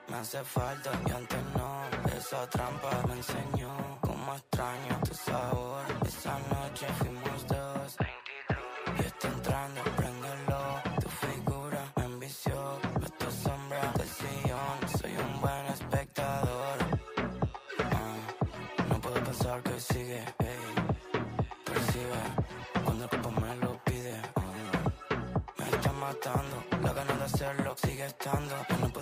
Me 0.08 0.16
hace 0.16 0.42
falta 0.42 0.90
que 1.04 1.12
antes 1.12 1.38
no 1.54 2.16
Esa 2.16 2.48
trampa 2.48 3.04
me 3.06 3.16
enseñó 3.16 3.98
Cómo 4.00 4.34
extraño 4.34 5.00
tu 5.06 5.14
sabor 5.14 5.84
Esa 6.06 6.38
noche 6.38 6.86
fuimos 6.98 7.33
hacerlo 28.04 28.04
sigue 28.04 28.06
estando 28.06 28.54
Yo 28.68 28.78
no 28.78 28.93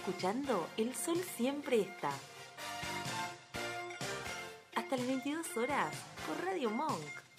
escuchando 0.00 0.66
El 0.78 0.94
Sol 0.94 1.18
Siempre 1.36 1.82
Está. 1.82 2.10
Hasta 4.74 4.96
las 4.96 5.06
22 5.06 5.56
horas 5.58 5.94
por 6.26 6.42
Radio 6.46 6.70
Monk. 6.70 7.29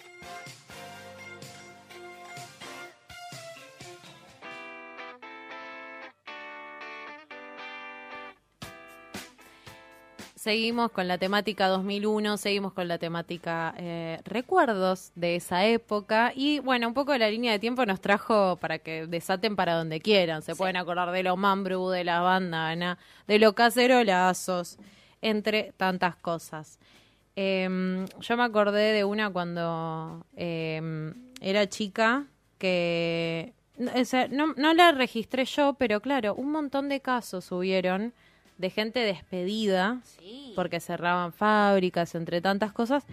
Seguimos 10.42 10.90
con 10.90 11.06
la 11.06 11.18
temática 11.18 11.68
2001, 11.68 12.36
seguimos 12.36 12.72
con 12.72 12.88
la 12.88 12.98
temática 12.98 13.76
eh, 13.78 14.18
recuerdos 14.24 15.12
de 15.14 15.36
esa 15.36 15.66
época 15.66 16.32
y 16.34 16.58
bueno, 16.58 16.88
un 16.88 16.94
poco 16.94 17.12
de 17.12 17.20
la 17.20 17.30
línea 17.30 17.52
de 17.52 17.60
tiempo 17.60 17.86
nos 17.86 18.00
trajo 18.00 18.56
para 18.56 18.80
que 18.80 19.06
desaten 19.06 19.54
para 19.54 19.76
donde 19.76 20.00
quieran. 20.00 20.42
Se 20.42 20.56
pueden 20.56 20.76
acordar 20.76 21.12
de 21.12 21.22
los 21.22 21.38
Mambrú, 21.38 21.90
de 21.90 22.02
la 22.02 22.22
bandana, 22.22 22.98
de 23.28 23.38
los 23.38 23.52
cacerolazos, 23.52 24.78
entre 25.20 25.74
tantas 25.76 26.16
cosas. 26.16 26.80
Em, 27.36 28.04
yo 28.18 28.36
me 28.36 28.42
acordé 28.42 28.92
de 28.94 29.04
una 29.04 29.30
cuando 29.30 30.26
em, 30.34 31.14
era 31.40 31.68
chica 31.68 32.26
que... 32.58 33.52
o 33.78 34.04
sea, 34.04 34.26
no, 34.26 34.54
no 34.56 34.74
la 34.74 34.90
registré 34.90 35.44
yo, 35.44 35.74
pero 35.74 36.00
claro, 36.00 36.34
un 36.34 36.50
montón 36.50 36.88
de 36.88 36.98
casos 36.98 37.52
hubieron 37.52 38.12
de 38.58 38.70
gente 38.70 39.00
despedida, 39.00 40.00
porque 40.54 40.80
cerraban 40.80 41.32
fábricas, 41.32 42.14
entre 42.14 42.40
tantas 42.40 42.72
cosas. 42.72 43.04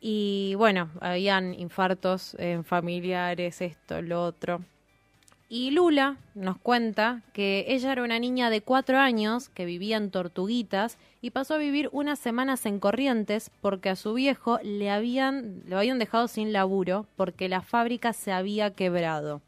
Y 0.00 0.54
bueno, 0.56 0.90
habían 1.00 1.54
infartos 1.54 2.34
en 2.38 2.64
familiares, 2.64 3.60
esto, 3.60 4.02
lo 4.02 4.24
otro. 4.24 4.62
Y 5.54 5.70
Lula 5.70 6.16
nos 6.34 6.56
cuenta 6.56 7.20
que 7.34 7.66
ella 7.68 7.92
era 7.92 8.02
una 8.02 8.18
niña 8.18 8.48
de 8.48 8.62
cuatro 8.62 8.98
años 8.98 9.50
que 9.50 9.66
vivía 9.66 9.98
en 9.98 10.10
Tortuguitas 10.10 10.96
y 11.20 11.28
pasó 11.28 11.52
a 11.52 11.58
vivir 11.58 11.90
unas 11.92 12.18
semanas 12.18 12.64
en 12.64 12.80
Corrientes 12.80 13.50
porque 13.60 13.90
a 13.90 13.96
su 13.96 14.14
viejo 14.14 14.58
le 14.62 14.90
habían, 14.90 15.62
lo 15.66 15.76
habían 15.76 15.98
dejado 15.98 16.26
sin 16.26 16.54
laburo 16.54 17.04
porque 17.16 17.50
la 17.50 17.60
fábrica 17.60 18.14
se 18.14 18.32
había 18.32 18.70
quebrado. 18.70 19.42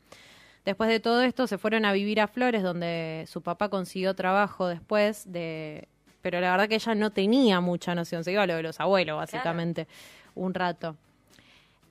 Después 0.64 0.88
de 0.88 1.00
todo 1.00 1.22
esto 1.22 1.46
se 1.46 1.58
fueron 1.58 1.84
a 1.84 1.92
vivir 1.92 2.20
a 2.20 2.26
Flores 2.26 2.62
donde 2.62 3.24
su 3.28 3.42
papá 3.42 3.68
consiguió 3.68 4.14
trabajo 4.14 4.66
después 4.66 5.30
de... 5.30 5.88
Pero 6.22 6.40
la 6.40 6.52
verdad 6.52 6.68
que 6.68 6.76
ella 6.76 6.94
no 6.94 7.10
tenía 7.10 7.60
mucha 7.60 7.94
noción, 7.94 8.24
se 8.24 8.32
iba 8.32 8.42
a 8.42 8.46
lo 8.46 8.56
de 8.56 8.62
los 8.62 8.80
abuelos 8.80 9.18
básicamente, 9.18 9.86
un 10.34 10.54
rato. 10.54 10.96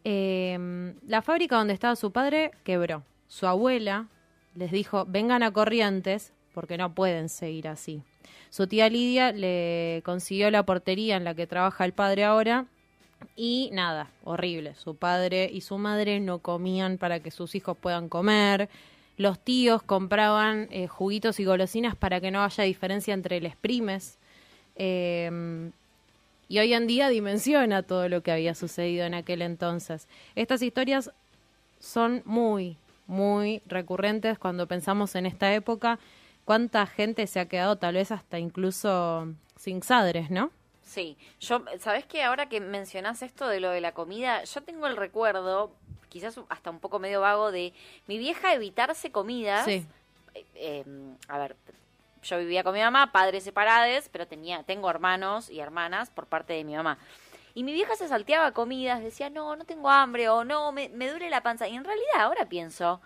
Eh, 0.03 0.93
la 1.07 1.21
fábrica 1.21 1.55
donde 1.57 1.73
estaba 1.73 1.95
su 1.95 2.11
padre 2.11 2.51
quebró. 2.63 3.03
Su 3.27 3.45
abuela 3.45 4.07
les 4.55 4.71
dijo, 4.71 5.05
vengan 5.05 5.43
a 5.43 5.51
Corrientes 5.51 6.33
porque 6.53 6.77
no 6.77 6.95
pueden 6.95 7.29
seguir 7.29 7.67
así. 7.67 8.01
Su 8.49 8.67
tía 8.67 8.89
Lidia 8.89 9.31
le 9.31 10.01
consiguió 10.03 10.49
la 10.51 10.63
portería 10.63 11.15
en 11.15 11.23
la 11.23 11.35
que 11.35 11.47
trabaja 11.47 11.85
el 11.85 11.93
padre 11.93 12.23
ahora 12.23 12.65
y 13.35 13.69
nada, 13.73 14.09
horrible. 14.23 14.75
Su 14.75 14.95
padre 14.95 15.49
y 15.51 15.61
su 15.61 15.77
madre 15.77 16.19
no 16.19 16.39
comían 16.39 16.97
para 16.97 17.19
que 17.19 17.31
sus 17.31 17.55
hijos 17.55 17.77
puedan 17.77 18.09
comer. 18.09 18.69
Los 19.17 19.39
tíos 19.39 19.83
compraban 19.83 20.67
eh, 20.71 20.87
juguitos 20.87 21.39
y 21.39 21.45
golosinas 21.45 21.95
para 21.95 22.19
que 22.19 22.31
no 22.31 22.43
haya 22.43 22.63
diferencia 22.63 23.13
entre 23.13 23.41
les 23.41 23.55
primes. 23.55 24.17
Eh, 24.75 25.71
y 26.53 26.59
hoy 26.59 26.73
en 26.73 26.85
día 26.87 27.09
dimensiona 27.09 27.83
todo 27.83 28.09
lo 28.09 28.21
que 28.21 28.31
había 28.31 28.53
sucedido 28.53 29.05
en 29.05 29.13
aquel 29.13 29.41
entonces. 29.41 30.07
Estas 30.35 30.61
historias 30.61 31.11
son 31.79 32.21
muy, 32.25 32.77
muy 33.07 33.61
recurrentes 33.65 34.37
cuando 34.37 34.67
pensamos 34.67 35.15
en 35.15 35.25
esta 35.25 35.53
época. 35.53 35.99
¿Cuánta 36.45 36.85
gente 36.85 37.25
se 37.27 37.39
ha 37.39 37.47
quedado 37.47 37.77
tal 37.77 37.95
vez 37.95 38.11
hasta 38.11 38.37
incluso 38.37 39.27
sin 39.57 39.81
sadres, 39.81 40.29
no? 40.29 40.51
Sí, 40.93 41.17
yo, 41.39 41.65
¿sabes 41.79 42.05
qué? 42.05 42.21
Ahora 42.21 42.47
que 42.47 42.59
mencionás 42.59 43.23
esto 43.23 43.47
de 43.47 43.59
lo 43.59 43.71
de 43.71 43.81
la 43.81 43.93
comida, 43.93 44.43
yo 44.43 44.61
tengo 44.61 44.85
el 44.85 44.95
recuerdo, 44.95 45.71
quizás 46.07 46.39
hasta 46.49 46.69
un 46.69 46.77
poco 46.79 46.99
medio 46.99 47.19
vago, 47.19 47.51
de 47.51 47.73
mi 48.05 48.19
vieja 48.19 48.53
evitarse 48.53 49.11
comidas. 49.11 49.65
Sí. 49.65 49.87
Eh, 50.35 50.45
eh, 50.53 50.85
a 51.29 51.39
ver, 51.39 51.55
yo 52.21 52.37
vivía 52.37 52.63
con 52.63 52.75
mi 52.75 52.79
mamá, 52.81 53.11
padres 53.11 53.43
separados, 53.43 54.07
pero 54.11 54.27
tenía, 54.27 54.61
tengo 54.61 54.87
hermanos 54.87 55.49
y 55.49 55.61
hermanas 55.61 56.11
por 56.11 56.27
parte 56.27 56.53
de 56.53 56.63
mi 56.63 56.75
mamá. 56.75 56.99
Y 57.55 57.63
mi 57.63 57.73
vieja 57.73 57.95
se 57.95 58.07
salteaba 58.07 58.51
comidas, 58.51 59.01
decía, 59.01 59.31
no, 59.31 59.55
no 59.55 59.65
tengo 59.65 59.89
hambre, 59.89 60.29
o 60.29 60.43
no, 60.43 60.71
me, 60.71 60.89
me 60.89 61.09
duele 61.09 61.31
la 61.31 61.41
panza. 61.41 61.67
Y 61.67 61.75
en 61.75 61.85
realidad 61.85 62.19
ahora 62.19 62.47
pienso, 62.47 63.01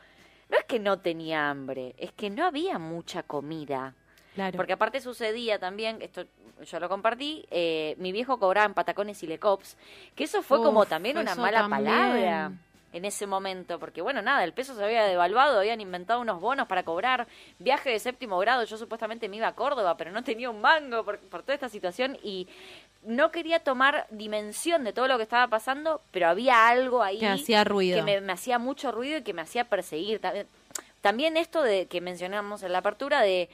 no 0.49 0.57
es 0.57 0.65
que 0.65 0.79
no 0.79 0.99
tenía 0.99 1.49
hambre, 1.49 1.95
es 1.97 2.11
que 2.11 2.29
no 2.29 2.45
había 2.45 2.79
mucha 2.79 3.23
comida. 3.23 3.95
Claro. 4.37 4.55
Porque 4.55 4.73
aparte 4.73 5.01
sucedía 5.01 5.57
también, 5.57 5.99
esto 6.01 6.25
yo 6.63 6.79
lo 6.79 6.89
compartí, 6.89 7.45
eh, 7.49 7.95
mi 7.97 8.11
viejo 8.11 8.37
cobraba 8.39 8.67
en 8.67 8.75
patacones 8.75 9.21
y 9.23 9.27
lecops, 9.27 9.77
que 10.15 10.25
eso 10.25 10.43
fue 10.43 10.59
como 10.59 10.85
también 10.85 11.17
una 11.17 11.33
mala 11.35 11.61
también. 11.61 11.85
palabra 11.85 12.51
en 12.93 13.03
ese 13.05 13.27
momento, 13.27 13.79
porque 13.79 14.01
bueno, 14.01 14.21
nada, 14.21 14.43
el 14.43 14.53
peso 14.53 14.73
se 14.75 14.83
había 14.83 15.03
devaluado, 15.03 15.59
habían 15.59 15.81
inventado 15.81 16.21
unos 16.21 16.39
bonos 16.39 16.67
para 16.67 16.83
cobrar 16.83 17.27
viaje 17.59 17.89
de 17.89 17.99
séptimo 17.99 18.37
grado, 18.39 18.63
yo 18.63 18.77
supuestamente 18.77 19.27
me 19.27 19.37
iba 19.37 19.47
a 19.47 19.55
Córdoba, 19.55 19.97
pero 19.97 20.11
no 20.11 20.23
tenía 20.23 20.49
un 20.49 20.61
mango 20.61 21.03
por, 21.03 21.19
por 21.19 21.41
toda 21.41 21.53
esta 21.55 21.69
situación 21.69 22.17
y 22.23 22.47
no 23.03 23.29
quería 23.31 23.59
tomar 23.59 24.07
dimensión 24.09 24.83
de 24.83 24.93
todo 24.93 25.07
lo 25.07 25.17
que 25.17 25.23
estaba 25.23 25.47
pasando, 25.47 26.01
pero 26.11 26.27
había 26.27 26.67
algo 26.67 27.03
ahí 27.03 27.19
Que 27.19 27.27
hacía 27.27 27.63
ruido. 27.63 27.97
que 27.97 28.03
me, 28.03 28.21
me 28.21 28.33
hacía 28.33 28.57
mucho 28.57 28.91
ruido 28.91 29.17
y 29.19 29.21
que 29.21 29.33
me 29.33 29.41
hacía 29.41 29.65
perseguir. 29.65 30.19
También, 31.01 31.37
esto 31.37 31.61
de 31.61 31.87
que 31.87 32.01
mencionamos 32.01 32.63
en 32.63 32.71
la 32.71 32.79
apertura 32.79 33.21
de 33.21 33.49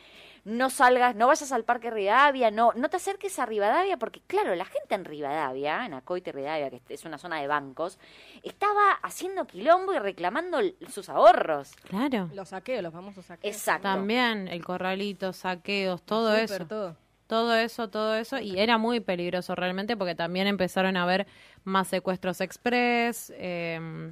no 0.45 0.69
salgas, 0.69 1.15
no 1.15 1.27
vayas 1.27 1.51
al 1.51 1.63
Parque 1.63 1.89
Rivadavia, 1.89 2.51
no, 2.51 2.73
no 2.75 2.89
te 2.89 2.97
acerques 2.97 3.39
a 3.39 3.45
Rivadavia, 3.45 3.97
porque 3.97 4.21
claro, 4.27 4.55
la 4.55 4.65
gente 4.65 4.95
en 4.95 5.05
Rivadavia, 5.05 5.85
en 5.85 5.93
Acoite 5.93 6.31
Rivadavia, 6.31 6.69
que 6.69 6.81
es 6.89 7.05
una 7.05 7.17
zona 7.17 7.39
de 7.39 7.47
bancos, 7.47 7.97
estaba 8.43 8.91
haciendo 9.03 9.45
quilombo 9.45 9.93
y 9.93 9.99
reclamando 9.99 10.59
sus 10.89 11.07
ahorros. 11.09 11.71
Claro. 11.87 12.29
Los 12.33 12.49
saqueos, 12.49 12.83
los 12.83 12.93
famosos 12.93 13.25
saqueos. 13.25 13.55
Exacto. 13.55 13.83
También 13.83 14.47
el 14.49 14.63
corralito, 14.65 15.31
saqueos, 15.31 16.01
todo 16.03 16.35
eso. 16.35 16.65
todo. 16.67 16.97
Todo 17.27 17.55
eso, 17.55 17.89
todo 17.89 18.15
eso. 18.15 18.37
Y 18.37 18.59
era 18.59 18.77
muy 18.77 18.99
peligroso 18.99 19.55
realmente 19.55 19.95
porque 19.95 20.13
también 20.13 20.45
empezaron 20.45 20.97
a 20.97 21.03
haber 21.03 21.25
más 21.63 21.87
secuestros 21.87 22.41
express. 22.41 23.31
eh, 23.35 24.11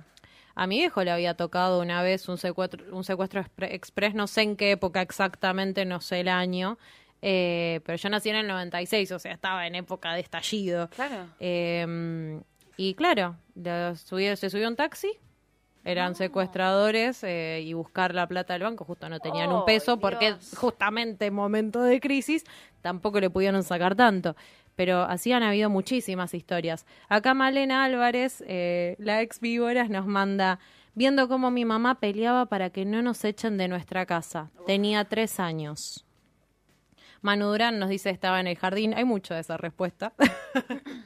a 0.56 0.68
mi 0.68 0.78
viejo 0.78 1.04
le 1.04 1.12
había 1.12 1.36
tocado 1.36 1.82
una 1.82 2.02
vez 2.02 2.28
un 2.30 2.38
secuestro, 2.38 2.84
un 2.96 3.04
secuestro 3.04 3.42
expre- 3.42 3.72
express, 3.74 4.14
no 4.14 4.28
sé 4.28 4.42
en 4.42 4.56
qué 4.56 4.72
época 4.72 5.02
exactamente, 5.02 5.86
no 5.86 6.02
sé 6.02 6.22
el 6.22 6.28
año. 6.28 6.78
eh, 7.24 7.82
pero 7.86 7.98
yo 7.98 8.10
nací 8.10 8.30
en 8.30 8.36
el 8.38 8.48
96, 8.48 9.12
o 9.12 9.20
sea, 9.20 9.32
estaba 9.34 9.68
en 9.68 9.76
época 9.76 10.14
de 10.14 10.22
estallido. 10.22 10.90
Claro. 10.90 11.28
Eh, 11.40 12.42
y 12.78 12.96
claro, 12.96 13.38
subió- 13.96 14.36
se 14.36 14.50
subió 14.50 14.68
un 14.68 14.76
taxi, 14.76 15.12
eran 15.84 16.16
secuestradores 16.16 17.24
eh, 17.24 17.62
y 17.64 17.74
buscar 17.74 18.14
la 18.16 18.28
plata 18.28 18.54
del 18.54 18.64
banco, 18.64 18.86
justo 18.86 19.08
no 19.10 19.20
tenían 19.20 19.52
Oh, 19.52 19.60
un 19.60 19.66
peso 19.66 20.00
porque 20.00 20.36
justamente 20.56 21.26
en 21.28 21.34
momento 21.34 21.82
de 21.82 22.00
crisis 22.00 22.44
tampoco 22.82 23.20
le 23.20 23.30
pudieron 23.30 23.64
sacar 23.64 23.96
tanto. 23.96 24.36
Pero 24.82 25.04
así 25.04 25.32
han 25.32 25.44
habido 25.44 25.70
muchísimas 25.70 26.34
historias. 26.34 26.88
Acá 27.08 27.36
Malena 27.36 27.84
Álvarez, 27.84 28.44
eh, 28.48 28.96
la 28.98 29.22
ex 29.22 29.40
víboras, 29.40 29.92
nos 29.92 30.08
manda, 30.08 30.58
viendo 30.96 31.28
cómo 31.28 31.52
mi 31.52 31.66
mamá 31.66 32.00
peleaba 32.00 32.48
para 32.48 32.72
que 32.72 32.84
no 32.84 33.04
nos 33.04 33.24
echen 33.24 33.60
de 33.60 33.68
nuestra 33.68 34.08
casa. 34.08 34.50
Tenía 34.66 35.06
tres 35.06 35.40
años. 35.40 36.04
Manu 37.22 37.50
Durán 37.50 37.78
nos 37.78 37.90
dice 37.90 38.10
estaba 38.10 38.40
en 38.40 38.48
el 38.48 38.58
jardín. 38.58 38.96
Hay 38.96 39.06
mucho 39.06 39.36
de 39.36 39.42
esa 39.42 39.56
respuesta. 39.56 40.14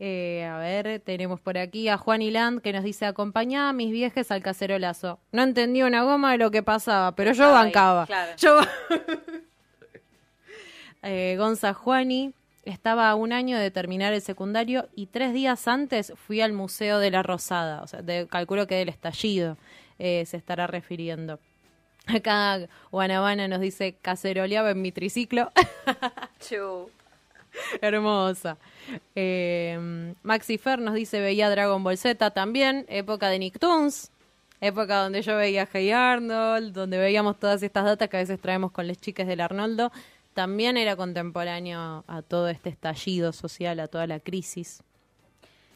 Eh, 0.00 0.44
a 0.44 0.58
ver, 0.58 1.00
tenemos 1.00 1.40
por 1.40 1.56
aquí 1.56 1.88
a 1.88 1.96
Juan 1.96 2.20
Iland 2.20 2.60
que 2.60 2.72
nos 2.72 2.82
dice 2.82 3.06
acompañá 3.06 3.68
a 3.68 3.72
mis 3.72 3.92
viejes 3.92 4.32
al 4.32 4.42
cacerolazo. 4.42 5.20
No 5.30 5.42
entendía 5.42 5.86
una 5.86 6.02
goma 6.02 6.32
de 6.32 6.38
lo 6.38 6.50
que 6.50 6.64
pasaba, 6.64 7.14
pero 7.14 7.32
yo 7.32 7.52
bancaba. 7.52 8.04
claro. 8.04 8.32
Yo... 8.36 8.60
eh, 11.02 11.36
Gonza 11.38 11.74
Juani 11.74 12.34
estaba 12.66 13.10
a 13.10 13.14
un 13.14 13.32
año 13.32 13.58
de 13.58 13.70
terminar 13.70 14.12
el 14.12 14.22
secundario 14.22 14.88
y 14.94 15.06
tres 15.06 15.32
días 15.32 15.66
antes 15.68 16.12
fui 16.26 16.40
al 16.40 16.52
Museo 16.52 16.98
de 16.98 17.10
la 17.10 17.22
Rosada. 17.22 17.82
O 17.82 17.86
sea, 17.86 18.02
de- 18.02 18.26
calculo 18.28 18.66
que 18.66 18.74
del 18.76 18.88
estallido 18.88 19.56
eh, 19.98 20.24
se 20.26 20.36
estará 20.36 20.66
refiriendo. 20.66 21.38
Acá 22.06 22.68
Guanabana 22.90 23.48
nos 23.48 23.60
dice 23.60 23.96
caceroleaba 24.02 24.70
en 24.70 24.82
mi 24.82 24.92
triciclo. 24.92 25.50
Chu. 26.40 26.90
Hermosa. 27.80 28.56
Eh, 29.14 30.12
Maxi 30.22 30.58
Fer 30.58 30.80
nos 30.80 30.94
dice 30.94 31.20
veía 31.20 31.48
Dragon 31.50 31.82
Ball 31.82 31.96
Z 31.96 32.30
también, 32.32 32.84
época 32.88 33.28
de 33.28 33.38
Nicktoons, 33.38 34.10
época 34.60 35.02
donde 35.02 35.22
yo 35.22 35.36
veía 35.36 35.68
Hey 35.72 35.92
Arnold, 35.92 36.72
donde 36.74 36.98
veíamos 36.98 37.38
todas 37.38 37.62
estas 37.62 37.84
datas 37.84 38.08
que 38.08 38.16
a 38.16 38.20
veces 38.20 38.40
traemos 38.40 38.72
con 38.72 38.86
las 38.88 39.00
chicas 39.00 39.26
del 39.26 39.40
Arnoldo. 39.40 39.92
También 40.34 40.76
era 40.76 40.96
contemporáneo 40.96 42.04
a 42.06 42.22
todo 42.22 42.48
este 42.48 42.68
estallido 42.68 43.32
social, 43.32 43.78
a 43.80 43.86
toda 43.88 44.06
la 44.06 44.20
crisis. 44.20 44.82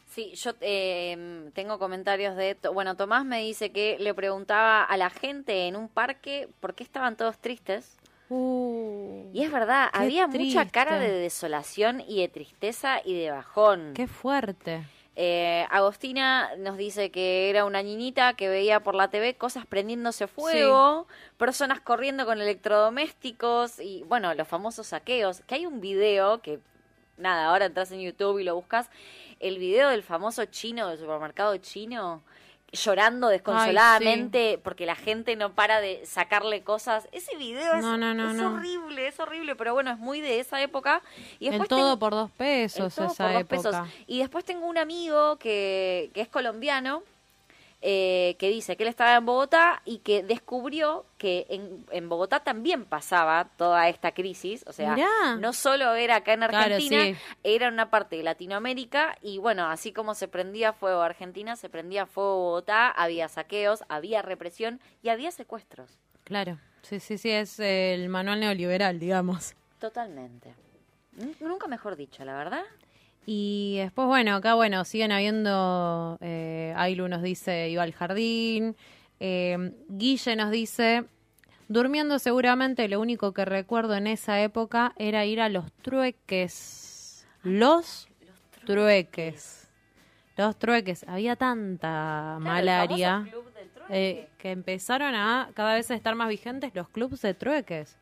Sí, 0.07 0.33
yo 0.35 0.51
eh, 0.61 1.49
tengo 1.53 1.79
comentarios 1.79 2.35
de... 2.35 2.55
to- 2.55 2.73
Bueno, 2.73 2.95
Tomás 2.95 3.23
me 3.25 3.41
dice 3.41 3.71
que 3.71 3.97
le 3.99 4.13
preguntaba 4.13 4.83
a 4.83 4.97
la 4.97 5.09
gente 5.09 5.67
en 5.67 5.75
un 5.75 5.87
parque 5.87 6.49
por 6.59 6.73
qué 6.75 6.83
estaban 6.83 7.15
todos 7.15 7.37
tristes. 7.37 7.95
y 8.29 9.41
es 9.43 9.51
verdad, 9.51 9.87
había 9.93 10.27
mucha 10.27 10.65
cara 10.67 10.99
de 10.99 11.11
desolación 11.11 12.01
y 12.07 12.19
de 12.21 12.27
tristeza 12.27 13.01
y 13.05 13.13
de 13.15 13.31
bajón. 13.31 13.93
Qué 13.95 14.07
fuerte. 14.07 14.83
Eh, 15.21 15.67
Agostina 15.69 16.55
nos 16.59 16.77
dice 16.77 17.11
que 17.11 17.49
era 17.49 17.65
una 17.65 17.83
niñita 17.83 18.35
que 18.35 18.47
veía 18.47 18.79
por 18.79 18.95
la 18.95 19.09
TV 19.09 19.35
cosas 19.35 19.65
prendiéndose 19.65 20.27
fuego, 20.27 21.07
personas 21.35 21.81
corriendo 21.81 22.25
con 22.25 22.39
electrodomésticos 22.39 23.81
y, 23.81 24.03
bueno, 24.03 24.33
los 24.33 24.47
famosos 24.47 24.87
saqueos. 24.87 25.41
Que 25.41 25.55
hay 25.55 25.65
un 25.65 25.81
video 25.81 26.41
que, 26.41 26.61
nada, 27.17 27.47
ahora 27.49 27.65
entras 27.65 27.91
en 27.91 27.99
YouTube 27.99 28.39
y 28.39 28.45
lo 28.45 28.55
buscas, 28.55 28.89
el 29.41 29.57
video 29.57 29.89
del 29.89 30.03
famoso 30.03 30.45
chino, 30.45 30.87
del 30.87 30.99
supermercado 30.99 31.57
chino, 31.57 32.23
llorando 32.71 33.27
desconsoladamente 33.29 34.59
porque 34.63 34.85
la 34.85 34.95
gente 34.95 35.35
no 35.35 35.53
para 35.53 35.81
de 35.81 36.05
sacarle 36.05 36.63
cosas. 36.63 37.07
Ese 37.11 37.35
video 37.37 37.73
es, 37.73 37.81
No, 37.81 37.97
no, 37.97 38.13
no, 38.13 38.31
es 38.31 38.39
horrible, 38.41 39.07
es 39.07 39.19
horrible, 39.19 39.55
pero 39.55 39.73
bueno, 39.73 39.91
es 39.91 39.97
muy 39.97 40.21
de 40.21 40.39
esa 40.39 40.61
época. 40.61 41.01
Y 41.39 41.45
El 41.47 41.51
después 41.53 41.69
todo 41.69 41.97
por 41.99 42.11
dos 42.11 42.29
el 42.29 42.35
pesos 42.37 42.95
todo 42.95 43.07
esa 43.07 43.23
por 43.25 43.33
dos 43.33 43.41
época. 43.41 43.83
pesos. 43.83 44.03
Y 44.07 44.19
después 44.19 44.45
tengo 44.45 44.67
un 44.67 44.77
amigo 44.77 45.37
que, 45.37 46.11
que 46.13 46.21
es 46.21 46.27
colombiano, 46.27 47.03
eh, 47.81 48.35
que 48.39 48.49
dice 48.49 48.75
que 48.75 48.83
él 48.83 48.89
estaba 48.89 49.15
en 49.15 49.25
Bogotá 49.25 49.81
y 49.85 49.99
que 49.99 50.21
descubrió 50.21 51.05
que 51.17 51.45
en, 51.49 51.85
en 51.91 52.09
Bogotá 52.09 52.41
también 52.41 52.83
pasaba 52.85 53.49
toda 53.55 53.87
esta 53.87 54.11
crisis, 54.13 54.65
o 54.67 54.73
sea, 54.73 54.95
Mirá. 54.95 55.35
no 55.39 55.53
solo 55.53 55.93
era 55.95 56.17
acá 56.17 56.33
en 56.33 56.39
Claro, 56.41 56.57
Argentina, 56.75 57.03
sí. 57.05 57.15
era 57.43 57.67
en 57.67 57.73
una 57.75 57.89
parte 57.89 58.17
de 58.17 58.23
Latinoamérica 58.23 59.17
y 59.21 59.37
bueno, 59.37 59.65
así 59.67 59.93
como 59.93 60.13
se 60.13 60.27
prendía 60.27 60.73
fuego 60.73 61.01
Argentina, 61.01 61.55
se 61.55 61.69
prendía 61.69 62.05
fuego 62.05 62.35
Bogotá, 62.37 62.89
había 62.89 63.29
saqueos, 63.29 63.83
había 63.87 64.21
represión 64.21 64.81
y 65.01 65.09
había 65.09 65.31
secuestros. 65.31 65.99
Claro, 66.25 66.57
sí, 66.81 66.99
sí, 66.99 67.17
sí, 67.17 67.31
es 67.31 67.59
el 67.59 68.09
manual 68.09 68.39
neoliberal, 68.41 68.99
digamos. 68.99 69.55
Totalmente. 69.79 70.53
Nunca 71.39 71.67
mejor 71.67 71.95
dicho, 71.95 72.23
la 72.25 72.35
verdad. 72.35 72.63
Y 73.25 73.77
después, 73.77 74.07
bueno, 74.07 74.35
acá, 74.35 74.55
bueno, 74.55 74.83
siguen 74.85 75.11
habiendo, 75.11 76.17
eh, 76.21 76.73
Ailu 76.75 77.07
nos 77.07 77.21
dice, 77.21 77.69
iba 77.69 77.83
al 77.83 77.93
jardín, 77.93 78.75
eh, 79.19 79.73
Guille 79.87 80.35
nos 80.35 80.49
dice, 80.49 81.05
durmiendo 81.67 82.17
seguramente 82.19 82.87
lo 82.87 82.99
único 82.99 83.33
que 83.33 83.45
recuerdo 83.45 83.95
en 83.95 84.07
esa 84.07 84.41
época 84.41 84.93
era 84.97 85.25
ir 85.25 85.41
a 85.41 85.49
los 85.49 85.71
trueques. 85.81 87.27
Los 87.43 88.07
trueques. 88.65 89.69
Los 90.35 90.57
trueques. 90.57 91.05
Había 91.07 91.35
tanta 91.35 92.37
malaria 92.39 93.27
eh, 93.89 94.29
que 94.37 94.51
empezaron 94.51 95.13
a 95.13 95.51
cada 95.53 95.75
vez 95.75 95.91
a 95.91 95.95
estar 95.95 96.15
más 96.15 96.29
vigentes 96.29 96.73
los 96.73 96.89
clubes 96.89 97.21
de 97.21 97.33
trueques. 97.33 97.98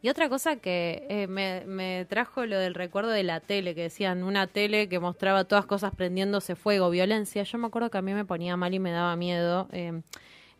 Y 0.00 0.08
otra 0.10 0.28
cosa 0.28 0.56
que 0.56 1.06
eh, 1.08 1.26
me, 1.26 1.64
me 1.66 2.04
trajo 2.08 2.46
lo 2.46 2.56
del 2.58 2.74
recuerdo 2.74 3.10
de 3.10 3.24
la 3.24 3.40
tele, 3.40 3.74
que 3.74 3.82
decían 3.82 4.22
una 4.22 4.46
tele 4.46 4.88
que 4.88 5.00
mostraba 5.00 5.44
todas 5.44 5.66
cosas 5.66 5.92
prendiéndose 5.94 6.54
fuego, 6.54 6.88
violencia. 6.90 7.42
Yo 7.42 7.58
me 7.58 7.66
acuerdo 7.66 7.90
que 7.90 7.98
a 7.98 8.02
mí 8.02 8.14
me 8.14 8.24
ponía 8.24 8.56
mal 8.56 8.72
y 8.74 8.78
me 8.78 8.92
daba 8.92 9.16
miedo. 9.16 9.68
eh, 9.72 10.00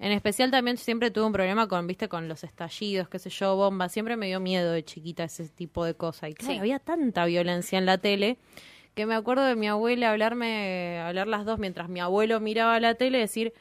en 0.01 0.13
especial 0.13 0.53
también 0.53 0.77
siempre 0.77 1.11
tuve 1.11 1.25
un 1.25 1.33
problema 1.33 1.67
con, 1.67 1.85
viste, 1.89 2.09
con 2.09 2.29
los 2.29 2.45
estallidos, 2.45 3.09
qué 3.09 3.19
sé 3.19 3.31
yo, 3.31 3.57
bombas. 3.57 3.91
Siempre 3.93 4.17
me 4.17 4.27
dio 4.27 4.39
miedo 4.39 4.71
de 4.73 4.85
chiquita 4.85 5.25
ese 5.25 5.49
tipo 5.49 5.85
de 5.85 5.95
cosas. 5.95 6.31
Y 6.31 6.35
claro, 6.35 6.53
Sí. 6.55 6.59
había 6.61 6.79
tanta 6.79 7.25
violencia 7.25 7.79
en 7.79 7.87
la 7.87 7.99
tele 7.99 8.39
que 8.95 9.07
me 9.07 9.15
acuerdo 9.17 9.45
de 9.45 9.55
mi 9.57 9.67
abuela 9.69 10.11
hablarme, 10.11 11.01
hablar 11.01 11.27
las 11.29 11.45
dos 11.45 11.59
mientras 11.61 11.89
mi 11.89 11.99
abuelo 12.01 12.39
miraba 12.41 12.79
la 12.81 12.95
tele 12.95 13.19
y 13.19 13.21
decir, 13.23 13.53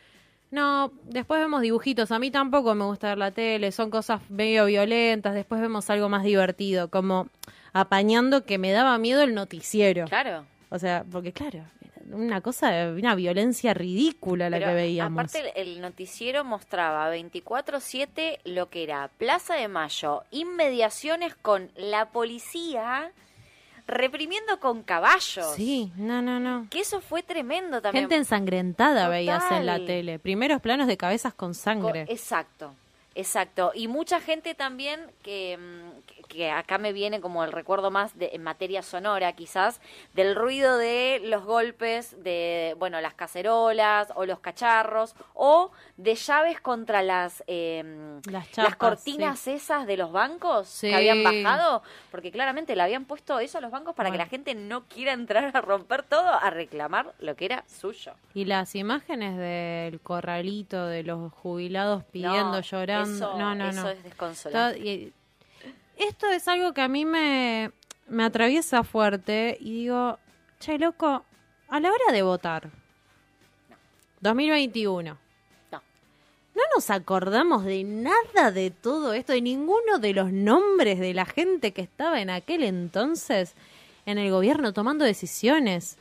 no, 0.50 0.92
después 1.04 1.42
vemos 1.42 1.62
dibujitos, 1.62 2.12
a 2.12 2.20
mí 2.20 2.32
tampoco 2.32 2.74
me 2.76 2.86
gusta 2.86 3.10
ver 3.10 3.18
la 3.18 3.32
tele, 3.32 3.72
son 3.72 3.90
cosas 3.90 4.22
medio 4.30 4.66
violentas, 4.66 5.34
después 5.34 5.60
vemos 5.60 5.90
algo 5.90 6.10
más 6.10 6.24
divertido, 6.24 6.90
como 6.90 7.28
apañando 7.74 8.46
que 8.46 8.58
me 8.58 8.72
daba 8.72 8.98
miedo 8.98 9.24
el 9.24 9.34
noticiero. 9.34 10.06
Claro. 10.06 10.46
O 10.70 10.80
sea, 10.80 11.06
porque 11.10 11.34
claro, 11.34 11.64
una 12.12 12.42
cosa, 12.42 12.90
una 12.90 13.16
violencia 13.16 13.74
ridícula 13.74 14.50
la 14.50 14.58
Pero 14.58 14.70
que 14.70 14.76
veíamos. 14.76 15.20
Aparte, 15.20 15.52
el, 15.60 15.70
el 15.70 15.82
noticiero 15.82 16.44
mostraba 16.44 17.14
24-7 17.16 18.40
lo 18.46 18.70
que 18.70 18.84
era 18.84 19.10
Plaza 19.18 19.56
de 19.56 19.68
Mayo, 19.68 20.24
inmediaciones 20.32 21.36
con 21.36 21.72
la 21.76 22.10
policía 22.10 23.12
reprimiendo 23.88 24.60
con 24.60 24.84
caballos. 24.84 25.54
Sí, 25.56 25.92
no, 25.96 26.22
no, 26.22 26.40
no. 26.40 26.68
Que 26.70 26.82
eso 26.82 27.02
fue 27.02 27.24
tremendo 27.24 27.82
también. 27.82 28.04
Gente 28.04 28.16
ensangrentada 28.18 29.08
veías 29.08 29.50
en 29.52 29.66
la 29.66 29.78
tele. 29.84 30.20
Primeros 30.20 30.62
planos 30.62 30.88
de 30.88 30.98
cabezas 30.98 31.34
con 31.34 31.50
Co- 31.50 31.54
sangre. 31.54 32.06
Exacto, 32.10 32.74
exacto. 33.16 33.72
Y 33.74 33.88
mucha 33.88 34.20
gente 34.20 34.54
también 34.56 35.00
que, 35.24 35.58
mm, 35.58 36.02
que- 36.06 36.17
que 36.28 36.52
acá 36.52 36.78
me 36.78 36.94
viene 36.94 37.22
como 37.22 37.44
el 37.44 37.52
recuerdo 37.52 37.92
más 37.92 38.18
de, 38.18 38.32
en 38.34 38.44
materia 38.44 38.82
sonora 38.82 39.34
quizás, 39.34 39.82
del 40.14 40.36
ruido 40.36 40.78
de 40.78 41.22
los 41.24 41.44
golpes 41.46 42.22
de, 42.24 42.76
bueno, 42.80 43.00
las 43.02 43.14
cacerolas 43.14 44.10
o 44.16 44.26
los 44.26 44.40
cacharros 44.40 45.16
o 45.34 45.72
de 45.98 46.16
llaves 46.16 46.60
contra 46.62 47.02
las, 47.02 47.44
em, 47.48 48.22
Las 48.30 48.52
chapas, 48.52 48.76
cortinas 48.76 49.40
sí. 49.40 49.52
esas 49.52 49.88
de 49.88 49.98
los 49.98 50.12
bancos 50.12 50.68
Sí. 50.68 50.90
que 50.90 50.96
habían 50.96 51.24
bajado, 51.24 51.82
porque 52.12 52.32
claramente 52.32 52.76
le 52.76 52.82
habían 52.84 53.06
puesto 53.06 53.40
eso 53.40 53.58
a 53.58 53.62
los 53.62 53.72
bancos 53.72 53.96
para 53.96 54.12
que 54.12 54.18
la 54.18 54.26
gente 54.28 54.54
no 54.56 54.84
quiera 54.88 55.14
entrar 55.14 55.56
a 55.56 55.62
romper 55.62 56.04
todo, 56.04 56.28
a 56.30 56.50
reclamar 56.50 57.14
lo 57.20 57.36
que 57.36 57.46
era 57.46 57.64
suyo. 57.68 58.14
Y 58.34 58.46
las 58.46 58.76
imágenes 58.76 59.38
del 59.38 60.00
corralito 60.02 60.86
de 60.86 61.04
los 61.04 61.32
jubilados 61.34 62.04
pidiendo, 62.06 62.52
No, 62.52 62.60
llorando. 62.62 63.16
eso- 63.16 63.38
no, 63.38 63.56
no, 63.56 63.70
eso 63.70 63.84
no. 63.84 63.90
es 63.90 64.04
desconsolante. 64.04 64.78
Todo- 64.78 64.86
y- 64.88 65.14
esto 65.98 66.30
es 66.30 66.48
algo 66.48 66.74
que 66.74 66.82
a 66.82 66.88
mí 66.88 67.06
me, 67.06 67.72
me 68.08 68.24
atraviesa 68.24 68.84
fuerte 68.84 69.58
y 69.60 69.84
digo, 69.84 70.18
che, 70.60 70.78
loco, 70.78 71.26
a 71.70 71.80
la 71.80 71.90
hora 71.90 72.12
de 72.12 72.22
votar, 72.22 72.70
2021. 74.22 75.18
No. 75.72 75.82
No 76.56 76.62
nos 76.76 76.90
acordamos 76.90 77.66
de 77.66 77.84
nada 77.84 78.52
de 78.52 78.72
todo 78.72 79.14
esto, 79.14 79.34
de 79.34 79.42
ninguno 79.42 80.00
de 80.00 80.14
los 80.14 80.32
nombres 80.32 81.00
de 81.00 81.14
la 81.14 81.26
gente 81.26 81.72
que 81.72 81.82
estaba 81.82 82.22
en 82.22 82.30
aquel 82.30 82.64
entonces 82.64 83.54
en 84.06 84.18
el 84.18 84.32
gobierno 84.32 84.74
tomando 84.74 85.06
decisiones. 85.06 85.98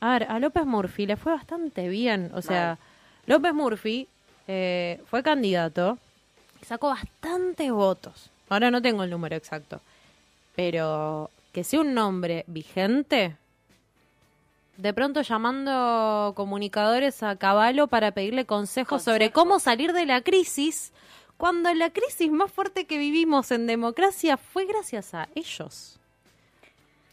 A 0.00 0.12
ver, 0.12 0.24
a 0.24 0.38
López 0.38 0.66
Murphy 0.66 1.06
le 1.06 1.16
fue 1.16 1.32
bastante 1.32 1.88
bien. 1.88 2.30
O 2.34 2.42
sea, 2.42 2.78
López 3.26 3.54
Murphy 3.54 4.08
eh, 4.48 5.00
fue 5.06 5.22
candidato 5.22 5.96
y 6.60 6.64
sacó 6.66 6.88
bastantes 6.88 7.70
votos. 7.70 8.30
Ahora 8.48 8.70
no 8.70 8.82
tengo 8.82 9.02
el 9.04 9.10
número 9.10 9.36
exacto. 9.36 9.80
Pero 10.54 11.30
que 11.52 11.64
sea 11.64 11.80
un 11.80 11.94
nombre 11.94 12.44
vigente, 12.46 13.36
de 14.76 14.92
pronto 14.92 15.22
llamando 15.22 16.32
comunicadores 16.34 17.22
a 17.22 17.36
Caballo 17.36 17.86
para 17.86 18.12
pedirle 18.12 18.44
consejos 18.44 19.02
sobre 19.02 19.30
cómo 19.30 19.60
salir 19.60 19.92
de 19.92 20.06
la 20.06 20.20
crisis, 20.22 20.92
cuando 21.36 21.72
la 21.74 21.90
crisis 21.90 22.30
más 22.30 22.50
fuerte 22.50 22.86
que 22.86 22.98
vivimos 22.98 23.50
en 23.50 23.66
democracia 23.66 24.36
fue 24.36 24.66
gracias 24.66 25.14
a 25.14 25.28
ellos. 25.34 25.98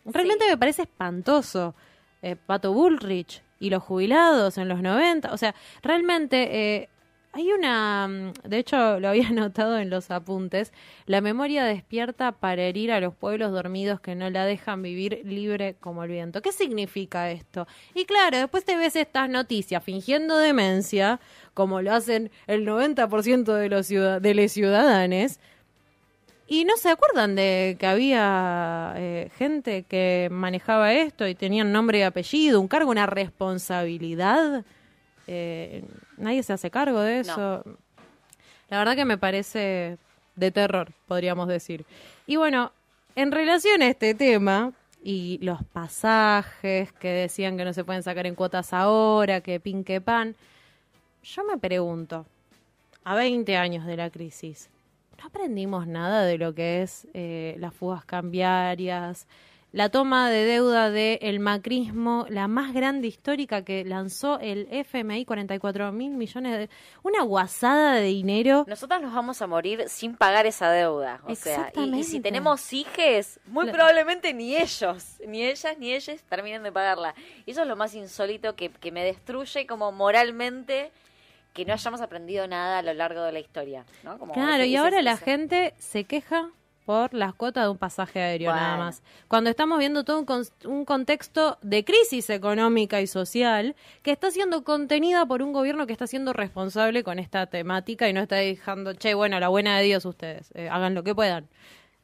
Realmente 0.06 0.48
me 0.50 0.58
parece 0.58 0.84
espantoso. 0.84 1.76
Eh, 2.22 2.36
Pato 2.36 2.74
Bullrich 2.74 3.42
y 3.60 3.70
los 3.70 3.84
jubilados 3.84 4.58
en 4.58 4.68
los 4.68 4.82
90. 4.82 5.34
O 5.34 5.38
sea, 5.38 5.56
realmente 5.82 6.76
eh, 6.76 6.90
hay 7.34 7.52
una... 7.52 8.08
mm, 8.08 8.34
De 8.44 8.58
hecho, 8.58 9.00
lo 9.00 9.10
había 9.10 9.30
notado 9.32 9.78
en 9.78 9.90
los 9.90 10.12
apuntes. 10.12 10.74
La 11.06 11.22
memoria 11.22 11.64
despierta 11.66 12.32
para 12.34 12.64
herir 12.64 12.92
a 12.92 13.00
los 13.00 13.14
pueblos 13.16 13.52
dormidos 13.52 14.00
que 14.02 14.16
no 14.16 14.30
la 14.30 14.46
dejan 14.46 14.82
vivir 14.82 15.22
libre 15.26 15.76
como 15.80 16.04
el 16.04 16.12
viento. 16.12 16.42
¿Qué 16.42 16.52
significa 16.52 17.32
esto? 17.32 17.68
Y 17.94 18.06
claro, 18.06 18.38
después 18.38 18.66
te 18.66 18.76
ves 18.78 18.96
estas 18.96 19.30
noticias 19.30 19.84
fingiendo 19.84 20.38
demencia, 20.38 21.20
como 21.54 21.82
lo 21.82 21.94
hacen 21.94 22.32
el 22.48 22.66
90% 22.66 23.54
de 23.54 23.70
los 23.70 23.88
de 23.90 24.34
los 24.36 24.52
ciudadanos. 24.52 25.40
Y 26.48 26.66
no 26.66 26.76
se 26.76 26.90
acuerdan 26.90 27.36
de 27.36 27.78
que 27.80 27.88
había 27.88 28.94
eh, 28.98 29.32
gente 29.38 29.84
que 29.84 30.28
manejaba 30.32 30.94
esto 30.94 31.26
y 31.26 31.34
tenían 31.34 31.72
nombre 31.72 32.00
y 32.00 32.02
apellido, 32.02 32.60
un 32.60 32.68
cargo, 32.68 32.92
una 32.92 33.06
responsabilidad. 33.06 34.66
Eh, 35.34 35.86
nadie 36.18 36.44
se 36.44 36.52
hace 36.52 36.70
cargo 36.70 37.00
de 37.00 37.22
eso. 37.22 37.64
La 38.70 38.80
verdad 38.80 38.98
que 38.98 39.06
me 39.06 39.18
parece 39.18 39.98
de 40.36 40.52
terror, 40.52 40.92
podríamos 41.08 41.48
decir. 41.48 41.86
Y 42.28 42.36
bueno, 42.36 42.74
en 43.16 43.32
relación 43.32 43.82
a 43.82 43.88
este 43.88 44.14
tema 44.14 44.74
y 45.02 45.40
los 45.42 45.64
pasajes 45.64 46.92
que 46.92 47.08
decían 47.08 47.56
que 47.56 47.64
no 47.64 47.72
se 47.72 47.86
pueden 47.86 48.04
sacar 48.04 48.28
en 48.28 48.36
cuotas 48.36 48.74
ahora, 48.74 49.40
que 49.40 49.62
pin 49.62 49.86
que 49.86 50.02
pan, 50.02 50.36
yo 51.24 51.46
me 51.46 51.58
pregunto, 51.58 52.26
a 53.06 53.16
20 53.16 53.56
años 53.56 53.86
de 53.86 53.96
la 53.96 54.10
crisis, 54.10 54.70
no 55.18 55.28
aprendimos 55.28 55.88
nada 55.88 56.26
de 56.26 56.38
lo 56.38 56.54
que 56.54 56.82
es 56.82 57.08
eh, 57.14 57.56
las 57.58 57.74
fugas 57.74 58.04
cambiarias, 58.04 59.28
la 59.74 59.88
toma 59.90 60.30
de 60.30 60.44
deuda 60.46 60.90
del 60.92 61.40
macrismo, 61.40 62.26
la 62.30 62.48
más 62.50 62.74
grande 62.74 63.08
histórica 63.08 63.64
que 63.64 63.86
lanzó 63.86 64.38
el 64.40 64.68
FMI, 64.70 65.24
44 65.24 65.92
mil 65.94 66.12
millones 66.12 66.58
de... 66.58 66.70
Una 67.04 67.24
guasada 67.24 67.96
de 67.96 68.04
dinero. 68.08 68.66
Nosotras 68.68 69.02
nos 69.02 69.14
vamos 69.14 69.42
a 69.42 69.48
morir 69.48 69.86
sin 69.88 70.16
pagar 70.16 70.46
esa 70.46 70.70
deuda. 70.72 71.22
O 71.26 71.36
sea, 71.36 71.72
y- 71.76 72.04
si 72.04 72.20
tenemos 72.20 72.74
hijes, 72.74 73.40
muy 73.46 73.72
probablemente 73.72 74.34
ni 74.34 74.58
ellos, 74.58 75.22
ni 75.26 75.44
ellas, 75.44 75.78
ni 75.78 75.94
ellos 75.94 76.22
terminen 76.30 76.64
de 76.64 76.72
pagarla. 76.72 77.16
Y 77.46 77.52
eso 77.52 77.62
es 77.62 77.68
lo 77.68 77.78
más 77.78 77.96
insólito 77.96 78.56
que, 78.58 78.70
que 78.70 78.92
me 78.92 79.06
destruye 79.06 79.66
como 79.68 79.92
moralmente 79.94 80.92
que 81.54 81.66
no 81.66 81.74
hayamos 81.74 82.02
aprendido 82.02 82.48
nada 82.48 82.80
a 82.80 82.82
lo 82.82 82.94
largo 82.94 83.22
de 83.24 83.32
la 83.32 83.40
historia. 83.40 83.86
¿no? 84.04 84.18
Como 84.18 84.34
Claro, 84.34 84.64
y 84.66 84.76
ahora 84.76 85.02
la 85.02 85.18
gente 85.18 85.74
se 85.78 86.04
queja 86.06 86.50
por 86.86 87.14
las 87.14 87.34
cuotas 87.36 87.66
de 87.66 87.70
un 87.70 87.78
pasaje 87.78 88.20
aéreo 88.22 88.52
nada 88.54 88.76
más. 88.78 89.04
Cuando 89.28 89.50
estamos 89.50 89.78
viendo 89.80 90.04
todo 90.04 90.20
un, 90.20 90.26
con- 90.26 90.46
un 90.66 90.84
contexto 90.84 91.58
de 91.62 91.86
crisis 91.86 92.30
económica 92.30 93.00
y 93.02 93.08
social 93.08 93.76
que 94.02 94.12
está 94.12 94.32
siendo 94.32 94.64
contenida 94.64 95.26
por 95.26 95.42
un 95.42 95.54
gobierno 95.54 95.86
que 95.88 95.94
está 95.94 96.08
siendo 96.08 96.34
responsable 96.34 97.04
con 97.04 97.20
esta 97.20 97.46
temática 97.46 98.10
y 98.10 98.14
no 98.14 98.22
está 98.22 98.38
dejando, 98.38 98.94
che, 98.94 99.14
bueno, 99.14 99.40
la 99.40 99.48
buena 99.50 99.78
de 99.78 99.84
Dios 99.84 100.06
ustedes, 100.06 100.52
eh, 100.56 100.70
hagan 100.70 100.96
lo 100.96 101.04
que 101.04 101.14
puedan. 101.16 101.48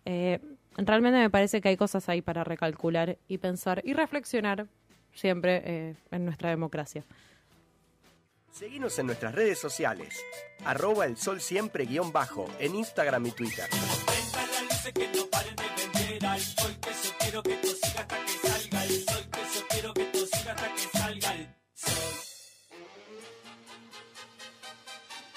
Eh, 0.05 0.39
realmente 0.77 1.19
me 1.19 1.29
parece 1.29 1.59
que 1.59 1.69
hay 1.69 1.77
cosas 1.77 2.07
ahí 2.07 2.21
para 2.21 2.43
recalcular 2.43 3.17
y 3.27 3.39
pensar 3.39 3.81
y 3.83 3.93
reflexionar 3.93 4.67
siempre 5.13 5.61
eh, 5.65 5.95
en 6.11 6.23
nuestra 6.25 6.49
democracia. 6.49 7.03
Seguinos 8.51 8.97
en 8.99 9.07
nuestras 9.07 9.35
redes 9.35 9.59
sociales, 9.59 10.23
arroba 10.65 11.05
el 11.05 11.17
sol 11.17 11.41
siempre 11.41 11.85
guion 11.85 12.11
bajo, 12.11 12.47
en 12.59 12.75
Instagram 12.75 13.25
y 13.27 13.31
Twitter. 13.31 13.65
Al 16.37 16.43
sol 16.43 16.79
que 16.79 16.91
yo 16.91 17.17
quiero 17.17 17.43
que 17.43 17.55
tú 17.55 17.67
sigas 17.67 17.97
hasta 17.97 18.25
que 18.25 18.47
salga 18.47 18.83
el 18.83 19.05
sol 19.05 19.29
que 19.31 19.41
yo 19.55 19.67
quiero 19.69 19.93
que 19.95 20.05
tú 20.05 20.19
sigas 20.19 20.47
hasta 20.47 20.73
que 20.75 20.97
salga 20.97 21.33
el 21.33 21.55
sol 21.73 21.93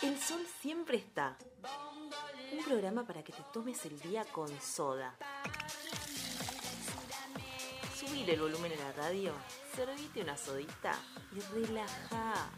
El 0.03 0.20
sol 0.20 0.46
siempre 0.61 0.98
está. 0.98 1.38
Un 2.53 2.64
programa 2.64 3.07
para 3.07 3.22
que 3.22 3.32
te 3.32 3.42
tomes 3.53 3.84
el 3.86 3.98
día 4.01 4.24
con 4.26 4.48
soda. 4.61 5.16
Subile 7.98 8.34
el 8.34 8.40
volumen 8.40 8.72
en 8.72 8.78
la 8.80 8.92
radio, 8.92 9.32
servite 9.74 10.22
una 10.22 10.36
sodita 10.36 10.98
y 11.32 11.40
relaja. 11.55 12.51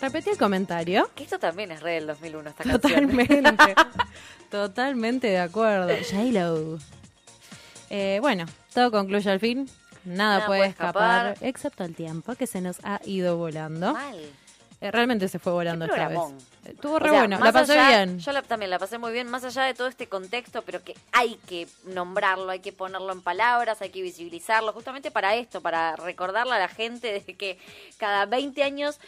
Repetí 0.00 0.30
el 0.30 0.38
comentario. 0.38 1.10
Que 1.14 1.24
esto 1.24 1.38
también 1.38 1.70
es 1.72 1.80
re 1.82 1.92
del 1.94 2.06
2001, 2.06 2.50
esta 2.50 2.64
canción. 2.64 2.80
Totalmente. 2.80 3.74
Totalmente 4.50 5.26
de 5.28 5.38
acuerdo. 5.40 5.88
J-Lo. 5.88 6.78
Eh, 7.90 8.18
bueno, 8.20 8.46
todo 8.74 8.90
concluye 8.90 9.30
al 9.30 9.40
fin. 9.40 9.68
Nada, 10.04 10.34
Nada 10.36 10.46
puede 10.46 10.60
puede 10.60 10.70
escapar, 10.70 11.26
escapar. 11.32 11.48
excepto 11.48 11.84
el 11.84 11.94
tiempo 11.94 12.34
que 12.34 12.46
se 12.46 12.60
nos 12.60 12.76
ha 12.84 13.00
ido 13.04 13.36
volando. 13.36 13.92
Mal. 13.92 14.18
Eh, 14.80 14.92
realmente 14.92 15.26
se 15.28 15.38
fue 15.40 15.52
volando 15.52 15.86
Qué 15.86 15.90
esta 15.92 16.06
vez. 16.08 16.16
programón. 16.16 16.38
Estuvo 16.64 16.94
O 16.94 16.98
re 17.00 17.10
sea, 17.10 17.18
bueno, 17.18 17.38
la 17.42 17.50
pasé 17.52 17.72
allá- 17.78 17.88
bien. 18.04 18.18
Yo 18.20 18.30
la- 18.32 18.42
también 18.42 18.70
la 18.70 18.78
pasé 18.78 18.96
muy 18.98 19.10
bien, 19.12 19.28
más 19.28 19.42
allá 19.42 19.64
de 19.64 19.74
todo 19.74 19.88
este 19.88 20.06
contexto, 20.08 20.62
pero 20.62 20.84
que 20.84 20.94
hay 21.12 21.34
que 21.48 21.66
nombrarlo, 21.84 22.48
hay 22.50 22.60
que 22.60 22.72
ponerlo 22.72 23.12
en 23.12 23.20
palabras, 23.20 23.82
hay 23.82 23.90
que 23.90 24.02
visibilizarlo, 24.02 24.72
justamente 24.72 25.10
para 25.10 25.34
esto, 25.34 25.60
para 25.60 25.96
recordarle 25.96 26.54
a 26.54 26.58
la 26.60 26.68
gente 26.68 27.12
de 27.26 27.36
que 27.36 27.58
cada 27.96 28.24
20 28.26 28.62
años, 28.62 29.00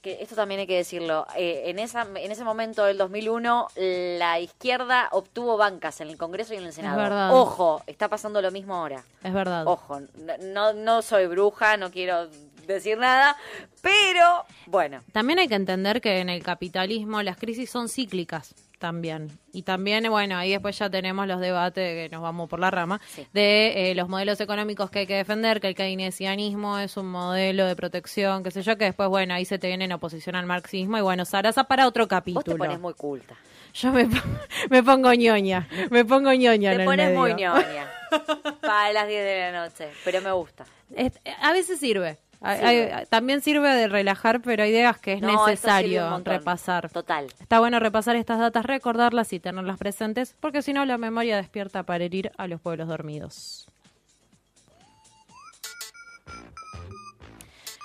que 0.00 0.22
esto 0.22 0.34
también 0.34 0.60
hay 0.60 0.66
que 0.66 0.76
decirlo, 0.76 1.26
eh, 1.36 1.64
en, 1.66 1.78
esa, 1.78 2.02
en 2.02 2.30
ese 2.30 2.44
momento 2.44 2.84
del 2.84 2.98
2001 2.98 3.68
la 3.76 4.40
izquierda 4.40 5.08
obtuvo 5.12 5.56
bancas 5.56 6.00
en 6.00 6.08
el 6.08 6.16
Congreso 6.16 6.54
y 6.54 6.58
en 6.58 6.64
el 6.64 6.72
Senado. 6.72 6.96
verdad. 6.96 7.34
Ojo, 7.34 7.82
está 7.86 8.08
pasando 8.08 8.40
lo 8.40 8.50
mismo 8.50 8.74
ahora. 8.74 9.02
Es 9.22 9.32
verdad. 9.32 9.66
Ojo, 9.66 10.00
no, 10.40 10.72
no 10.72 11.02
soy 11.02 11.26
bruja, 11.26 11.76
no 11.76 11.90
quiero 11.90 12.28
decir 12.66 12.98
nada, 12.98 13.36
pero 13.82 14.44
bueno. 14.66 15.02
También 15.12 15.38
hay 15.38 15.48
que 15.48 15.54
entender 15.54 16.00
que 16.00 16.20
en 16.20 16.28
el 16.28 16.42
capitalismo 16.42 17.22
las 17.22 17.36
crisis 17.36 17.70
son 17.70 17.88
cíclicas 17.88 18.54
también. 18.78 19.38
Y 19.52 19.62
también, 19.62 20.08
bueno, 20.10 20.36
ahí 20.36 20.50
después 20.52 20.78
ya 20.78 20.88
tenemos 20.88 21.26
los 21.26 21.40
debates, 21.40 21.94
que 21.94 22.08
nos 22.10 22.22
vamos 22.22 22.48
por 22.48 22.60
la 22.60 22.70
rama, 22.70 23.00
de 23.32 23.90
eh, 23.90 23.94
los 23.94 24.08
modelos 24.08 24.40
económicos 24.40 24.90
que 24.90 25.00
hay 25.00 25.06
que 25.06 25.16
defender, 25.16 25.60
que 25.60 25.68
el 25.68 25.74
keynesianismo 25.74 26.78
es 26.78 26.96
un 26.96 27.06
modelo 27.10 27.66
de 27.66 27.74
protección, 27.76 28.42
qué 28.44 28.50
sé 28.50 28.62
yo, 28.62 28.76
que 28.78 28.84
después, 28.86 29.08
bueno, 29.08 29.34
ahí 29.34 29.44
se 29.44 29.58
te 29.58 29.66
viene 29.68 29.84
en 29.86 29.92
oposición 29.92 30.36
al 30.36 30.46
marxismo. 30.46 30.96
Y 30.98 31.00
bueno, 31.00 31.24
Sarasa 31.24 31.64
para 31.64 31.86
otro 31.86 32.06
capítulo. 32.08 32.44
Vos 32.44 32.54
te 32.54 32.56
pones 32.58 32.80
muy 32.80 32.94
culta. 32.94 33.34
Yo 33.74 33.92
me, 33.92 34.08
me 34.70 34.82
pongo 34.82 35.12
ñoña, 35.12 35.68
me 35.90 36.04
pongo 36.04 36.32
ñoña 36.32 36.72
en 36.72 36.76
Te 36.78 36.82
el 36.82 36.88
pones 36.88 37.14
muy 37.14 37.34
ñoña. 37.34 37.90
Para 38.60 38.92
las 38.92 39.06
10 39.08 39.24
de 39.24 39.40
la 39.52 39.52
noche, 39.64 39.88
pero 40.04 40.20
me 40.22 40.32
gusta. 40.32 40.64
Es- 40.94 41.20
a 41.42 41.52
veces 41.52 41.78
sirve. 41.78 42.18
Hay- 42.40 42.58
Sirve. 42.58 42.92
hay- 42.92 43.06
también 43.06 43.40
sirve 43.40 43.68
de 43.74 43.88
relajar, 43.88 44.40
pero 44.42 44.62
hay 44.62 44.70
ideas 44.70 44.98
que 44.98 45.14
es 45.14 45.20
No, 45.20 45.46
necesario 45.46 46.18
repasar. 46.24 46.88
Total. 46.90 47.26
Está 47.40 47.58
bueno 47.58 47.80
repasar 47.80 48.14
estas 48.16 48.38
datas, 48.38 48.64
recordarlas 48.64 49.32
y 49.32 49.40
tenerlas 49.40 49.78
presentes, 49.78 50.36
porque 50.38 50.62
si 50.62 50.72
no 50.72 50.84
la 50.84 50.98
memoria 50.98 51.36
despierta 51.36 51.82
para 51.82 52.04
herir 52.04 52.30
a 52.38 52.46
los 52.46 52.60
pueblos 52.60 52.86
dormidos. 52.88 53.66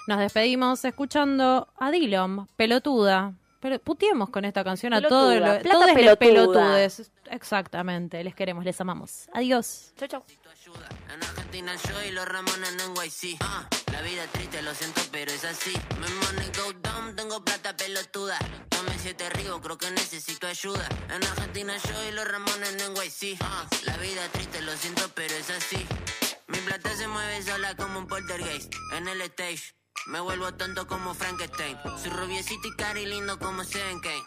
Nos 0.07 0.19
despedimos 0.19 0.83
escuchando 0.83 1.67
a 1.77 1.89
Dillom, 1.89 2.47
pelotuda. 2.57 3.33
Pero 3.63 3.79
puteemos 3.79 4.29
con 4.29 4.43
esta 4.43 4.61
canción 4.61 4.93
a 4.93 5.01
todos 5.01 5.39
los 5.39 5.61
todos 5.63 6.17
pelotudes. 6.17 7.09
Exactamente, 7.31 8.21
les 8.21 8.35
queremos, 8.35 8.65
les 8.65 8.79
amamos. 8.81 9.29
Adiós. 9.33 9.93
Chau, 9.95 10.07
chau. 10.09 10.23
En 11.07 11.23
Argentina 11.23 11.71
yo 11.87 12.03
y 12.03 12.11
los 12.11 12.27
Ramones 12.27 12.69
en 12.71 12.93
NYC. 12.93 13.37
Ah, 13.39 13.65
la 13.93 14.01
vida 14.01 14.25
es 14.25 14.31
triste, 14.31 14.61
lo 14.63 14.73
siento, 14.73 15.01
pero 15.13 15.31
es 15.31 15.45
así. 15.45 15.71
My 15.95 16.11
money 16.25 16.51
go 16.57 16.73
down, 16.81 17.15
tengo 17.15 17.41
plata 17.41 17.73
pelotuda. 17.77 18.37
Tome 18.67 18.91
siete 18.97 19.29
ríos, 19.29 19.61
creo 19.61 19.77
que 19.77 19.89
necesito 19.91 20.45
ayuda. 20.45 20.85
En 21.07 21.23
Argentina 21.23 21.73
yo 21.77 22.09
y 22.09 22.11
los 22.11 22.27
Ramones 22.27 22.69
en 22.69 22.93
NYC. 22.93 23.37
Ah, 23.39 23.65
la 23.85 23.95
vida 23.95 24.25
es 24.25 24.31
triste, 24.33 24.61
lo 24.61 24.73
siento, 24.73 25.03
pero 25.15 25.33
es 25.35 25.49
así. 25.49 25.85
Mi 26.47 26.57
plata 26.57 26.93
se 26.97 27.07
mueve 27.07 27.41
sola 27.41 27.77
como 27.77 27.99
un 27.99 28.07
poltergeist. 28.07 28.73
En 28.97 29.07
el 29.07 29.21
stage, 29.21 29.73
me 30.07 30.19
vuelvo 30.19 30.53
tonto 30.53 30.87
como 30.87 31.13
Frankenstein. 31.13 31.77
Soy 31.97 32.09
rubiecito 32.09 32.67
y 32.67 32.75
cari 32.75 33.05
lindo 33.05 33.39
como 33.39 33.63
Seven 33.63 33.99
Kane. 33.99 34.23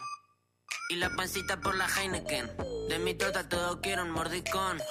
Y 0.89 0.95
la 0.95 1.09
pancita 1.15 1.59
por 1.59 1.75
la 1.75 1.87
Heineken. 1.87 2.55
De 2.89 2.99
mi 2.99 3.13
torta 3.13 3.47
todo 3.47 3.81
quiero 3.81 4.03
un 4.03 4.11
mordicón. 4.11 4.81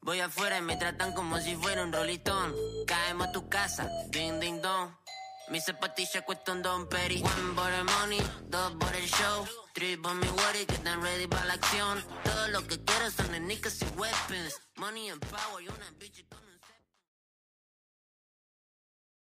Voy 0.00 0.20
afuera 0.20 0.58
y 0.58 0.62
me 0.62 0.76
tratan 0.76 1.12
como 1.12 1.38
si 1.40 1.56
fuera 1.56 1.82
un 1.82 1.92
rolitón. 1.92 2.54
Caemos 2.86 3.28
a 3.28 3.32
tu 3.32 3.48
casa, 3.48 3.88
ding 4.10 4.38
ding 4.40 4.60
dong. 4.60 4.90
Mis 5.48 5.64
zapatillas 5.64 6.22
cuestan 6.24 6.62
don 6.62 6.88
peri. 6.88 7.22
One 7.22 7.54
por 7.54 7.72
el 7.72 7.84
money, 7.84 8.22
dos 8.44 8.72
por 8.78 8.94
el 8.94 9.06
show. 9.06 9.46
Three 9.74 9.96
por 9.96 10.14
mi 10.14 10.28
worry 10.28 10.66
que 10.66 10.76
ready 10.96 11.26
para 11.26 11.44
la 11.46 11.54
acción. 11.54 12.04
Todo 12.22 12.48
lo 12.48 12.66
que 12.66 12.82
quiero 12.84 13.10
son 13.10 13.26
sneakers 13.26 13.82
y 13.82 13.84
weapons. 13.96 14.60
Money 14.76 15.10
and 15.10 15.24
power 15.26 15.62
y 15.62 15.68
una 15.68 15.90
bitch 15.98 16.24